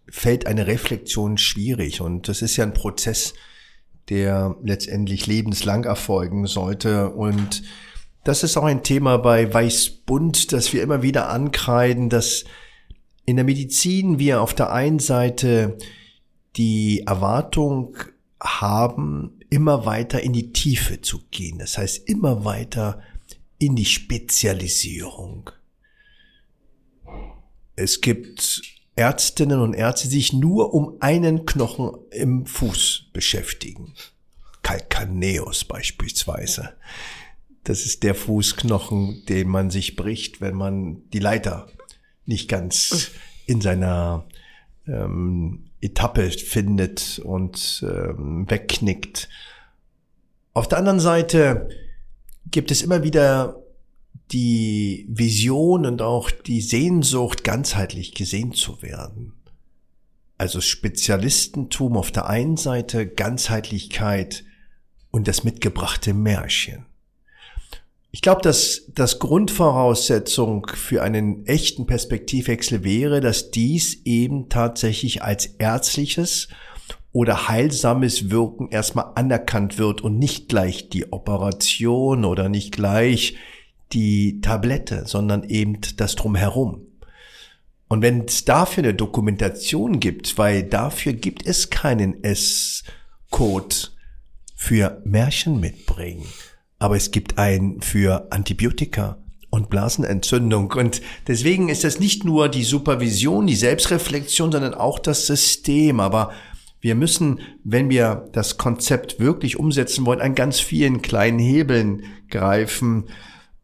fällt 0.08 0.46
eine 0.46 0.66
Reflexion 0.66 1.38
schwierig. 1.38 2.00
Und 2.00 2.28
das 2.28 2.42
ist 2.42 2.56
ja 2.56 2.64
ein 2.64 2.74
Prozess, 2.74 3.34
der 4.08 4.56
letztendlich 4.62 5.26
lebenslang 5.26 5.84
erfolgen 5.84 6.46
sollte. 6.46 7.10
Und 7.10 7.62
das 8.24 8.42
ist 8.42 8.56
auch 8.56 8.64
ein 8.64 8.82
Thema 8.82 9.18
bei 9.18 9.52
Weißbund, 9.52 10.52
dass 10.52 10.72
wir 10.72 10.82
immer 10.82 11.02
wieder 11.02 11.28
ankreiden, 11.30 12.10
dass 12.10 12.44
in 13.26 13.36
der 13.36 13.44
Medizin 13.44 14.18
wir 14.18 14.40
auf 14.40 14.54
der 14.54 14.72
einen 14.72 15.00
Seite 15.00 15.76
die 16.56 17.02
Erwartung 17.06 17.96
haben, 18.40 19.40
immer 19.50 19.84
weiter 19.84 20.22
in 20.22 20.32
die 20.32 20.52
Tiefe 20.52 21.00
zu 21.00 21.20
gehen. 21.30 21.58
Das 21.58 21.76
heißt, 21.76 22.08
immer 22.08 22.44
weiter 22.44 23.02
in 23.58 23.74
die 23.76 23.84
Spezialisierung. 23.84 25.50
Es 27.74 28.00
gibt 28.00 28.62
Ärztinnen 28.94 29.60
und 29.60 29.74
Ärzte, 29.74 30.08
die 30.08 30.14
sich 30.14 30.32
nur 30.32 30.72
um 30.72 30.96
einen 31.00 31.44
Knochen 31.44 31.90
im 32.10 32.46
Fuß 32.46 33.06
beschäftigen. 33.12 33.92
Calcaneus 34.62 35.64
beispielsweise. 35.64 36.74
Das 37.64 37.84
ist 37.84 38.02
der 38.02 38.14
Fußknochen, 38.14 39.24
den 39.28 39.48
man 39.48 39.70
sich 39.70 39.96
bricht, 39.96 40.40
wenn 40.40 40.54
man 40.54 41.08
die 41.10 41.18
Leiter 41.18 41.68
nicht 42.26 42.48
ganz 42.48 43.10
in 43.46 43.60
seiner 43.60 44.24
ähm, 44.86 45.70
Etappe 45.80 46.30
findet 46.30 47.20
und 47.20 47.84
ähm, 47.86 48.48
wegknickt. 48.48 49.28
Auf 50.52 50.68
der 50.68 50.78
anderen 50.78 51.00
Seite 51.00 51.68
gibt 52.50 52.70
es 52.70 52.82
immer 52.82 53.02
wieder 53.02 53.62
die 54.32 55.06
Vision 55.08 55.86
und 55.86 56.02
auch 56.02 56.30
die 56.30 56.60
Sehnsucht, 56.60 57.44
ganzheitlich 57.44 58.14
gesehen 58.14 58.52
zu 58.52 58.82
werden. 58.82 59.34
Also 60.38 60.60
Spezialistentum 60.60 61.96
auf 61.96 62.10
der 62.10 62.26
einen 62.26 62.56
Seite, 62.56 63.06
Ganzheitlichkeit 63.06 64.44
und 65.10 65.28
das 65.28 65.44
mitgebrachte 65.44 66.12
Märchen. 66.12 66.86
Ich 68.16 68.22
glaube, 68.22 68.40
dass 68.40 68.84
das 68.94 69.18
Grundvoraussetzung 69.18 70.68
für 70.74 71.02
einen 71.02 71.44
echten 71.44 71.84
Perspektivwechsel 71.84 72.82
wäre, 72.82 73.20
dass 73.20 73.50
dies 73.50 74.06
eben 74.06 74.48
tatsächlich 74.48 75.22
als 75.22 75.44
ärztliches 75.44 76.48
oder 77.12 77.48
heilsames 77.48 78.30
Wirken 78.30 78.70
erstmal 78.70 79.12
anerkannt 79.16 79.76
wird 79.76 80.00
und 80.00 80.18
nicht 80.18 80.48
gleich 80.48 80.88
die 80.88 81.12
Operation 81.12 82.24
oder 82.24 82.48
nicht 82.48 82.72
gleich 82.72 83.36
die 83.92 84.40
Tablette, 84.40 85.04
sondern 85.06 85.44
eben 85.44 85.80
das 85.98 86.14
Drumherum. 86.14 86.86
Und 87.86 88.00
wenn 88.00 88.24
es 88.24 88.46
dafür 88.46 88.84
eine 88.84 88.94
Dokumentation 88.94 90.00
gibt, 90.00 90.38
weil 90.38 90.62
dafür 90.62 91.12
gibt 91.12 91.46
es 91.46 91.68
keinen 91.68 92.24
S-Code 92.24 93.76
für 94.54 95.02
Märchen 95.04 95.60
mitbringen, 95.60 96.24
aber 96.78 96.96
es 96.96 97.10
gibt 97.10 97.38
einen 97.38 97.80
für 97.80 98.28
Antibiotika 98.30 99.18
und 99.50 99.70
Blasenentzündung. 99.70 100.70
Und 100.72 101.00
deswegen 101.26 101.68
ist 101.68 101.84
das 101.84 101.98
nicht 101.98 102.24
nur 102.24 102.48
die 102.48 102.64
Supervision, 102.64 103.46
die 103.46 103.56
Selbstreflexion, 103.56 104.52
sondern 104.52 104.74
auch 104.74 104.98
das 104.98 105.26
System. 105.26 106.00
Aber 106.00 106.32
wir 106.80 106.94
müssen, 106.94 107.40
wenn 107.64 107.88
wir 107.90 108.28
das 108.32 108.58
Konzept 108.58 109.18
wirklich 109.18 109.58
umsetzen 109.58 110.04
wollen, 110.06 110.20
an 110.20 110.34
ganz 110.34 110.60
vielen 110.60 111.02
kleinen 111.02 111.38
Hebeln 111.38 112.04
greifen. 112.28 113.08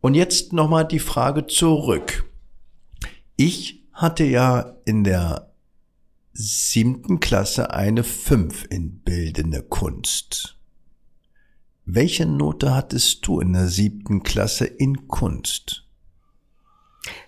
Und 0.01 0.15
jetzt 0.15 0.53
nochmal 0.53 0.87
die 0.87 0.99
Frage 0.99 1.47
zurück. 1.47 2.25
Ich 3.37 3.85
hatte 3.93 4.25
ja 4.25 4.77
in 4.85 5.05
der 5.05 5.53
siebten 6.33 7.21
Klasse 7.21 7.71
eine 7.71 8.05
Fünf 8.05 8.67
in 8.71 9.01
bildende 9.01 9.63
Kunst. 9.63 10.57
Welche 11.85 12.27
Note 12.27 12.75
hattest 12.75 13.27
du 13.27 13.41
in 13.41 13.53
der 13.53 13.67
siebten 13.67 14.23
Klasse 14.23 14.67
in 14.67 15.09
Kunst? 15.09 15.85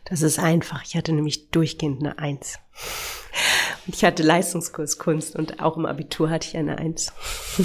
Das 0.05 0.23
ist 0.23 0.39
einfach. 0.39 0.85
Ich 0.85 0.97
hatte 0.97 1.13
nämlich 1.13 1.51
durchgehend 1.51 2.01
eine 2.01 2.19
Eins. 2.19 2.59
Und 3.87 3.97
ich 3.97 4.05
hatte 4.05 4.23
Leistungskurs 4.23 4.99
Kunst 4.99 5.35
und 5.35 5.61
auch 5.61 5.77
im 5.77 5.87
Abitur 5.87 6.31
hatte 6.31 6.49
ich 6.49 6.57
eine 6.57 6.79
Eins. 6.79 7.13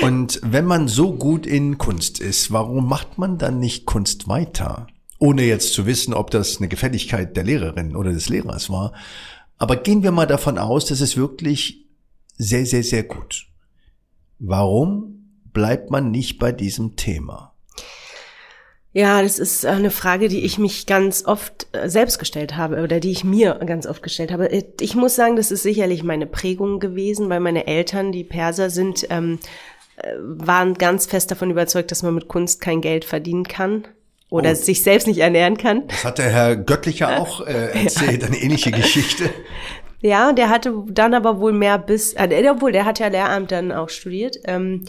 Und 0.00 0.40
wenn 0.42 0.64
man 0.64 0.88
so 0.88 1.12
gut 1.12 1.44
in 1.44 1.76
Kunst 1.76 2.18
ist, 2.18 2.50
warum 2.50 2.88
macht 2.88 3.18
man 3.18 3.36
dann 3.36 3.58
nicht 3.58 3.84
Kunst 3.84 4.26
weiter? 4.26 4.86
Ohne 5.18 5.42
jetzt 5.42 5.74
zu 5.74 5.84
wissen, 5.84 6.14
ob 6.14 6.30
das 6.30 6.56
eine 6.56 6.68
Gefälligkeit 6.68 7.36
der 7.36 7.44
Lehrerin 7.44 7.94
oder 7.94 8.10
des 8.10 8.30
Lehrers 8.30 8.70
war. 8.70 8.94
Aber 9.58 9.76
gehen 9.76 10.02
wir 10.02 10.10
mal 10.10 10.26
davon 10.26 10.56
aus, 10.56 10.86
dass 10.86 11.02
es 11.02 11.18
wirklich 11.18 11.84
sehr, 12.38 12.64
sehr, 12.64 12.82
sehr 12.82 13.02
gut. 13.02 13.48
Warum 14.38 15.21
bleibt 15.52 15.90
man 15.90 16.10
nicht 16.10 16.38
bei 16.38 16.52
diesem 16.52 16.96
Thema? 16.96 17.52
Ja, 18.94 19.22
das 19.22 19.38
ist 19.38 19.64
eine 19.64 19.90
Frage, 19.90 20.28
die 20.28 20.44
ich 20.44 20.58
mich 20.58 20.86
ganz 20.86 21.24
oft 21.24 21.66
äh, 21.72 21.88
selbst 21.88 22.18
gestellt 22.18 22.56
habe 22.56 22.82
oder 22.82 23.00
die 23.00 23.10
ich 23.10 23.24
mir 23.24 23.54
ganz 23.64 23.86
oft 23.86 24.02
gestellt 24.02 24.30
habe. 24.30 24.48
Ich 24.80 24.94
muss 24.94 25.16
sagen, 25.16 25.36
das 25.36 25.50
ist 25.50 25.62
sicherlich 25.62 26.02
meine 26.02 26.26
Prägung 26.26 26.78
gewesen, 26.78 27.30
weil 27.30 27.40
meine 27.40 27.66
Eltern, 27.66 28.12
die 28.12 28.24
Perser 28.24 28.68
sind, 28.68 29.06
ähm, 29.08 29.38
äh, 29.96 30.12
waren 30.18 30.74
ganz 30.74 31.06
fest 31.06 31.30
davon 31.30 31.50
überzeugt, 31.50 31.90
dass 31.90 32.02
man 32.02 32.14
mit 32.14 32.28
Kunst 32.28 32.60
kein 32.60 32.82
Geld 32.82 33.06
verdienen 33.06 33.44
kann 33.44 33.88
oder 34.28 34.50
oh. 34.50 34.54
sich 34.54 34.82
selbst 34.82 35.06
nicht 35.06 35.20
ernähren 35.20 35.56
kann. 35.56 35.88
Das 35.88 36.04
hat 36.04 36.18
der 36.18 36.28
Herr 36.28 36.56
Göttlicher 36.56 37.18
auch 37.18 37.46
äh, 37.46 37.84
erzählt, 37.84 38.20
ja. 38.20 38.28
eine 38.28 38.36
ähnliche 38.36 38.70
Geschichte. 38.72 39.30
Ja, 40.02 40.32
der 40.32 40.50
hatte 40.50 40.74
dann 40.88 41.14
aber 41.14 41.40
wohl 41.40 41.52
mehr 41.52 41.78
bis, 41.78 42.12
äh, 42.12 42.48
obwohl 42.50 42.72
der 42.72 42.84
hat 42.84 42.98
ja 42.98 43.06
Lehramt 43.06 43.52
dann 43.52 43.72
auch 43.72 43.88
studiert. 43.88 44.36
Ähm, 44.44 44.84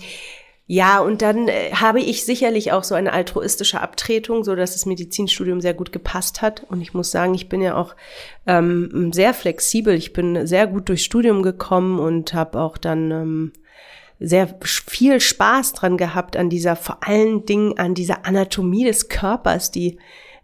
ja, 0.66 1.00
und 1.00 1.22
dann 1.22 1.50
äh, 1.50 1.72
habe 1.74 2.00
ich 2.00 2.24
sicherlich 2.24 2.72
auch 2.72 2.86
so 2.86 2.96
eine 2.96 3.12
altruistische 3.12 3.82
Abtretung, 3.82 4.46
so 4.46 4.56
dass 4.56 4.74
das 4.74 4.86
Medizinstudium 4.86 5.60
sehr 5.60 5.74
gut 5.74 5.92
gepasst 5.92 6.42
hat. 6.42 6.64
Und 6.70 6.82
ich 6.82 6.94
muss 6.94 7.12
sagen, 7.12 7.34
ich 7.34 7.50
bin 7.50 7.62
ja 7.62 7.76
auch 7.76 7.96
ähm, 8.48 9.12
sehr 9.14 9.34
flexibel. 9.34 9.94
Ich 9.94 10.14
bin 10.14 10.48
sehr 10.48 10.68
gut 10.68 10.88
durchs 10.88 11.04
Studium 11.04 11.44
gekommen 11.44 12.00
und 12.00 12.34
habe 12.34 12.62
auch 12.62 12.78
dann 12.78 13.12
ähm, 13.12 13.54
sehr 14.20 14.56
viel 14.62 15.20
Spaß 15.20 15.74
dran 15.74 15.98
gehabt 15.98 16.38
an 16.38 16.50
dieser, 16.50 16.78
vor 16.78 17.00
allen 17.06 17.46
Dingen 17.46 17.78
an 17.78 17.94
dieser 17.94 18.26
Anatomie 18.26 18.86
des 18.86 19.10
Körpers, 19.10 19.70
die 19.70 19.98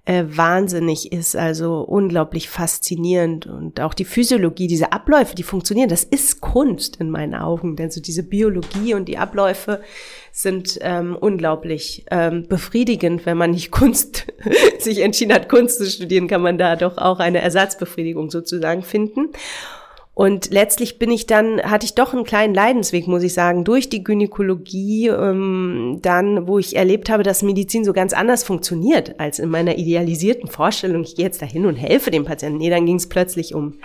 äh, 0.10 0.26
wahnsinnig 0.36 1.12
ist, 1.12 1.36
also 1.36 1.82
unglaublich 1.82 2.50
faszinierend. 2.50 3.46
Und 3.46 3.80
auch 3.80 3.94
die 3.94 4.06
Physiologie, 4.06 4.66
diese 4.66 4.92
Abläufe, 4.92 5.36
die 5.36 5.44
funktionieren, 5.44 5.88
das 5.88 6.04
ist 6.04 6.42
Kunst 6.42 6.96
in 6.96 7.12
meinen 7.12 7.36
Augen, 7.36 7.76
denn 7.76 7.92
so 7.92 8.02
diese 8.02 8.24
Biologie 8.24 8.96
und 8.96 9.06
die 9.06 9.20
Abläufe 9.20 9.82
sind 10.32 10.80
ähm, 10.82 11.16
unglaublich 11.16 12.06
ähm, 12.10 12.48
befriedigend, 12.48 13.28
wenn 13.28 13.38
man 13.38 13.52
nicht 13.52 13.70
Kunst 13.80 14.26
sich 14.80 15.02
entschieden 15.02 15.32
hat, 15.32 15.48
Kunst 15.48 15.78
zu 15.78 15.86
studieren, 15.86 16.28
kann 16.28 16.42
man 16.42 16.58
da 16.58 16.76
doch 16.76 16.98
auch 16.98 17.20
eine 17.20 17.42
Ersatzbefriedigung 17.44 18.32
sozusagen 18.32 18.82
finden. 18.82 19.30
Und 20.20 20.52
letztlich 20.52 21.00
bin 21.00 21.12
ich 21.12 21.28
dann, 21.28 21.62
hatte 21.62 21.86
ich 21.86 21.96
doch 21.96 22.14
einen 22.14 22.26
kleinen 22.26 22.54
Leidensweg, 22.54 23.08
muss 23.08 23.24
ich 23.24 23.34
sagen, 23.34 23.64
durch 23.64 23.88
die 23.88 24.04
Gynäkologie, 24.04 25.08
ähm, 25.08 26.00
dann, 26.02 26.46
wo 26.46 26.60
ich 26.60 26.76
erlebt 26.76 27.10
habe, 27.10 27.24
dass 27.24 27.42
Medizin 27.42 27.86
so 27.86 27.94
ganz 27.94 28.12
anders 28.12 28.44
funktioniert 28.44 29.18
als 29.18 29.40
in 29.40 29.48
meiner 29.48 29.78
idealisierten 29.78 30.50
Vorstellung. 30.50 31.04
Ich 31.04 31.16
gehe 31.16 31.24
jetzt 31.24 31.42
dahin 31.42 31.66
und 31.66 31.78
helfe 31.78 32.12
dem 32.12 32.26
Patienten. 32.26 32.58
Nee, 32.58 32.70
dann 32.70 32.86
ging 32.86 32.98
es 32.98 33.08
plötzlich 33.08 33.56
um 33.56 33.76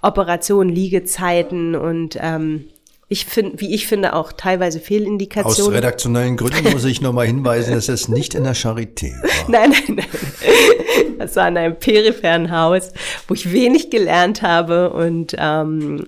Operationen, 0.00 0.70
Liegezeiten 0.70 1.74
und 1.74 2.16
ähm, 2.18 2.68
ich 3.12 3.26
finde, 3.26 3.60
wie 3.60 3.74
ich 3.74 3.86
finde, 3.86 4.14
auch 4.14 4.32
teilweise 4.32 4.80
Fehlindikationen. 4.80 5.70
Aus 5.70 5.70
redaktionellen 5.70 6.38
Gründen 6.38 6.72
muss 6.72 6.84
ich 6.84 7.02
nochmal 7.02 7.26
hinweisen, 7.26 7.74
dass 7.74 7.88
es 7.88 8.08
nicht 8.08 8.34
in 8.34 8.44
der 8.44 8.56
Charité 8.56 9.12
war. 9.22 9.30
Nein, 9.48 9.70
nein, 9.70 9.96
nein. 9.96 11.18
Das 11.18 11.36
war 11.36 11.46
in 11.46 11.56
einem 11.56 11.76
peripheren 11.76 12.50
Haus, 12.50 12.92
wo 13.28 13.34
ich 13.34 13.52
wenig 13.52 13.90
gelernt 13.90 14.42
habe 14.42 14.90
und 14.92 15.36
ähm, 15.38 16.06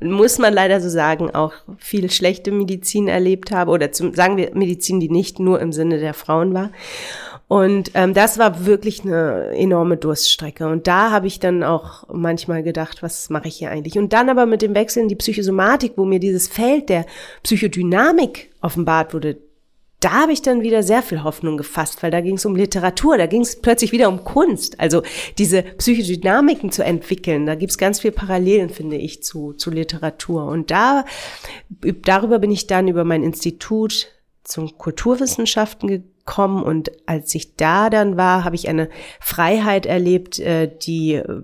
muss 0.00 0.38
man 0.38 0.54
leider 0.54 0.80
so 0.80 0.88
sagen, 0.88 1.34
auch 1.34 1.52
viel 1.78 2.10
schlechte 2.10 2.52
Medizin 2.52 3.08
erlebt 3.08 3.50
habe 3.50 3.70
oder 3.70 3.90
zum, 3.90 4.14
sagen 4.14 4.36
wir 4.36 4.54
Medizin, 4.54 5.00
die 5.00 5.08
nicht 5.08 5.40
nur 5.40 5.60
im 5.60 5.72
Sinne 5.72 5.98
der 5.98 6.14
Frauen 6.14 6.54
war. 6.54 6.70
Und 7.54 7.92
ähm, 7.94 8.14
das 8.14 8.36
war 8.36 8.66
wirklich 8.66 9.04
eine 9.04 9.50
enorme 9.54 9.96
Durststrecke. 9.96 10.66
Und 10.66 10.88
da 10.88 11.12
habe 11.12 11.28
ich 11.28 11.38
dann 11.38 11.62
auch 11.62 12.02
manchmal 12.12 12.64
gedacht, 12.64 13.00
was 13.00 13.30
mache 13.30 13.46
ich 13.46 13.54
hier 13.58 13.70
eigentlich? 13.70 13.96
Und 13.96 14.12
dann 14.12 14.28
aber 14.28 14.44
mit 14.44 14.60
dem 14.60 14.74
Wechsel 14.74 15.04
in 15.04 15.08
die 15.08 15.14
Psychosomatik, 15.14 15.92
wo 15.94 16.04
mir 16.04 16.18
dieses 16.18 16.48
Feld 16.48 16.88
der 16.88 17.06
Psychodynamik 17.44 18.50
offenbart 18.60 19.14
wurde, 19.14 19.36
da 20.00 20.22
habe 20.22 20.32
ich 20.32 20.42
dann 20.42 20.62
wieder 20.62 20.82
sehr 20.82 21.00
viel 21.00 21.22
Hoffnung 21.22 21.56
gefasst, 21.56 22.02
weil 22.02 22.10
da 22.10 22.20
ging 22.22 22.38
es 22.38 22.44
um 22.44 22.56
Literatur, 22.56 23.18
da 23.18 23.26
ging 23.26 23.42
es 23.42 23.62
plötzlich 23.62 23.92
wieder 23.92 24.08
um 24.08 24.24
Kunst. 24.24 24.80
Also 24.80 25.04
diese 25.38 25.62
Psychodynamiken 25.62 26.72
zu 26.72 26.82
entwickeln, 26.82 27.46
da 27.46 27.54
gibt 27.54 27.70
es 27.70 27.78
ganz 27.78 28.00
viel 28.00 28.10
Parallelen, 28.10 28.68
finde 28.68 28.96
ich, 28.96 29.22
zu, 29.22 29.52
zu 29.52 29.70
Literatur. 29.70 30.46
Und 30.46 30.72
da 30.72 31.04
darüber 32.02 32.40
bin 32.40 32.50
ich 32.50 32.66
dann 32.66 32.88
über 32.88 33.04
mein 33.04 33.22
Institut 33.22 34.08
zum 34.42 34.76
Kulturwissenschaften 34.76 36.10
gekommen 36.24 36.62
und 36.62 36.90
als 37.06 37.34
ich 37.34 37.56
da 37.56 37.90
dann 37.90 38.16
war, 38.16 38.44
habe 38.44 38.56
ich 38.56 38.68
eine 38.68 38.88
Freiheit 39.20 39.86
erlebt, 39.86 40.38
äh, 40.38 40.70
die 40.82 41.14
äh, 41.14 41.42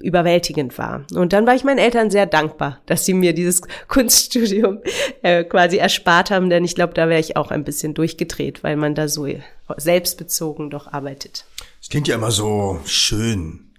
überwältigend 0.00 0.78
war. 0.78 1.06
Und 1.14 1.32
dann 1.32 1.46
war 1.46 1.54
ich 1.54 1.64
meinen 1.64 1.78
Eltern 1.78 2.10
sehr 2.10 2.26
dankbar, 2.26 2.80
dass 2.86 3.04
sie 3.04 3.14
mir 3.14 3.34
dieses 3.34 3.60
Kunststudium 3.88 4.78
äh, 5.22 5.44
quasi 5.44 5.76
erspart 5.76 6.30
haben, 6.30 6.50
denn 6.50 6.64
ich 6.64 6.74
glaube, 6.74 6.94
da 6.94 7.08
wäre 7.08 7.20
ich 7.20 7.36
auch 7.36 7.50
ein 7.50 7.64
bisschen 7.64 7.94
durchgedreht, 7.94 8.64
weil 8.64 8.76
man 8.76 8.94
da 8.94 9.08
so 9.08 9.26
selbstbezogen 9.76 10.70
doch 10.70 10.86
arbeitet. 10.92 11.44
Es 11.82 11.88
klingt 11.88 12.08
ja 12.08 12.14
immer 12.14 12.30
so 12.30 12.80
schön. 12.84 13.72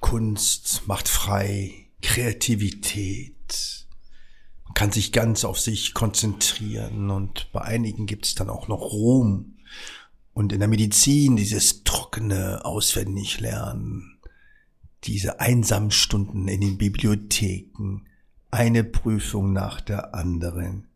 Kunst 0.00 0.82
macht 0.86 1.08
frei, 1.08 1.72
Kreativität 2.02 3.34
man 4.70 4.74
kann 4.74 4.92
sich 4.92 5.10
ganz 5.10 5.44
auf 5.44 5.58
sich 5.58 5.94
konzentrieren 5.94 7.10
und 7.10 7.50
bei 7.50 7.60
einigen 7.60 8.06
gibt 8.06 8.24
es 8.24 8.36
dann 8.36 8.48
auch 8.48 8.68
noch 8.68 8.92
Ruhm. 8.92 9.56
Und 10.32 10.52
in 10.52 10.60
der 10.60 10.68
Medizin 10.68 11.36
dieses 11.36 11.84
trockene 11.84 12.64
Auswendiglernen, 12.64 14.18
diese 15.04 15.40
einsamen 15.40 15.90
Stunden 15.90 16.48
in 16.48 16.60
den 16.60 16.78
Bibliotheken, 16.78 18.02
eine 18.50 18.84
Prüfung 18.84 19.52
nach 19.52 19.80
der 19.80 20.14
anderen. 20.14 20.88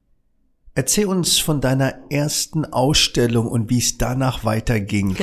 Erzähl 0.75 1.07
uns 1.07 1.39
von 1.39 1.61
deiner 1.61 2.11
ersten 2.11 2.65
Ausstellung 2.65 3.47
und 3.47 3.71
wie 3.71 3.79
es 3.79 3.97
danach 3.97 4.45
weiterging. 4.45 5.17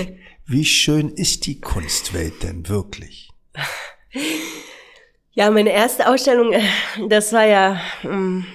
Wie 0.45 0.66
schön 0.66 1.09
ist 1.09 1.45
die 1.45 1.59
Kunstwelt 1.59 2.43
denn 2.43 2.68
wirklich? 2.68 3.30
Ja, 5.34 5.49
meine 5.49 5.72
erste 5.72 6.09
Ausstellung, 6.09 6.51
äh, 6.51 6.62
das 7.07 7.32
war 7.32 7.45
ja 7.45 7.80
ähm, 8.03 8.45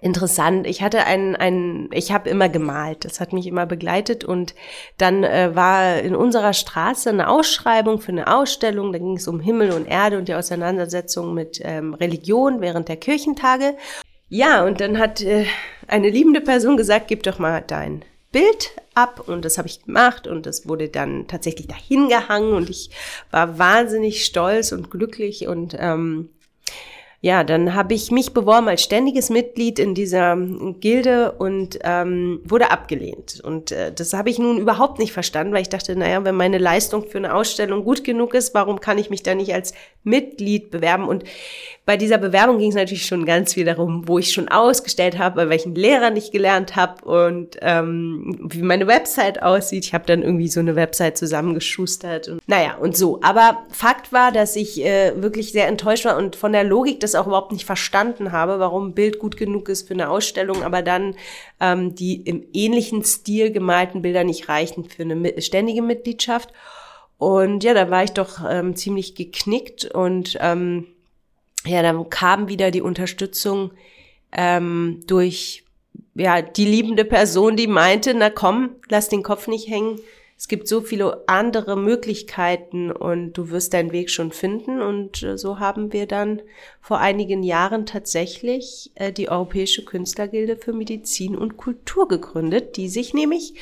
interessant. 0.00 0.66
Ich 0.66 0.82
hatte 0.82 1.04
einen, 1.04 1.36
einen 1.36 1.90
ich 1.92 2.12
habe 2.12 2.28
immer 2.28 2.48
gemalt, 2.48 3.04
das 3.04 3.20
hat 3.20 3.32
mich 3.32 3.46
immer 3.46 3.66
begleitet 3.66 4.24
und 4.24 4.54
dann 4.96 5.24
äh, 5.24 5.54
war 5.54 5.98
in 6.00 6.14
unserer 6.14 6.52
Straße 6.52 7.10
eine 7.10 7.28
Ausschreibung 7.28 8.00
für 8.00 8.12
eine 8.12 8.34
Ausstellung. 8.34 8.92
Da 8.92 8.98
ging 8.98 9.16
es 9.16 9.28
um 9.28 9.40
Himmel 9.40 9.72
und 9.72 9.86
Erde 9.86 10.18
und 10.18 10.28
die 10.28 10.34
Auseinandersetzung 10.34 11.34
mit 11.34 11.60
ähm, 11.62 11.94
Religion 11.94 12.60
während 12.60 12.88
der 12.88 12.96
Kirchentage. 12.96 13.74
Ja, 14.28 14.64
und 14.64 14.80
dann 14.80 14.98
hat 14.98 15.22
äh, 15.22 15.46
eine 15.86 16.10
liebende 16.10 16.40
Person 16.40 16.76
gesagt, 16.76 17.08
gib 17.08 17.22
doch 17.22 17.38
mal 17.38 17.62
dein 17.66 18.04
Bild 18.30 18.72
ab 18.94 19.24
und 19.26 19.44
das 19.44 19.56
habe 19.56 19.68
ich 19.68 19.84
gemacht 19.84 20.26
und 20.26 20.44
das 20.44 20.68
wurde 20.68 20.88
dann 20.88 21.26
tatsächlich 21.28 21.66
dahin 21.66 22.08
gehangen 22.08 22.52
und 22.52 22.68
ich 22.68 22.90
war 23.30 23.58
wahnsinnig 23.58 24.24
stolz 24.24 24.72
und 24.72 24.90
glücklich 24.90 25.46
und 25.46 25.74
ähm, 25.78 26.28
ja, 27.20 27.42
dann 27.42 27.74
habe 27.74 27.94
ich 27.94 28.12
mich 28.12 28.32
beworben 28.32 28.68
als 28.68 28.82
ständiges 28.82 29.28
Mitglied 29.28 29.80
in 29.80 29.94
dieser 29.94 30.36
Gilde 30.78 31.32
und 31.32 31.76
ähm, 31.82 32.40
wurde 32.44 32.70
abgelehnt. 32.70 33.40
Und 33.42 33.72
äh, 33.72 33.92
das 33.92 34.12
habe 34.12 34.30
ich 34.30 34.38
nun 34.38 34.58
überhaupt 34.58 35.00
nicht 35.00 35.12
verstanden, 35.12 35.52
weil 35.52 35.62
ich 35.62 35.68
dachte, 35.68 35.96
naja, 35.96 36.22
wenn 36.22 36.36
meine 36.36 36.58
Leistung 36.58 37.08
für 37.08 37.18
eine 37.18 37.34
Ausstellung 37.34 37.82
gut 37.82 38.04
genug 38.04 38.34
ist, 38.34 38.54
warum 38.54 38.78
kann 38.80 38.98
ich 38.98 39.10
mich 39.10 39.24
da 39.24 39.34
nicht 39.34 39.52
als 39.52 39.74
Mitglied 40.04 40.70
bewerben? 40.70 41.08
Und 41.08 41.24
bei 41.88 41.96
dieser 41.96 42.18
Bewerbung 42.18 42.58
ging 42.58 42.68
es 42.68 42.74
natürlich 42.74 43.06
schon 43.06 43.24
ganz 43.24 43.54
viel 43.54 43.64
darum, 43.64 44.06
wo 44.06 44.18
ich 44.18 44.30
schon 44.30 44.48
ausgestellt 44.48 45.16
habe, 45.16 45.36
bei 45.36 45.48
welchen 45.48 45.74
Lehrern 45.74 46.16
ich 46.16 46.30
gelernt 46.30 46.76
habe 46.76 47.02
und 47.02 47.56
ähm, 47.62 48.46
wie 48.50 48.60
meine 48.60 48.86
Website 48.86 49.42
aussieht. 49.42 49.86
Ich 49.86 49.94
habe 49.94 50.04
dann 50.04 50.20
irgendwie 50.20 50.48
so 50.48 50.60
eine 50.60 50.76
Website 50.76 51.16
zusammengeschustert 51.16 52.28
und 52.28 52.42
naja 52.46 52.76
und 52.76 52.94
so. 52.94 53.20
Aber 53.22 53.64
Fakt 53.70 54.12
war, 54.12 54.32
dass 54.32 54.54
ich 54.54 54.84
äh, 54.84 55.14
wirklich 55.16 55.52
sehr 55.52 55.66
enttäuscht 55.66 56.04
war 56.04 56.18
und 56.18 56.36
von 56.36 56.52
der 56.52 56.62
Logik 56.62 57.00
das 57.00 57.14
auch 57.14 57.26
überhaupt 57.26 57.52
nicht 57.52 57.64
verstanden 57.64 58.32
habe, 58.32 58.58
warum 58.58 58.92
Bild 58.92 59.18
gut 59.18 59.38
genug 59.38 59.70
ist 59.70 59.88
für 59.88 59.94
eine 59.94 60.10
Ausstellung, 60.10 60.62
aber 60.64 60.82
dann 60.82 61.14
ähm, 61.58 61.94
die 61.94 62.16
im 62.16 62.44
ähnlichen 62.52 63.02
Stil 63.02 63.50
gemalten 63.50 64.02
Bilder 64.02 64.24
nicht 64.24 64.50
reichen 64.50 64.84
für 64.84 65.04
eine 65.04 65.40
ständige 65.40 65.80
Mitgliedschaft. 65.80 66.52
Und 67.16 67.64
ja, 67.64 67.72
da 67.72 67.90
war 67.90 68.04
ich 68.04 68.12
doch 68.12 68.40
ähm, 68.46 68.76
ziemlich 68.76 69.14
geknickt 69.14 69.86
und 69.86 70.36
ähm, 70.42 70.84
ja, 71.66 71.82
dann 71.82 72.08
kam 72.10 72.48
wieder 72.48 72.70
die 72.70 72.82
Unterstützung 72.82 73.72
ähm, 74.32 75.00
durch 75.06 75.64
ja 76.14 76.42
die 76.42 76.64
liebende 76.64 77.04
Person, 77.04 77.56
die 77.56 77.66
meinte, 77.66 78.14
na 78.14 78.30
komm, 78.30 78.76
lass 78.88 79.08
den 79.08 79.22
Kopf 79.22 79.48
nicht 79.48 79.68
hängen. 79.68 80.00
Es 80.38 80.46
gibt 80.46 80.68
so 80.68 80.80
viele 80.80 81.24
andere 81.26 81.76
Möglichkeiten 81.76 82.92
und 82.92 83.32
du 83.32 83.50
wirst 83.50 83.74
deinen 83.74 83.90
Weg 83.90 84.08
schon 84.08 84.30
finden. 84.30 84.80
Und 84.80 85.24
äh, 85.24 85.36
so 85.36 85.58
haben 85.58 85.92
wir 85.92 86.06
dann 86.06 86.40
vor 86.80 87.00
einigen 87.00 87.42
Jahren 87.42 87.86
tatsächlich 87.86 88.92
äh, 88.94 89.12
die 89.12 89.28
Europäische 89.28 89.84
Künstlergilde 89.84 90.56
für 90.56 90.72
Medizin 90.72 91.36
und 91.36 91.56
Kultur 91.56 92.06
gegründet, 92.06 92.76
die 92.76 92.88
sich 92.88 93.14
nämlich 93.14 93.54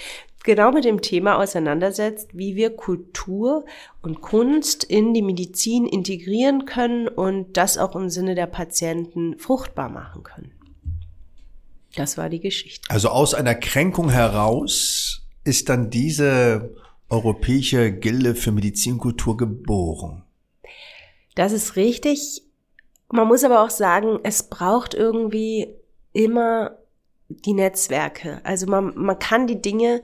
genau 0.44 0.70
mit 0.70 0.84
dem 0.84 1.00
Thema 1.00 1.38
auseinandersetzt, 1.38 2.28
wie 2.34 2.56
wir 2.56 2.76
Kultur 2.76 3.64
und 4.02 4.20
Kunst 4.20 4.84
in 4.84 5.14
die 5.14 5.22
Medizin 5.22 5.86
integrieren 5.86 6.66
können 6.66 7.08
und 7.08 7.56
das 7.56 7.78
auch 7.78 7.96
im 7.96 8.10
Sinne 8.10 8.34
der 8.34 8.46
Patienten 8.46 9.38
fruchtbar 9.38 9.88
machen 9.88 10.22
können. 10.22 10.52
Das 11.96 12.18
war 12.18 12.28
die 12.28 12.40
Geschichte. 12.40 12.90
Also 12.90 13.08
aus 13.08 13.32
einer 13.32 13.54
Kränkung 13.54 14.10
heraus 14.10 15.15
ist 15.46 15.68
dann 15.68 15.90
diese 15.90 16.74
Europäische 17.08 17.92
Gilde 17.92 18.34
für 18.34 18.52
Medizinkultur 18.52 19.36
geboren. 19.36 20.24
Das 21.34 21.52
ist 21.52 21.76
richtig. 21.76 22.42
Man 23.10 23.28
muss 23.28 23.44
aber 23.44 23.62
auch 23.62 23.70
sagen, 23.70 24.18
es 24.24 24.44
braucht 24.44 24.94
irgendwie 24.94 25.68
immer 26.12 26.78
die 27.28 27.52
Netzwerke. 27.52 28.40
Also 28.44 28.66
man, 28.66 28.92
man 28.96 29.18
kann 29.18 29.46
die 29.46 29.62
Dinge 29.62 30.02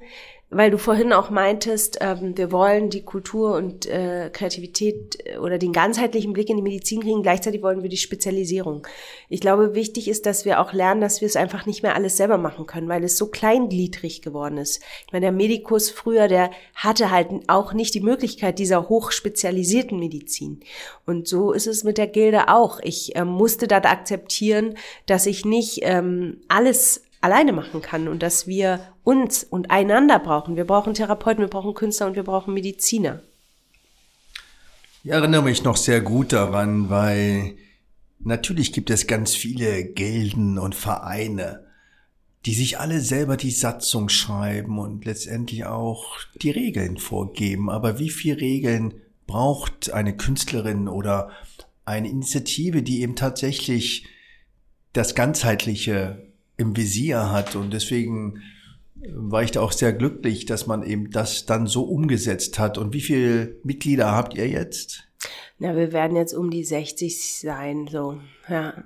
weil 0.53 0.71
du 0.71 0.77
vorhin 0.77 1.15
auch 1.15 1.31
meintest, 1.31 1.99
ähm, 2.03 2.37
wir 2.37 2.53
wollen 2.53 2.91
die 2.91 3.03
Kultur 3.03 3.57
und 3.57 3.87
äh, 3.87 4.29
Kreativität 4.31 5.19
äh, 5.25 5.39
oder 5.39 5.57
den 5.57 5.73
ganzheitlichen 5.73 6.35
Blick 6.35 6.51
in 6.51 6.57
die 6.57 6.63
Medizin 6.63 7.01
kriegen, 7.01 7.23
gleichzeitig 7.23 7.63
wollen 7.63 7.83
wir 7.83 7.89
die 7.89 7.97
Spezialisierung. 7.97 8.87
Ich 9.31 9.41
glaube, 9.41 9.75
wichtig 9.75 10.09
ist, 10.09 10.27
dass 10.27 10.45
wir 10.45 10.61
auch 10.61 10.75
lernen, 10.75 11.01
dass 11.01 11.23
wir 11.23 11.27
es 11.27 11.37
einfach 11.37 11.65
nicht 11.65 11.83
mehr 11.83 11.95
alles 11.95 12.19
selber 12.19 12.37
machen 12.37 12.67
können, 12.67 12.89
weil 12.89 13.03
es 13.03 13.17
so 13.17 13.29
kleingliedrig 13.29 14.21
geworden 14.21 14.59
ist. 14.59 14.83
Ich 15.07 15.13
meine, 15.13 15.25
der 15.25 15.33
Medikus 15.33 15.91
früher, 15.91 16.29
der 16.29 16.51
hatte 16.75 17.11
halt 17.11 17.29
auch 17.47 17.73
nicht 17.73 17.95
die 17.95 18.01
Möglichkeit 18.01 18.59
dieser 18.59 18.91
hochspezialisierten 18.91 19.99
Medizin. 19.99 20.61
Und 21.07 21.27
so 21.29 21.53
ist 21.53 21.67
es 21.67 21.83
mit 21.83 21.97
der 21.97 22.09
Gilde 22.09 22.49
auch. 22.49 22.79
Ich 22.83 23.17
ähm, 23.17 23.29
musste 23.29 23.67
dann 23.67 23.85
akzeptieren, 23.85 24.77
dass 25.07 25.25
ich 25.25 25.47
nicht 25.47 25.81
ähm, 25.83 26.43
alles 26.49 27.03
alleine 27.23 27.53
machen 27.53 27.81
kann 27.81 28.09
und 28.09 28.23
dass 28.23 28.47
wir 28.47 28.93
uns 29.05 29.45
und 29.45 29.71
einander 29.71 30.19
brauchen. 30.19 30.57
Wir 30.57 30.67
brauchen 30.67 30.93
Therapeuten, 30.93 31.41
wir 31.41 31.49
brauchen 31.49 31.73
Künstler 31.73 32.09
und 32.09 32.17
wir 32.17 32.25
brauchen 32.25 32.53
Mediziner. 32.53 33.23
Ich 35.05 35.11
erinnere 35.11 35.43
mich 35.43 35.65
noch 35.65 35.77
sehr 35.77 36.01
gut 36.01 36.33
daran, 36.33 36.91
weil 36.91 37.57
natürlich 38.19 38.73
gibt 38.73 38.91
es 38.91 39.07
ganz 39.07 39.35
viele 39.35 39.85
Gilden 39.85 40.59
und 40.59 40.75
Vereine, 40.75 41.65
die 42.45 42.55
sich 42.55 42.79
alle 42.79 43.01
selber 43.01 43.37
die 43.37 43.51
Satzung 43.51 44.09
schreiben 44.09 44.79
und 44.79 45.05
letztendlich 45.05 45.65
auch 45.65 46.19
die 46.35 46.51
Regeln 46.51 46.99
vorgeben. 46.99 47.71
Aber 47.71 47.99
wie 47.99 48.11
viele 48.11 48.41
Regeln 48.41 48.95
braucht 49.29 49.93
eine 49.93 50.17
Künstlerin 50.17 50.89
oder 50.89 51.31
eine 51.85 52.09
Initiative, 52.09 52.83
die 52.83 53.03
eben 53.03 53.17
tatsächlich 53.17 54.09
das 54.93 55.15
ganzheitliche 55.15 56.32
im 56.57 56.77
Visier 56.77 57.31
hat. 57.31 57.57
Und 57.57 57.73
deswegen 57.73 58.43
war 59.15 59.43
ich 59.43 59.51
da 59.51 59.61
auch 59.61 59.73
sehr 59.73 59.93
glücklich, 59.93 60.47
dass 60.47 60.67
man 60.67 60.83
eben 60.83 61.11
das 61.11 61.47
dann 61.47 61.67
so 61.67 61.83
umgesetzt 61.85 62.59
hat. 62.59 62.79
Und 62.79 62.93
wie 62.93 63.01
viele 63.01 63.57
Mitglieder 63.65 64.13
habt 64.13 64.35
ihr 64.35 64.49
jetzt? 64.49 65.09
Na, 65.59 65.77
wir 65.77 65.93
werden 65.93 66.17
jetzt 66.17 66.35
um 66.35 66.51
die 66.51 66.65
60 66.65 67.39
sein, 67.39 67.87
so, 67.91 68.21
ja. 68.49 68.85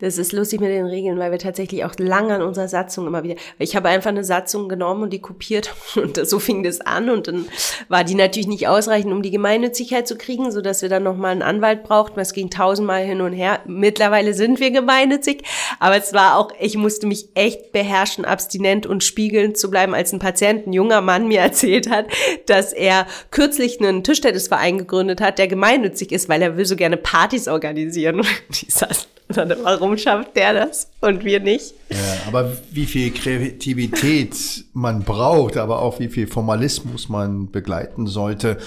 Das 0.00 0.18
ist 0.18 0.32
lustig 0.32 0.60
mit 0.60 0.70
den 0.70 0.86
Regeln, 0.86 1.18
weil 1.18 1.30
wir 1.30 1.38
tatsächlich 1.38 1.84
auch 1.84 1.94
lange 1.98 2.34
an 2.34 2.42
unserer 2.42 2.68
Satzung 2.68 3.06
immer 3.06 3.22
wieder, 3.22 3.36
ich 3.58 3.74
habe 3.74 3.88
einfach 3.88 4.10
eine 4.10 4.24
Satzung 4.24 4.68
genommen 4.68 5.04
und 5.04 5.12
die 5.12 5.20
kopiert 5.20 5.74
und 5.96 6.16
so 6.26 6.38
fing 6.38 6.62
das 6.62 6.80
an 6.80 7.10
und 7.10 7.28
dann 7.28 7.46
war 7.88 8.04
die 8.04 8.14
natürlich 8.14 8.46
nicht 8.46 8.68
ausreichend, 8.68 9.12
um 9.12 9.22
die 9.22 9.30
Gemeinnützigkeit 9.30 10.06
zu 10.06 10.16
kriegen, 10.16 10.50
so 10.52 10.60
dass 10.60 10.82
wir 10.82 10.88
dann 10.88 11.02
nochmal 11.02 11.32
einen 11.32 11.42
Anwalt 11.42 11.82
brauchten. 11.82 12.20
Es 12.20 12.32
ging 12.32 12.50
tausendmal 12.50 13.04
hin 13.04 13.20
und 13.20 13.32
her. 13.32 13.60
Mittlerweile 13.66 14.34
sind 14.34 14.60
wir 14.60 14.70
gemeinnützig, 14.70 15.42
aber 15.80 15.96
es 15.96 16.12
war 16.12 16.36
auch, 16.36 16.52
ich 16.60 16.76
musste 16.76 17.06
mich 17.06 17.28
echt 17.34 17.72
beherrschen, 17.72 18.24
abstinent 18.24 18.86
und 18.86 19.04
spiegelnd 19.04 19.56
zu 19.56 19.70
bleiben, 19.70 19.94
als 19.94 20.12
ein 20.12 20.18
Patient, 20.18 20.66
ein 20.66 20.72
junger 20.72 21.00
Mann 21.00 21.28
mir 21.28 21.40
erzählt 21.48 21.90
hat, 21.90 22.06
dass 22.46 22.72
er 22.72 23.06
kürzlich 23.30 23.80
einen 23.80 24.04
Tischtennisverein 24.04 24.78
gegründet 24.78 25.20
hat, 25.20 25.38
der 25.38 25.48
gemeinnützig 25.48 26.12
ist, 26.12 26.28
weil 26.28 26.42
er 26.42 26.56
will 26.56 26.66
so 26.66 26.76
gerne 26.76 26.96
Partys 26.96 27.48
organisieren. 27.48 28.22
Die 28.50 28.70
saßen 28.70 29.17
sondern 29.34 29.58
warum 29.62 29.96
schafft 29.98 30.36
der 30.36 30.54
das 30.54 30.90
und 31.00 31.24
wir 31.24 31.40
nicht? 31.40 31.74
Ja, 31.90 31.96
aber 32.26 32.52
wie 32.70 32.86
viel 32.86 33.12
Kreativität 33.12 34.64
man 34.72 35.02
braucht, 35.02 35.56
aber 35.56 35.82
auch 35.82 36.00
wie 36.00 36.08
viel 36.08 36.26
Formalismus 36.26 37.08
man 37.08 37.50
begleiten 37.50 38.06
sollte. 38.06 38.58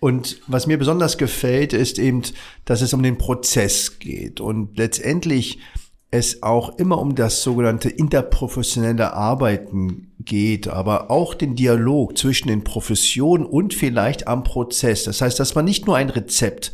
Und 0.00 0.40
was 0.46 0.66
mir 0.66 0.78
besonders 0.78 1.18
gefällt, 1.18 1.72
ist 1.72 1.98
eben, 1.98 2.22
dass 2.64 2.80
es 2.80 2.94
um 2.94 3.02
den 3.02 3.18
Prozess 3.18 3.98
geht 3.98 4.40
und 4.40 4.78
letztendlich 4.78 5.58
es 6.10 6.42
auch 6.42 6.76
immer 6.78 6.98
um 6.98 7.14
das 7.14 7.42
sogenannte 7.42 7.88
interprofessionelle 7.88 9.12
Arbeiten 9.12 10.12
geht, 10.18 10.66
aber 10.66 11.10
auch 11.10 11.34
den 11.34 11.54
Dialog 11.54 12.18
zwischen 12.18 12.48
den 12.48 12.64
Professionen 12.64 13.46
und 13.46 13.74
vielleicht 13.74 14.26
am 14.26 14.42
Prozess. 14.42 15.04
Das 15.04 15.20
heißt, 15.20 15.38
dass 15.38 15.54
man 15.54 15.64
nicht 15.64 15.86
nur 15.86 15.96
ein 15.96 16.10
Rezept 16.10 16.72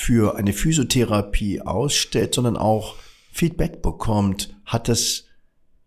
für 0.00 0.36
eine 0.36 0.52
Physiotherapie 0.52 1.60
ausstellt, 1.60 2.32
sondern 2.32 2.56
auch 2.56 2.94
Feedback 3.32 3.82
bekommt. 3.82 4.54
Hat 4.64 4.88
es 4.88 5.26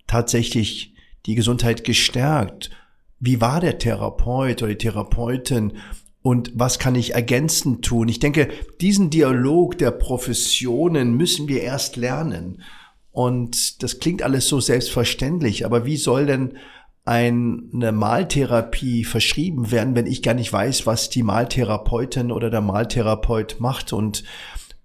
tatsächlich 0.05 0.93
die 1.25 1.35
Gesundheit 1.35 1.85
gestärkt? 1.85 2.71
Wie 3.21 3.39
war 3.39 3.61
der 3.61 3.77
Therapeut 3.77 4.61
oder 4.61 4.73
die 4.73 4.77
Therapeutin? 4.77 5.77
Und 6.21 6.51
was 6.53 6.77
kann 6.77 6.95
ich 6.95 7.13
ergänzend 7.13 7.85
tun? 7.85 8.09
Ich 8.09 8.19
denke, 8.19 8.49
diesen 8.81 9.11
Dialog 9.11 9.77
der 9.77 9.91
Professionen 9.91 11.15
müssen 11.15 11.47
wir 11.47 11.61
erst 11.61 11.95
lernen. 11.95 12.63
Und 13.11 13.81
das 13.81 13.99
klingt 13.99 14.23
alles 14.23 14.45
so 14.49 14.59
selbstverständlich, 14.59 15.65
aber 15.65 15.85
wie 15.85 15.97
soll 15.97 16.25
denn 16.25 16.57
eine 17.03 17.91
Maltherapie 17.91 19.03
verschrieben 19.03 19.71
werden, 19.71 19.95
wenn 19.95 20.05
ich 20.05 20.21
gar 20.21 20.35
nicht 20.35 20.53
weiß, 20.53 20.85
was 20.85 21.09
die 21.09 21.23
Maltherapeutin 21.23 22.31
oder 22.31 22.49
der 22.49 22.61
Maltherapeut 22.61 23.59
macht 23.59 23.91
und 23.91 24.23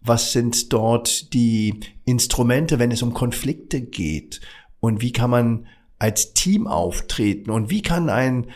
was 0.01 0.33
sind 0.33 0.73
dort 0.73 1.35
die 1.35 1.81
Instrumente, 2.05 2.79
wenn 2.79 2.91
es 2.91 3.03
um 3.03 3.12
Konflikte 3.12 3.81
geht? 3.81 4.41
Und 4.81 5.03
wie 5.03 5.12
kann 5.12 5.31
man 5.31 5.67
als 5.99 6.33
Team 6.33 6.67
auftreten? 6.67 7.51
Und 7.51 7.71
wie 7.71 7.83
kann 7.83 8.09
ein, 8.09 8.47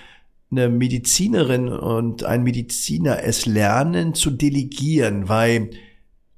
eine 0.50 0.68
Medizinerin 0.68 1.68
und 1.68 2.24
ein 2.24 2.44
Mediziner 2.44 3.22
es 3.24 3.46
lernen 3.46 4.14
zu 4.14 4.30
delegieren, 4.30 5.28
weil 5.28 5.70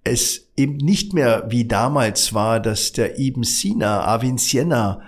es 0.02 0.50
eben 0.56 0.76
nicht 0.76 1.12
mehr 1.12 1.46
wie 1.50 1.66
damals 1.66 2.34
war, 2.34 2.58
dass 2.58 2.92
der 2.92 3.18
Ibn 3.18 3.44
Sina, 3.44 4.04
Avicenna 4.06 5.02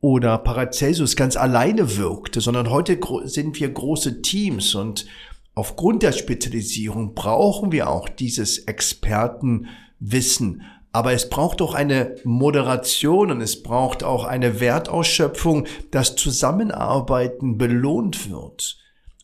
oder 0.00 0.38
Paracelsus 0.38 1.16
ganz 1.16 1.36
alleine 1.36 1.96
wirkte, 1.96 2.40
sondern 2.40 2.70
heute 2.70 2.98
sind 3.24 3.60
wir 3.60 3.70
große 3.70 4.22
Teams 4.22 4.74
und 4.74 5.06
aufgrund 5.54 6.02
der 6.02 6.12
Spezialisierung 6.12 7.14
brauchen 7.14 7.72
wir 7.72 7.90
auch 7.90 8.08
dieses 8.08 8.60
Expertenwissen. 8.60 10.62
Aber 10.92 11.12
es 11.12 11.28
braucht 11.28 11.62
auch 11.62 11.74
eine 11.74 12.16
Moderation 12.24 13.30
und 13.30 13.40
es 13.40 13.62
braucht 13.62 14.02
auch 14.02 14.24
eine 14.24 14.58
Wertausschöpfung, 14.58 15.66
dass 15.90 16.16
Zusammenarbeiten 16.16 17.58
belohnt 17.58 18.30
wird 18.30 18.78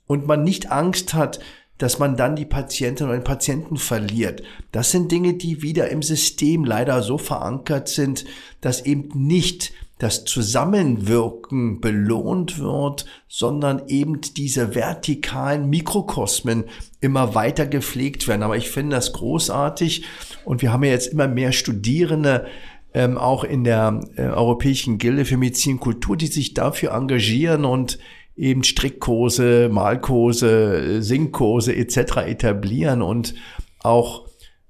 und 0.07 0.27
man 0.27 0.45
nicht 0.45 0.71
Angst 0.71 1.15
hat, 1.15 1.41
dass 1.79 1.99
man 1.99 2.17
dann 2.17 2.37
die 2.37 2.47
Patientinnen 2.47 3.15
und 3.15 3.25
Patienten 3.25 3.77
verliert. 3.77 4.43
Das 4.73 4.91
sind 4.91 5.13
Dinge, 5.13 5.35
die 5.35 5.63
wieder 5.63 5.91
im 5.91 6.03
System 6.03 6.65
leider 6.65 7.03
so 7.03 7.19
verankert 7.19 7.89
sind, 7.89 8.25
dass 8.61 8.87
eben 8.87 9.11
nicht 9.15 9.73
das 9.99 10.25
Zusammenwirken 10.25 11.81
belohnt 11.81 12.59
wird, 12.59 13.07
sondern 13.29 13.83
eben 13.89 14.21
diese 14.21 14.75
vertikalen 14.75 15.71
Mikrokosmen 15.71 16.65
immer 17.01 17.35
weiter 17.35 17.67
gepflegt 17.67 18.29
werden. 18.29 18.43
Aber 18.43 18.57
ich 18.57 18.71
finde 18.71 18.97
das 18.97 19.15
großartig 19.15 20.05
und 20.45 20.61
wir 20.61 20.73
haben 20.73 20.85
ja 20.85 20.91
jetzt 20.91 21.07
immer 21.07 21.29
mehr 21.29 21.53
Studierende, 21.53 22.47
ähm, 22.93 23.17
auch 23.17 23.45
in 23.45 23.65
der 23.65 24.01
äh, 24.17 24.23
Europäischen 24.23 24.99
Gilde 24.99 25.25
für 25.25 25.37
Medizin 25.37 25.75
und 25.75 25.81
Kultur, 25.81 26.17
die 26.17 26.29
sich 26.29 26.55
dafür 26.55 26.93
engagieren 26.93 27.65
und 27.65 27.99
eben 28.37 28.65
Strickkurse, 28.65 29.69
Malkurse, 29.71 31.03
Singkurse 31.03 31.75
etc. 31.75 32.19
etablieren 32.27 33.01
und 33.01 33.35
auch 33.81 34.27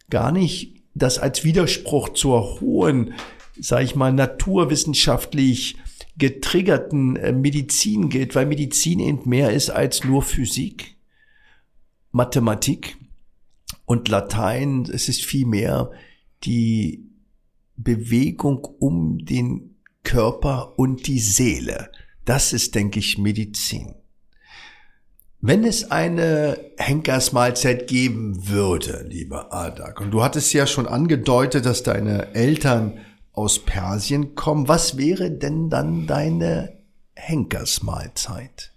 gar 0.09 0.31
nicht 0.31 0.77
das 0.95 1.19
als 1.19 1.45
Widerspruch 1.45 2.11
zur 2.11 2.61
hohen 2.61 3.15
sage 3.61 3.85
ich 3.85 3.95
mal, 3.95 4.13
naturwissenschaftlich 4.13 5.77
getriggerten 6.19 7.17
äh, 7.17 7.33
Medizin 7.33 8.09
gilt, 8.09 8.35
weil 8.35 8.47
Medizin 8.47 9.01
eben 9.01 9.29
mehr 9.29 9.53
ist 9.53 9.71
als 9.71 10.05
nur 10.05 10.23
Physik, 10.23 10.97
Mathematik 12.11 12.97
und 13.85 14.09
Latein. 14.09 14.89
Es 14.91 15.09
ist 15.09 15.25
vielmehr 15.25 15.91
die 16.45 17.07
Bewegung 17.77 18.65
um 18.65 19.25
den 19.25 19.77
Körper 20.03 20.79
und 20.79 21.07
die 21.07 21.21
Seele. 21.21 21.91
Das 22.25 22.53
ist, 22.53 22.75
denke 22.75 22.99
ich, 22.99 23.19
Medizin. 23.19 23.95
Wenn 25.41 25.65
es 25.65 25.91
eine 25.91 26.59
Henkersmahlzeit 26.79 27.87
geben 27.87 28.49
würde, 28.49 29.07
lieber 29.09 29.53
Adak, 29.53 30.01
und 30.01 30.11
du 30.11 30.23
hattest 30.23 30.53
ja 30.55 30.67
schon 30.67 30.87
angedeutet, 30.87 31.67
dass 31.67 31.83
deine 31.83 32.35
Eltern 32.35 32.99
aus 33.37 33.61
Persien 33.61 34.35
kommen. 34.35 34.67
Was 34.67 34.97
wäre 34.97 35.31
denn 35.31 35.71
dann 35.71 36.07
deine 36.07 36.77
Henkersmahlzeit? 37.15 38.73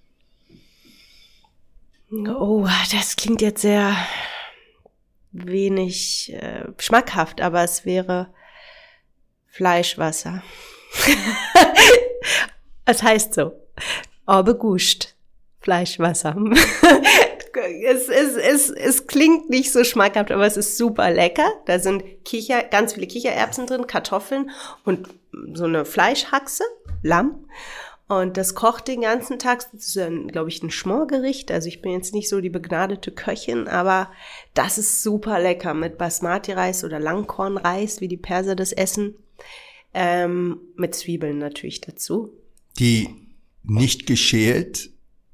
Oh, 2.11 2.67
das 2.91 3.15
klingt 3.15 3.41
jetzt 3.41 3.61
sehr 3.61 3.95
wenig 5.31 6.33
äh, 6.33 6.65
schmackhaft, 6.77 7.41
aber 7.41 7.63
es 7.63 7.85
wäre 7.85 8.33
Fleischwasser. 9.47 10.43
es 12.85 13.01
heißt 13.01 13.33
so. 13.35 13.53
Orbe 14.25 14.55
guscht. 14.55 15.15
Fleischwasser. 15.59 16.35
es, 17.69 18.09
es, 18.09 18.35
es, 18.35 18.69
es 18.69 19.07
klingt 19.07 19.49
nicht 19.49 19.71
so 19.71 19.83
schmackhaft, 19.83 20.31
aber 20.31 20.45
es 20.45 20.57
ist 20.57 20.77
super 20.77 21.11
lecker. 21.11 21.49
Da 21.65 21.79
sind 21.79 22.03
Kicher, 22.25 22.63
ganz 22.63 22.93
viele 22.93 23.07
Kichererbsen 23.07 23.67
drin, 23.67 23.87
Kartoffeln 23.87 24.51
und 24.85 25.09
so 25.53 25.65
eine 25.65 25.85
Fleischhaxe, 25.85 26.63
Lamm. 27.03 27.45
Und 28.07 28.37
das 28.37 28.55
kocht 28.55 28.87
den 28.87 29.01
ganzen 29.01 29.37
Tag. 29.37 29.71
Das 29.71 29.95
ist, 29.95 30.27
glaube 30.31 30.49
ich, 30.49 30.63
ein 30.63 30.71
Schmorgericht. 30.71 31.51
Also 31.51 31.67
ich 31.67 31.81
bin 31.81 31.91
jetzt 31.91 32.13
nicht 32.13 32.27
so 32.27 32.41
die 32.41 32.49
begnadete 32.49 33.11
Köchin, 33.11 33.67
aber 33.67 34.09
das 34.55 34.79
ist 34.79 35.03
super 35.03 35.39
lecker 35.39 35.75
mit 35.75 35.99
Basmati-Reis 35.99 36.83
oder 36.83 36.99
Langkornreis, 36.99 38.01
wie 38.01 38.07
die 38.07 38.17
Perser 38.17 38.55
das 38.55 38.71
essen. 38.71 39.15
Ähm, 39.93 40.59
mit 40.75 40.95
Zwiebeln 40.95 41.37
natürlich 41.37 41.81
dazu. 41.81 42.33
Die 42.79 43.09
nicht 43.63 44.07
geschält 44.07 44.89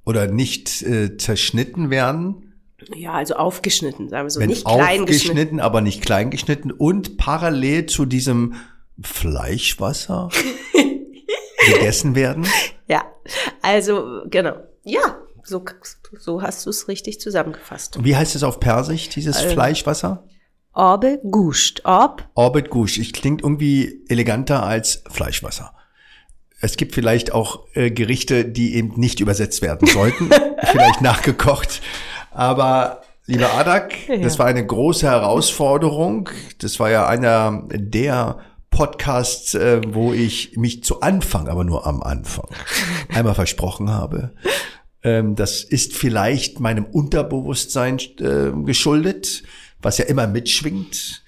oder 0.06 0.28
nicht 0.28 0.82
äh, 0.84 1.18
zerschnitten 1.18 1.90
werden. 1.90 2.54
Ja, 2.94 3.14
also 3.14 3.36
aufgeschnitten, 3.36 4.10
sagen 4.10 4.26
wir 4.26 4.30
so. 4.30 4.40
Wenn 4.40 4.50
nicht 4.50 4.66
klein 4.66 5.06
geschnitten, 5.06 5.60
aber 5.60 5.82
nicht 5.82 6.02
klein 6.02 6.30
geschnitten 6.30 6.72
und 6.72 7.18
parallel 7.18 7.88
zu 7.88 8.06
diesem 8.06 8.56
Fleischwasser 9.02 10.30
gegessen 11.66 12.16
werden. 12.16 12.46
Ja, 12.88 13.04
also 13.62 14.22
genau. 14.30 14.56
Ja, 14.84 15.18
so, 15.44 15.64
so 16.20 16.42
hast 16.42 16.66
du 16.66 16.70
es 16.70 16.88
richtig 16.88 17.20
zusammengefasst. 17.20 18.04
Wie 18.04 18.16
heißt 18.16 18.36
es 18.36 18.44
auf 18.44 18.60
Persisch, 18.60 19.10
dieses 19.10 19.38
also, 19.38 19.50
Fleischwasser? 19.50 20.28
Orbe 20.74 21.22
gusht. 21.24 21.82
Orb? 21.86 22.30
Orbet 22.36 22.70
gusht. 22.70 22.98
Ich 22.98 23.14
klingt 23.14 23.42
irgendwie 23.42 24.04
eleganter 24.10 24.64
als 24.64 25.04
Fleischwasser. 25.10 25.74
Es 26.66 26.78
gibt 26.78 26.96
vielleicht 26.96 27.32
auch 27.32 27.68
äh, 27.76 27.92
Gerichte, 27.92 28.44
die 28.44 28.74
eben 28.74 29.00
nicht 29.00 29.20
übersetzt 29.20 29.62
werden 29.62 29.88
sollten, 29.88 30.32
vielleicht 30.72 31.00
nachgekocht. 31.00 31.80
Aber 32.32 33.04
lieber 33.28 33.54
Adak, 33.54 33.94
ja. 34.10 34.18
das 34.18 34.40
war 34.40 34.48
eine 34.48 34.66
große 34.66 35.06
Herausforderung. 35.06 36.28
Das 36.58 36.80
war 36.80 36.90
ja 36.90 37.06
einer 37.06 37.68
der 37.72 38.40
Podcasts, 38.72 39.54
äh, 39.54 39.80
wo 39.86 40.12
ich 40.12 40.58
mich 40.58 40.84
zu 40.84 41.02
Anfang, 41.02 41.50
aber 41.50 41.64
nur 41.66 41.86
am 41.86 42.02
Anfang, 42.02 42.50
einmal 43.14 43.36
versprochen 43.36 43.92
habe. 43.92 44.34
Ähm, 45.04 45.36
das 45.36 45.64
ist 45.64 45.96
vielleicht 45.96 46.60
meinem 46.60 46.86
Unterbewusstsein 46.86 48.00
äh, 48.20 48.50
geschuldet, 48.66 49.44
was 49.84 50.00
ja 50.00 50.06
immer 50.06 50.26
mitschwingt. 50.26 51.24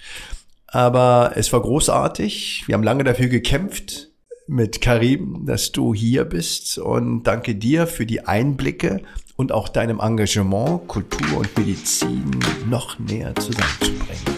Aber 0.66 1.34
es 1.36 1.54
war 1.54 1.62
großartig. 1.62 2.64
Wir 2.66 2.74
haben 2.74 2.82
lange 2.82 3.04
dafür 3.04 3.28
gekämpft 3.28 4.07
mit 4.48 4.82
Karim, 4.82 5.46
dass 5.46 5.72
du 5.72 5.94
hier 5.94 6.26
bist 6.26 6.78
und 6.78 7.24
danke 7.24 7.56
dir 7.56 7.86
für 7.86 8.06
die 8.06 8.26
Einblicke 8.26 9.02
und 9.36 9.52
auch 9.52 9.70
deinem 9.70 10.00
Engagement, 10.00 10.88
Kultur 10.88 11.40
und 11.40 11.58
Medizin 11.58 12.32
noch 12.70 12.98
näher 13.00 13.36
zusammenzubringen. 13.36 14.38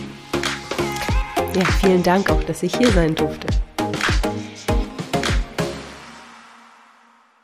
Ja, 1.56 1.66
vielen 1.80 2.04
Dank 2.04 2.30
auch, 2.30 2.44
dass 2.44 2.64
ich 2.64 2.76
hier 2.76 2.92
sein 2.92 3.16
durfte. 3.16 3.48